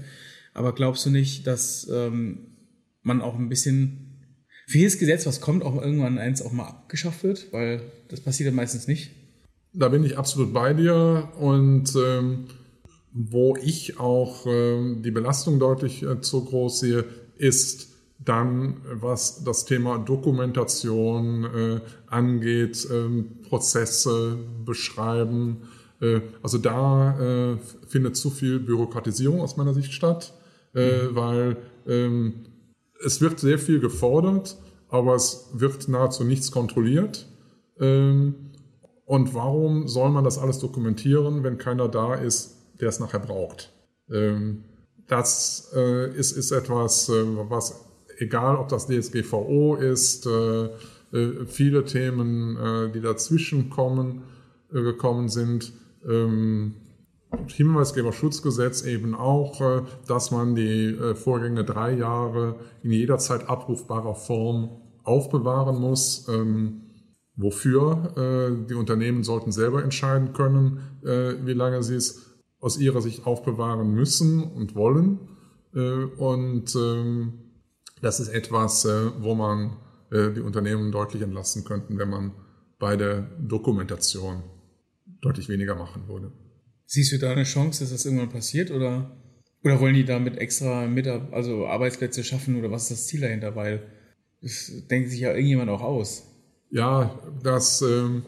Aber 0.53 0.75
glaubst 0.75 1.05
du 1.05 1.11
nicht, 1.11 1.47
dass 1.47 1.87
ähm, 1.89 2.57
man 3.03 3.21
auch 3.21 3.37
ein 3.37 3.47
bisschen 3.47 4.11
für 4.67 4.79
jedes 4.79 4.99
Gesetz, 4.99 5.25
was 5.25 5.41
kommt, 5.41 5.63
auch 5.63 5.81
irgendwann 5.81 6.17
eins 6.17 6.41
auch 6.41 6.51
mal 6.51 6.67
abgeschafft 6.67 7.23
wird, 7.23 7.51
weil 7.53 7.81
das 8.09 8.21
passiert 8.21 8.49
ja 8.49 8.55
meistens 8.55 8.87
nicht. 8.87 9.11
Da 9.73 9.87
bin 9.87 10.03
ich 10.03 10.17
absolut 10.17 10.53
bei 10.53 10.73
dir 10.73 11.31
und 11.39 11.93
ähm, 11.95 12.47
wo 13.13 13.55
ich 13.61 13.99
auch 13.99 14.45
ähm, 14.45 15.01
die 15.03 15.11
Belastung 15.11 15.59
deutlich 15.59 16.03
äh, 16.03 16.21
zu 16.21 16.45
groß 16.45 16.79
sehe, 16.79 17.05
ist 17.37 17.89
dann, 18.23 18.77
was 18.93 19.43
das 19.43 19.65
Thema 19.65 19.97
Dokumentation 19.97 21.43
äh, 21.43 21.81
angeht, 22.07 22.87
ähm, 22.91 23.41
Prozesse 23.49 24.37
beschreiben. 24.63 25.63
Äh, 25.99 26.21
also 26.43 26.57
da 26.57 27.19
äh, 27.53 27.57
findet 27.87 28.15
zu 28.15 28.29
viel 28.29 28.59
Bürokratisierung 28.59 29.41
aus 29.41 29.57
meiner 29.57 29.73
Sicht 29.73 29.91
statt, 29.91 30.33
äh, 30.75 31.03
mhm. 31.03 31.15
weil 31.15 31.57
ähm, 31.87 32.33
es 33.03 33.21
wird 33.21 33.39
sehr 33.39 33.57
viel 33.57 33.79
gefordert, 33.79 34.57
aber 34.89 35.15
es 35.15 35.49
wird 35.53 35.87
nahezu 35.87 36.23
nichts 36.23 36.51
kontrolliert. 36.51 37.27
Ähm, 37.79 38.35
und 39.05 39.33
warum 39.33 39.87
soll 39.87 40.11
man 40.11 40.23
das 40.23 40.37
alles 40.37 40.59
dokumentieren, 40.59 41.43
wenn 41.43 41.57
keiner 41.57 41.89
da 41.89 42.13
ist, 42.13 42.60
der 42.81 42.89
es 42.89 42.99
nachher 42.99 43.19
braucht? 43.19 43.71
Ähm, 44.11 44.63
das 45.07 45.71
äh, 45.75 46.13
ist, 46.15 46.31
ist 46.33 46.51
etwas, 46.51 47.09
äh, 47.09 47.23
was, 47.49 47.85
egal 48.17 48.57
ob 48.57 48.69
das 48.69 48.87
DSGVO 48.87 49.75
ist, 49.75 50.25
äh, 50.25 50.69
viele 51.45 51.83
Themen, 51.83 52.91
die 52.93 53.01
dazwischen 53.01 53.69
kommen, 53.69 54.23
gekommen 54.71 55.27
sind, 55.27 55.73
ähm, 56.09 56.75
Hinweisgeberschutzgesetz 57.47 58.83
eben 58.83 59.15
auch, 59.15 59.61
äh, 59.61 59.81
dass 60.07 60.31
man 60.31 60.55
die 60.55 60.87
äh, 60.87 61.15
Vorgänge 61.15 61.63
drei 61.63 61.93
Jahre 61.93 62.55
in 62.83 62.91
jederzeit 62.91 63.49
abrufbarer 63.49 64.15
Form 64.15 64.69
aufbewahren 65.03 65.79
muss. 65.79 66.27
Ähm, 66.27 66.81
wofür? 67.35 68.13
Äh, 68.17 68.67
die 68.67 68.73
Unternehmen 68.73 69.23
sollten 69.23 69.51
selber 69.51 69.83
entscheiden 69.83 70.33
können, 70.33 70.79
wie 71.03 71.53
lange 71.53 71.81
sie 71.81 71.95
es 71.95 72.30
aus 72.61 72.77
ihrer 72.77 73.01
Sicht 73.01 73.25
aufbewahren 73.25 73.93
müssen 73.93 74.43
und 74.43 74.75
wollen. 74.75 75.19
Und 75.73 76.75
ähm, 76.75 77.33
das 78.01 78.19
ist 78.19 78.29
etwas, 78.29 78.85
wo 78.85 79.35
man 79.35 79.77
die 80.11 80.41
Unternehmen 80.41 80.91
deutlich 80.91 81.21
entlasten 81.21 81.63
könnten, 81.63 81.97
wenn 81.97 82.09
man 82.09 82.33
bei 82.79 82.97
der 82.97 83.21
Dokumentation 83.39 84.43
deutlich 85.21 85.47
weniger 85.47 85.75
machen 85.75 86.07
würde. 86.07 86.31
Siehst 86.85 87.13
du 87.13 87.19
da 87.19 87.31
eine 87.31 87.43
Chance, 87.43 87.83
dass 87.83 87.91
das 87.91 88.05
irgendwann 88.05 88.29
passiert 88.29 88.71
oder, 88.71 89.15
oder 89.63 89.79
wollen 89.79 89.93
die 89.93 90.03
damit 90.03 90.37
extra 90.37 90.87
Mitab 90.87 91.31
also 91.31 91.67
Arbeitsplätze 91.67 92.23
schaffen 92.23 92.57
oder 92.57 92.71
was 92.71 92.83
ist 92.83 92.91
das 92.91 93.07
Ziel 93.07 93.21
dahinter? 93.21 93.55
Weil 93.55 93.83
das 94.41 94.71
denkt 94.89 95.11
sich 95.11 95.21
ja 95.21 95.29
irgendjemand 95.29 95.69
auch 95.69 95.81
aus. 95.81 96.27
Ja, 96.71 97.17
das 97.43 97.81
ähm, 97.81 98.23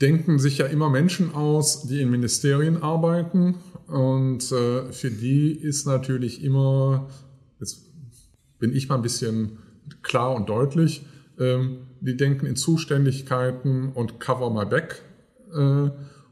denken 0.00 0.38
sich 0.38 0.58
ja 0.58 0.66
immer 0.66 0.88
Menschen 0.88 1.34
aus, 1.34 1.86
die 1.86 2.00
in 2.00 2.10
Ministerien 2.10 2.82
arbeiten 2.82 3.56
und 3.86 4.50
äh, 4.52 4.92
für 4.92 5.10
die 5.10 5.52
ist 5.52 5.86
natürlich 5.86 6.42
immer, 6.42 7.08
jetzt 7.58 7.82
bin 8.58 8.74
ich 8.74 8.88
mal 8.88 8.96
ein 8.96 9.02
bisschen 9.02 9.58
klar 10.02 10.34
und 10.34 10.48
deutlich, 10.48 11.04
ähm, 11.38 11.78
die 12.00 12.16
denken 12.16 12.46
in 12.46 12.56
Zuständigkeiten 12.56 13.92
und 13.92 14.20
cover 14.20 14.50
my 14.50 14.64
back. 14.64 15.02
Äh, 15.52 15.90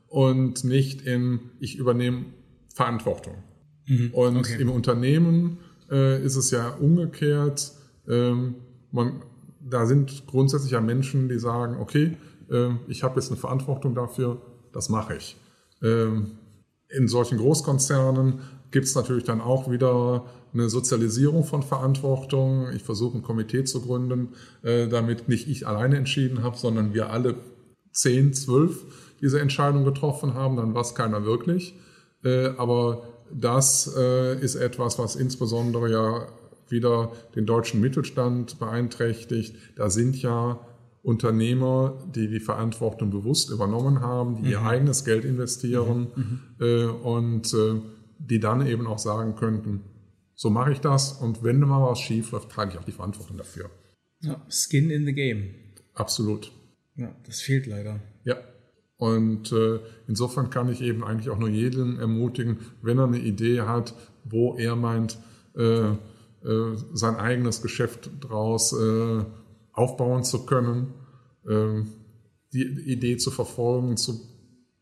und 0.08 0.64
nicht 0.64 1.02
in, 1.02 1.40
ich 1.60 1.76
übernehme 1.76 2.24
Verantwortung. 2.74 3.34
Mhm. 3.86 4.10
Und 4.12 4.36
okay. 4.38 4.60
im 4.60 4.70
Unternehmen 4.70 5.58
äh, 5.90 6.22
ist 6.24 6.36
es 6.36 6.50
ja 6.50 6.70
umgekehrt. 6.70 7.72
Ähm, 8.08 8.56
man, 8.90 9.22
da 9.60 9.86
sind 9.86 10.26
grundsätzlich 10.26 10.72
ja 10.72 10.80
Menschen, 10.80 11.28
die 11.28 11.38
sagen, 11.38 11.76
okay, 11.78 12.16
ich 12.88 13.02
habe 13.02 13.20
jetzt 13.20 13.30
eine 13.30 13.38
Verantwortung 13.38 13.94
dafür, 13.94 14.40
das 14.72 14.88
mache 14.88 15.16
ich. 15.16 15.36
Ähm, 15.82 16.38
in 16.88 17.08
solchen 17.08 17.38
Großkonzernen 17.38 18.40
gibt 18.70 18.86
es 18.86 18.94
natürlich 18.94 19.24
dann 19.24 19.40
auch 19.40 19.70
wieder 19.70 20.24
eine 20.52 20.68
Sozialisierung 20.68 21.44
von 21.44 21.62
Verantwortung. 21.62 22.70
Ich 22.74 22.82
versuche 22.82 23.18
ein 23.18 23.22
Komitee 23.22 23.64
zu 23.64 23.82
gründen, 23.82 24.30
äh, 24.62 24.88
damit 24.88 25.28
nicht 25.28 25.48
ich 25.48 25.66
alleine 25.66 25.96
entschieden 25.96 26.42
habe, 26.42 26.56
sondern 26.56 26.94
wir 26.94 27.10
alle 27.10 27.34
zehn, 27.92 28.32
zwölf 28.32 28.84
diese 29.20 29.40
Entscheidung 29.40 29.84
getroffen 29.84 30.34
haben, 30.34 30.56
dann 30.56 30.74
war 30.74 30.82
es 30.82 30.94
keiner 30.94 31.24
wirklich. 31.24 31.74
Äh, 32.24 32.48
aber 32.56 33.02
das 33.30 33.92
äh, 33.96 34.38
ist 34.40 34.54
etwas, 34.54 34.98
was 34.98 35.16
insbesondere 35.16 35.90
ja 35.90 36.28
wieder 36.68 37.12
den 37.34 37.46
deutschen 37.46 37.80
Mittelstand 37.80 38.58
beeinträchtigt. 38.58 39.56
Da 39.76 39.90
sind 39.90 40.20
ja 40.22 40.60
Unternehmer, 41.02 41.98
die 42.14 42.28
die 42.28 42.40
Verantwortung 42.40 43.10
bewusst 43.10 43.50
übernommen 43.50 44.00
haben, 44.00 44.36
die 44.36 44.42
mhm. 44.42 44.48
ihr 44.48 44.62
eigenes 44.62 45.04
Geld 45.04 45.24
investieren 45.24 46.08
mhm. 46.14 46.40
mhm. 46.58 46.66
äh, 46.66 46.84
und 46.86 47.54
äh, 47.54 47.80
die 48.18 48.40
dann 48.40 48.66
eben 48.66 48.86
auch 48.86 48.98
sagen 48.98 49.36
könnten, 49.36 49.84
so 50.34 50.50
mache 50.50 50.72
ich 50.72 50.80
das 50.80 51.12
und 51.12 51.42
wenn 51.42 51.60
mal 51.60 51.90
was 51.90 52.00
schief 52.00 52.32
läuft, 52.32 52.50
trage 52.50 52.72
ich 52.72 52.78
auch 52.78 52.84
die 52.84 52.92
Verantwortung 52.92 53.36
dafür. 53.36 53.70
Ja, 54.20 54.40
Skin 54.48 54.90
in 54.90 55.04
the 55.04 55.12
Game. 55.12 55.54
Absolut. 55.94 56.52
Ja, 56.96 57.14
das 57.26 57.40
fehlt 57.40 57.66
leider. 57.66 58.00
Ja. 58.24 58.36
Und 58.96 59.52
äh, 59.52 59.78
insofern 60.08 60.50
kann 60.50 60.68
ich 60.68 60.80
eben 60.82 61.04
eigentlich 61.04 61.30
auch 61.30 61.38
nur 61.38 61.48
jeden 61.48 61.98
ermutigen, 62.00 62.58
wenn 62.82 62.98
er 62.98 63.04
eine 63.04 63.18
Idee 63.18 63.60
hat, 63.60 63.94
wo 64.24 64.56
er 64.56 64.74
meint, 64.74 65.18
äh, 65.56 65.90
äh, 65.90 66.76
sein 66.92 67.16
eigenes 67.16 67.62
Geschäft 67.62 68.10
daraus 68.20 68.72
äh, 68.72 69.24
aufbauen 69.78 70.24
zu 70.24 70.44
können, 70.44 70.94
äh, 71.46 71.82
die 72.52 72.64
Idee 72.92 73.16
zu 73.16 73.30
verfolgen, 73.30 73.96
zu 73.96 74.20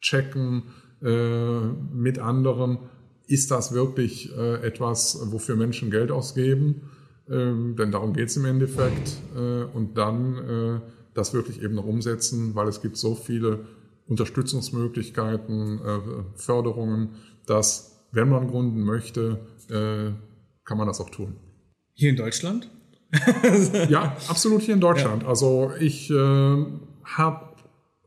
checken 0.00 0.64
äh, 1.02 1.60
mit 1.92 2.18
anderen, 2.18 2.78
ist 3.26 3.50
das 3.50 3.72
wirklich 3.72 4.32
äh, 4.36 4.62
etwas, 4.62 5.18
wofür 5.32 5.56
Menschen 5.56 5.90
Geld 5.90 6.10
ausgeben? 6.10 6.90
Ähm, 7.28 7.74
denn 7.76 7.90
darum 7.90 8.12
geht 8.12 8.28
es 8.28 8.36
im 8.36 8.44
Endeffekt. 8.44 9.16
Äh, 9.34 9.64
und 9.64 9.98
dann 9.98 10.36
äh, 10.36 10.80
das 11.14 11.34
wirklich 11.34 11.60
eben 11.62 11.74
noch 11.74 11.86
umsetzen, 11.86 12.54
weil 12.54 12.68
es 12.68 12.82
gibt 12.82 12.96
so 12.96 13.14
viele 13.14 13.66
Unterstützungsmöglichkeiten, 14.06 15.80
äh, 15.80 16.00
Förderungen, 16.36 17.16
dass, 17.46 18.06
wenn 18.12 18.28
man 18.28 18.46
gründen 18.46 18.82
möchte, 18.82 19.40
äh, 19.68 20.12
kann 20.64 20.78
man 20.78 20.86
das 20.86 21.00
auch 21.00 21.10
tun. 21.10 21.36
Hier 21.94 22.10
in 22.10 22.16
Deutschland? 22.16 22.70
ja, 23.88 24.16
absolut 24.28 24.62
hier 24.62 24.74
in 24.74 24.80
Deutschland. 24.80 25.22
Ja. 25.22 25.28
Also 25.28 25.72
ich 25.78 26.10
äh, 26.10 26.66
habe 27.04 27.46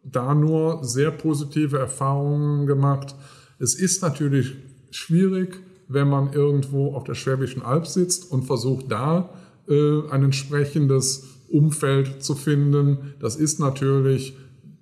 da 0.04 0.34
nur 0.34 0.84
sehr 0.84 1.12
positive 1.12 1.78
Erfahrungen 1.78 2.66
gemacht. 2.66 3.16
Es 3.60 3.76
ist 3.76 4.02
natürlich 4.02 4.56
schwierig, 4.92 5.62
wenn 5.88 6.08
man 6.08 6.34
irgendwo 6.34 6.94
auf 6.94 7.04
der 7.04 7.16
Schwäbischen 7.16 7.62
Alb 7.62 7.88
sitzt 7.88 8.32
und 8.32 8.44
versucht 8.44 8.92
da 8.92 9.30
äh, 9.68 10.02
ein 10.10 10.24
entsprechendes 10.24 11.24
Umfeld 11.50 12.24
zu 12.24 12.36
finden. 12.36 13.16
Das 13.20 13.36
ist 13.36 13.60
natürlich 13.60 14.36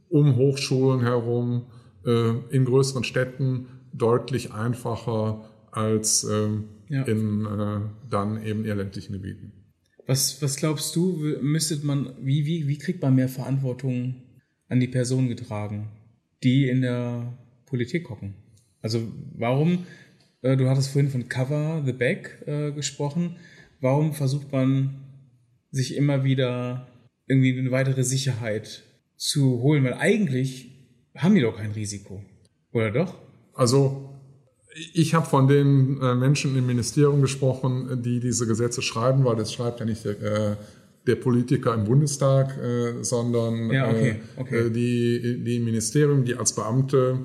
um 0.09 0.35
Hochschulen 0.35 1.01
herum 1.01 1.65
äh, 2.05 2.31
in 2.49 2.65
größeren 2.65 3.03
Städten 3.03 3.67
deutlich 3.93 4.53
einfacher 4.53 5.45
als 5.71 6.23
äh, 6.23 6.49
ja. 6.89 7.03
in 7.03 7.45
äh, 7.45 7.79
dann 8.09 8.43
eben 8.43 8.65
eher 8.65 8.75
ländlichen 8.75 9.13
Gebieten. 9.13 9.51
Was, 10.07 10.41
was 10.41 10.55
glaubst 10.55 10.95
du, 10.95 11.37
müsstet 11.41 11.83
man, 11.83 12.13
wie, 12.21 12.45
wie, 12.45 12.67
wie 12.67 12.77
kriegt 12.77 13.01
man 13.01 13.15
mehr 13.15 13.27
Verantwortung 13.27 14.15
an 14.69 14.79
die 14.79 14.87
Person 14.87 15.27
getragen, 15.27 15.89
die 16.43 16.69
in 16.69 16.81
der 16.81 17.37
Politik 17.65 18.09
hocken? 18.09 18.33
Also 18.81 19.01
warum, 19.35 19.85
äh, 20.41 20.55
du 20.55 20.69
hattest 20.69 20.91
vorhin 20.91 21.11
von 21.11 21.27
Cover 21.27 21.83
the 21.85 21.91
Back 21.91 22.41
äh, 22.47 22.71
gesprochen, 22.71 23.35
warum 23.81 24.13
versucht 24.13 24.49
man 24.53 24.95
sich 25.71 25.95
immer 25.97 26.23
wieder 26.23 26.87
irgendwie 27.27 27.59
eine 27.59 27.71
weitere 27.71 28.05
Sicherheit 28.05 28.83
zu 29.17 29.61
holen, 29.61 29.83
weil 29.83 29.95
eigentlich 29.95 30.71
haben 31.15 31.35
die 31.35 31.41
doch 31.41 31.57
kein 31.57 31.71
Risiko. 31.71 32.23
Oder 32.71 32.91
doch? 32.91 33.17
Also 33.53 34.06
ich 34.93 35.13
habe 35.13 35.25
von 35.25 35.47
den 35.47 35.99
äh, 36.01 36.15
Menschen 36.15 36.55
im 36.57 36.67
Ministerium 36.67 37.21
gesprochen, 37.21 38.01
die 38.03 38.19
diese 38.19 38.45
Gesetze 38.45 38.81
schreiben, 38.81 39.25
weil 39.25 39.35
das 39.35 39.51
schreibt 39.51 39.79
ja 39.79 39.85
nicht 39.85 40.05
der, 40.05 40.21
äh, 40.21 40.55
der 41.07 41.15
Politiker 41.15 41.73
im 41.73 41.85
Bundestag, 41.85 42.57
äh, 42.57 43.03
sondern 43.03 43.71
ja, 43.71 43.89
okay, 43.89 44.21
okay. 44.35 44.69
die, 44.69 45.43
die 45.43 45.57
im 45.57 45.65
Ministerium, 45.65 46.25
die 46.25 46.35
als 46.35 46.53
Beamte 46.53 47.19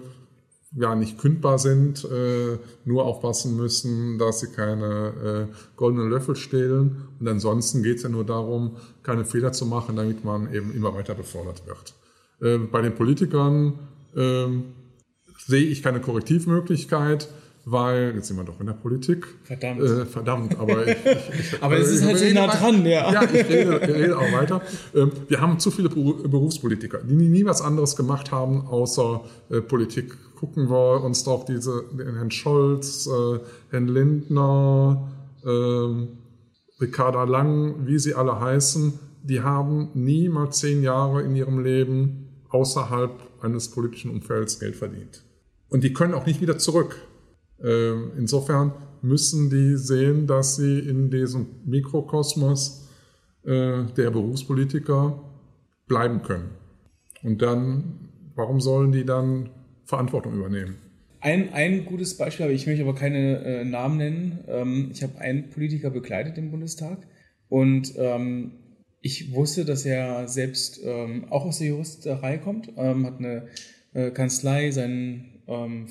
ja 0.74 0.94
nicht 0.94 1.18
kündbar 1.18 1.59
sind, 1.59 2.05
äh, 2.05 2.59
nur 2.84 3.05
aufpassen 3.05 3.57
müssen, 3.57 4.18
dass 4.18 4.40
sie 4.40 4.48
keine 4.48 5.48
äh, 5.50 5.55
goldenen 5.76 6.09
Löffel 6.09 6.34
stehlen. 6.36 7.09
Und 7.20 7.28
ansonsten 7.28 7.82
geht 7.82 7.98
es 7.98 8.05
ja 8.05 8.09
nur 8.09 8.24
darum, 8.24 8.76
keine 9.03 9.24
Fehler 9.24 9.53
zu 9.53 9.66
machen, 9.66 9.96
damit 9.96 10.24
man 10.24 10.53
eben 10.53 10.74
immer 10.74 10.94
weiter 10.94 11.14
befördert 11.14 11.62
wird. 11.66 11.94
Äh, 12.40 12.59
bei 12.66 12.80
den 12.80 12.94
Politikern 12.94 13.74
äh, 14.16 14.46
sehe 15.46 15.64
ich 15.64 15.82
keine 15.82 16.00
Korrektivmöglichkeit. 16.00 17.28
Weil, 17.64 18.14
jetzt 18.16 18.28
sind 18.28 18.36
wir 18.36 18.44
doch 18.44 18.58
in 18.60 18.66
der 18.66 18.72
Politik. 18.72 19.26
Verdammt. 19.44 19.80
Äh, 19.80 20.04
verdammt, 20.06 20.58
aber 20.58 20.86
ich, 20.86 20.96
ich, 20.96 21.56
Aber 21.62 21.78
es 21.78 21.88
ist 21.90 22.04
halt 22.04 22.18
so 22.18 22.24
nah 22.34 22.46
dran, 22.48 22.84
ja. 22.84 23.12
Ja, 23.12 23.22
ich 23.22 23.32
rede, 23.48 23.80
ich 23.82 23.88
rede 23.88 24.18
auch 24.18 24.32
weiter. 24.32 24.62
Ähm, 24.94 25.12
wir 25.28 25.40
haben 25.40 25.58
zu 25.58 25.70
viele 25.70 25.88
Beru- 25.88 26.26
Berufspolitiker, 26.26 26.98
die 27.04 27.14
nie, 27.14 27.28
nie 27.28 27.44
was 27.44 27.62
anderes 27.62 27.94
gemacht 27.96 28.32
haben, 28.32 28.66
außer 28.66 29.22
äh, 29.50 29.60
Politik. 29.60 30.16
Gucken 30.36 30.68
wir 30.68 31.02
uns 31.04 31.22
doch 31.22 31.44
diese, 31.44 31.84
Herrn 31.96 32.30
Scholz, 32.32 33.06
äh, 33.06 33.38
Herrn 33.70 33.86
Lindner, 33.86 35.08
ähm, 35.46 36.08
Ricarda 36.80 37.22
Lang, 37.24 37.86
wie 37.86 37.98
sie 38.00 38.14
alle 38.14 38.40
heißen, 38.40 38.98
die 39.22 39.40
haben 39.40 39.90
nie 39.94 40.28
mal 40.28 40.50
zehn 40.50 40.82
Jahre 40.82 41.22
in 41.22 41.36
ihrem 41.36 41.62
Leben 41.62 42.26
außerhalb 42.48 43.12
eines 43.40 43.68
politischen 43.70 44.10
Umfelds 44.10 44.58
Geld 44.58 44.74
verdient. 44.74 45.22
Und 45.68 45.84
die 45.84 45.92
können 45.92 46.12
auch 46.12 46.26
nicht 46.26 46.40
wieder 46.40 46.58
zurück. 46.58 46.96
Ähm, 47.64 48.12
Insofern 48.16 48.72
müssen 49.02 49.50
die 49.50 49.76
sehen, 49.76 50.26
dass 50.26 50.56
sie 50.56 50.78
in 50.78 51.10
diesem 51.10 51.46
Mikrokosmos 51.64 52.88
äh, 53.44 53.84
der 53.96 54.10
Berufspolitiker 54.10 55.20
bleiben 55.86 56.22
können. 56.22 56.50
Und 57.22 57.42
dann, 57.42 58.08
warum 58.34 58.60
sollen 58.60 58.92
die 58.92 59.04
dann 59.04 59.50
Verantwortung 59.84 60.34
übernehmen? 60.34 60.76
Ein, 61.20 61.52
ein 61.52 61.84
gutes 61.84 62.16
Beispiel 62.16 62.44
habe 62.44 62.54
ich, 62.54 62.66
möchte 62.66 62.82
aber 62.82 62.94
keine 62.94 63.44
äh, 63.44 63.64
Namen 63.64 63.96
nennen. 63.96 64.38
Ähm, 64.48 64.88
ich 64.92 65.02
habe 65.02 65.18
einen 65.20 65.50
Politiker 65.50 65.90
begleitet 65.90 66.36
im 66.38 66.50
Bundestag 66.50 66.98
und 67.48 67.92
ähm, 67.96 68.52
ich 69.02 69.32
wusste, 69.34 69.64
dass 69.64 69.84
er 69.84 70.28
selbst 70.28 70.80
ähm, 70.84 71.26
auch 71.30 71.44
aus 71.44 71.58
der 71.58 71.68
Juristerei 71.68 72.38
kommt, 72.38 72.72
ähm, 72.76 73.04
hat 73.06 73.18
eine 73.18 73.48
äh, 73.92 74.10
Kanzlei, 74.10 74.70
sein, 74.70 75.42
ähm, 75.46 75.86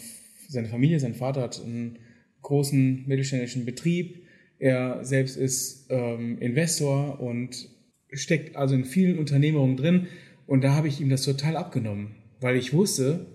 seine 0.51 0.67
Familie, 0.67 0.99
sein 0.99 1.15
Vater 1.15 1.41
hat 1.41 1.61
einen 1.63 1.97
großen 2.41 3.07
mittelständischen 3.07 3.65
Betrieb. 3.65 4.23
Er 4.59 5.03
selbst 5.03 5.37
ist 5.37 5.87
ähm, 5.89 6.37
Investor 6.39 7.19
und 7.19 7.69
steckt 8.11 8.55
also 8.55 8.75
in 8.75 8.85
vielen 8.85 9.17
Unternehmungen 9.17 9.77
drin. 9.77 10.07
Und 10.45 10.63
da 10.63 10.73
habe 10.73 10.87
ich 10.87 10.99
ihm 10.99 11.09
das 11.09 11.23
total 11.23 11.55
abgenommen, 11.55 12.15
weil 12.41 12.57
ich 12.57 12.73
wusste, 12.73 13.25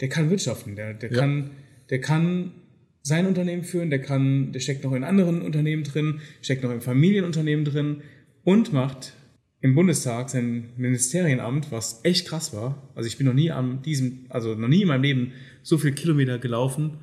der 0.00 0.08
kann 0.08 0.30
wirtschaften, 0.30 0.76
der, 0.76 0.92
der 0.94 1.10
Ja. 1.10 1.18
kann, 1.20 1.50
der 1.90 2.00
kann 2.00 2.52
sein 3.02 3.26
Unternehmen 3.26 3.64
führen, 3.64 3.88
der 3.88 4.00
kann, 4.00 4.52
der 4.52 4.60
steckt 4.60 4.84
noch 4.84 4.92
in 4.92 5.04
anderen 5.04 5.40
Unternehmen 5.40 5.84
drin, 5.84 6.20
steckt 6.42 6.62
noch 6.62 6.72
im 6.72 6.80
Familienunternehmen 6.82 7.64
drin 7.64 8.02
und 8.44 8.72
macht 8.72 9.14
im 9.60 9.74
Bundestag 9.74 10.30
sein 10.30 10.70
Ministerienamt, 10.76 11.72
was 11.72 12.00
echt 12.02 12.28
krass 12.28 12.52
war. 12.52 12.90
Also 12.94 13.06
ich 13.08 13.16
bin 13.16 13.26
noch 13.26 13.34
nie 13.34 13.50
an 13.50 13.82
diesem, 13.82 14.26
also 14.28 14.54
noch 14.54 14.68
nie 14.68 14.82
in 14.82 14.88
meinem 14.88 15.02
Leben 15.02 15.32
so 15.62 15.78
viel 15.78 15.92
Kilometer 15.92 16.38
gelaufen 16.38 16.98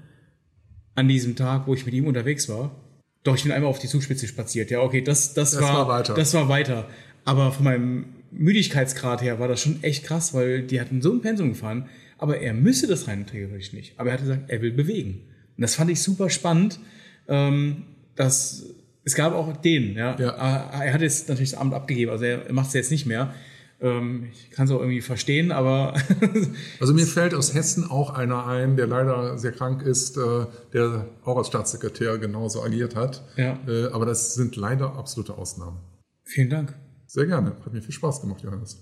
an 0.96 1.08
diesem 1.08 1.36
Tag, 1.36 1.68
wo 1.68 1.74
ich 1.74 1.86
mit 1.86 1.96
ihm 1.96 2.06
unterwegs 2.06 2.48
war. 2.50 2.76
Doch, 3.24 3.36
ich 3.36 3.44
bin 3.44 3.52
einmal 3.52 3.70
auf 3.70 3.80
die 3.80 3.88
Zugspitze 3.88 4.28
spaziert. 4.28 4.70
Ja, 4.70 4.82
okay, 4.82 5.02
das, 5.02 5.34
das, 5.34 5.52
Das 5.52 5.62
war, 5.62 5.74
war 5.74 5.88
weiter. 5.88 6.14
Das 6.14 6.34
war 6.34 6.50
weiter. 6.50 6.88
Aber 7.26 7.52
von 7.52 7.64
meinem 7.64 8.06
Müdigkeitsgrad 8.32 9.22
her 9.22 9.40
war 9.40 9.48
das 9.48 9.62
schon 9.62 9.82
echt 9.82 10.04
krass, 10.04 10.34
weil 10.34 10.64
die 10.64 10.80
hatten 10.80 11.02
so 11.02 11.12
ein 11.12 11.22
Pensum 11.22 11.50
gefahren. 11.50 11.90
Aber 12.18 12.40
er 12.40 12.54
müsste 12.54 12.88
das 12.88 13.08
rein 13.08 13.26
theoretisch 13.26 13.74
nicht. 13.74 13.94
Aber 13.98 14.10
er 14.10 14.14
hat 14.14 14.22
gesagt, 14.22 14.50
er 14.50 14.62
will 14.62 14.72
bewegen. 14.72 15.22
Und 15.58 15.62
das 15.62 15.76
fand 15.76 15.90
ich 15.90 16.02
super 16.02 16.30
spannend. 16.30 16.80
Ähm, 17.28 17.84
dass 18.16 18.66
es 19.06 19.16
gab 19.16 19.34
auch 19.34 19.56
den, 19.58 19.96
ja. 19.96 20.16
Ja. 20.20 20.30
Er 20.30 20.86
er 20.86 20.94
hat 20.94 21.02
jetzt 21.02 21.30
natürlich 21.30 21.52
das 21.52 21.60
Amt 21.60 21.74
abgegeben, 21.74 22.12
also 22.12 22.26
er 22.26 22.52
macht 22.54 22.68
es 22.68 22.74
jetzt 22.74 22.92
nicht 22.92 23.06
mehr. 23.06 23.34
Ähm, 23.82 24.30
ich 24.32 24.52
kann 24.52 24.66
es 24.66 24.72
auch 24.72 24.80
irgendwie 24.80 25.02
verstehen, 25.02 25.52
aber 25.52 25.94
Also 26.80 26.94
mir 26.94 27.06
fällt 27.06 27.34
aus 27.34 27.54
Hessen 27.54 27.90
auch 27.90 28.12
einer 28.12 28.46
ein, 28.48 28.78
der 28.78 28.88
leider 28.88 29.38
sehr 29.38 29.52
krank 29.52 29.82
ist, 29.82 30.16
äh, 30.18 30.46
der 30.72 31.08
auch 31.26 31.36
als 31.38 31.48
Staatssekretär 31.48 32.18
genauso 32.18 32.64
agiert 32.64 32.96
hat. 32.96 33.24
Ja. 33.36 33.60
Äh, 33.68 33.88
Aber 33.88 34.06
das 34.06 34.36
sind 34.36 34.56
leider 34.56 34.96
absolute 34.96 35.38
Ausnahmen. 35.38 35.80
vielen 36.24 36.50
Dank. 36.50 36.74
Sehr 37.08 37.26
gerne. 37.26 37.58
Hat 37.66 37.74
mir 37.74 37.82
viel 37.82 37.94
Spaß 37.94 38.22
gemacht, 38.22 38.42
Johannes. 38.42 38.82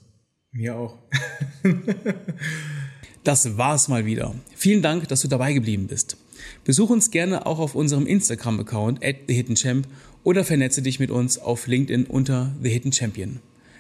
Mir 0.52 0.76
auch. 0.76 0.98
Das 3.24 3.56
war's 3.58 3.88
mal 3.88 4.06
wieder. 4.06 4.34
Vielen 4.56 4.82
Dank, 4.82 5.08
dass 5.08 5.22
du 5.22 5.28
dabei 5.28 5.54
geblieben 5.54 5.86
bist. 5.88 6.18
Besuch 6.64 6.90
uns 6.90 7.12
gerne 7.12 7.46
auch 7.46 7.60
auf 7.60 7.76
unserem 7.76 8.08
Instagram-Account 8.08 9.04
at 9.06 9.28
TheHiddenChamp 9.28 9.88
oder 10.24 10.44
vernetze 10.44 10.82
dich 10.82 11.00
mit 11.00 11.12
uns 11.12 11.38
auf 11.38 11.68
LinkedIn 11.68 12.06
unter 12.06 12.54
The 12.62 12.70
Hidden 12.70 12.94
Champion. 12.94 13.40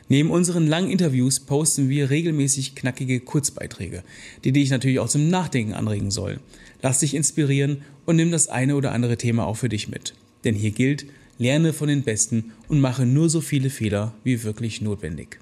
Neben 0.09 0.29
unseren 0.29 0.67
langen 0.67 0.91
Interviews 0.91 1.39
posten 1.39 1.87
wir 1.87 2.09
regelmäßig 2.09 2.75
knackige 2.75 3.21
Kurzbeiträge, 3.21 4.03
die 4.43 4.51
dich 4.51 4.69
natürlich 4.69 4.99
auch 4.99 5.07
zum 5.07 5.29
Nachdenken 5.29 5.73
anregen 5.73 6.11
sollen. 6.11 6.39
Lass 6.81 6.99
dich 6.99 7.13
inspirieren 7.13 7.83
und 8.05 8.17
nimm 8.17 8.31
das 8.31 8.49
eine 8.49 8.75
oder 8.75 8.91
andere 8.91 9.17
Thema 9.17 9.45
auch 9.45 9.55
für 9.55 9.69
dich 9.69 9.87
mit. 9.87 10.13
Denn 10.43 10.55
hier 10.55 10.71
gilt, 10.71 11.05
lerne 11.37 11.71
von 11.71 11.87
den 11.87 12.03
Besten 12.03 12.51
und 12.67 12.81
mache 12.81 13.05
nur 13.05 13.29
so 13.29 13.39
viele 13.39 13.69
Fehler 13.69 14.13
wie 14.23 14.43
wirklich 14.43 14.81
notwendig. 14.81 15.39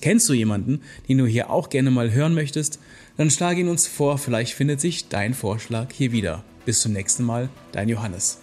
Kennst 0.00 0.28
du 0.28 0.32
jemanden, 0.32 0.80
den 1.08 1.18
du 1.18 1.26
hier 1.26 1.50
auch 1.50 1.68
gerne 1.68 1.90
mal 1.90 2.12
hören 2.12 2.32
möchtest? 2.32 2.78
Dann 3.18 3.30
schlage 3.30 3.60
ihn 3.60 3.68
uns 3.68 3.86
vor, 3.86 4.16
vielleicht 4.16 4.54
findet 4.54 4.80
sich 4.80 5.08
dein 5.08 5.34
Vorschlag 5.34 5.92
hier 5.92 6.10
wieder. 6.10 6.42
Bis 6.64 6.80
zum 6.80 6.92
nächsten 6.92 7.24
Mal, 7.24 7.50
dein 7.72 7.88
Johannes. 7.88 8.39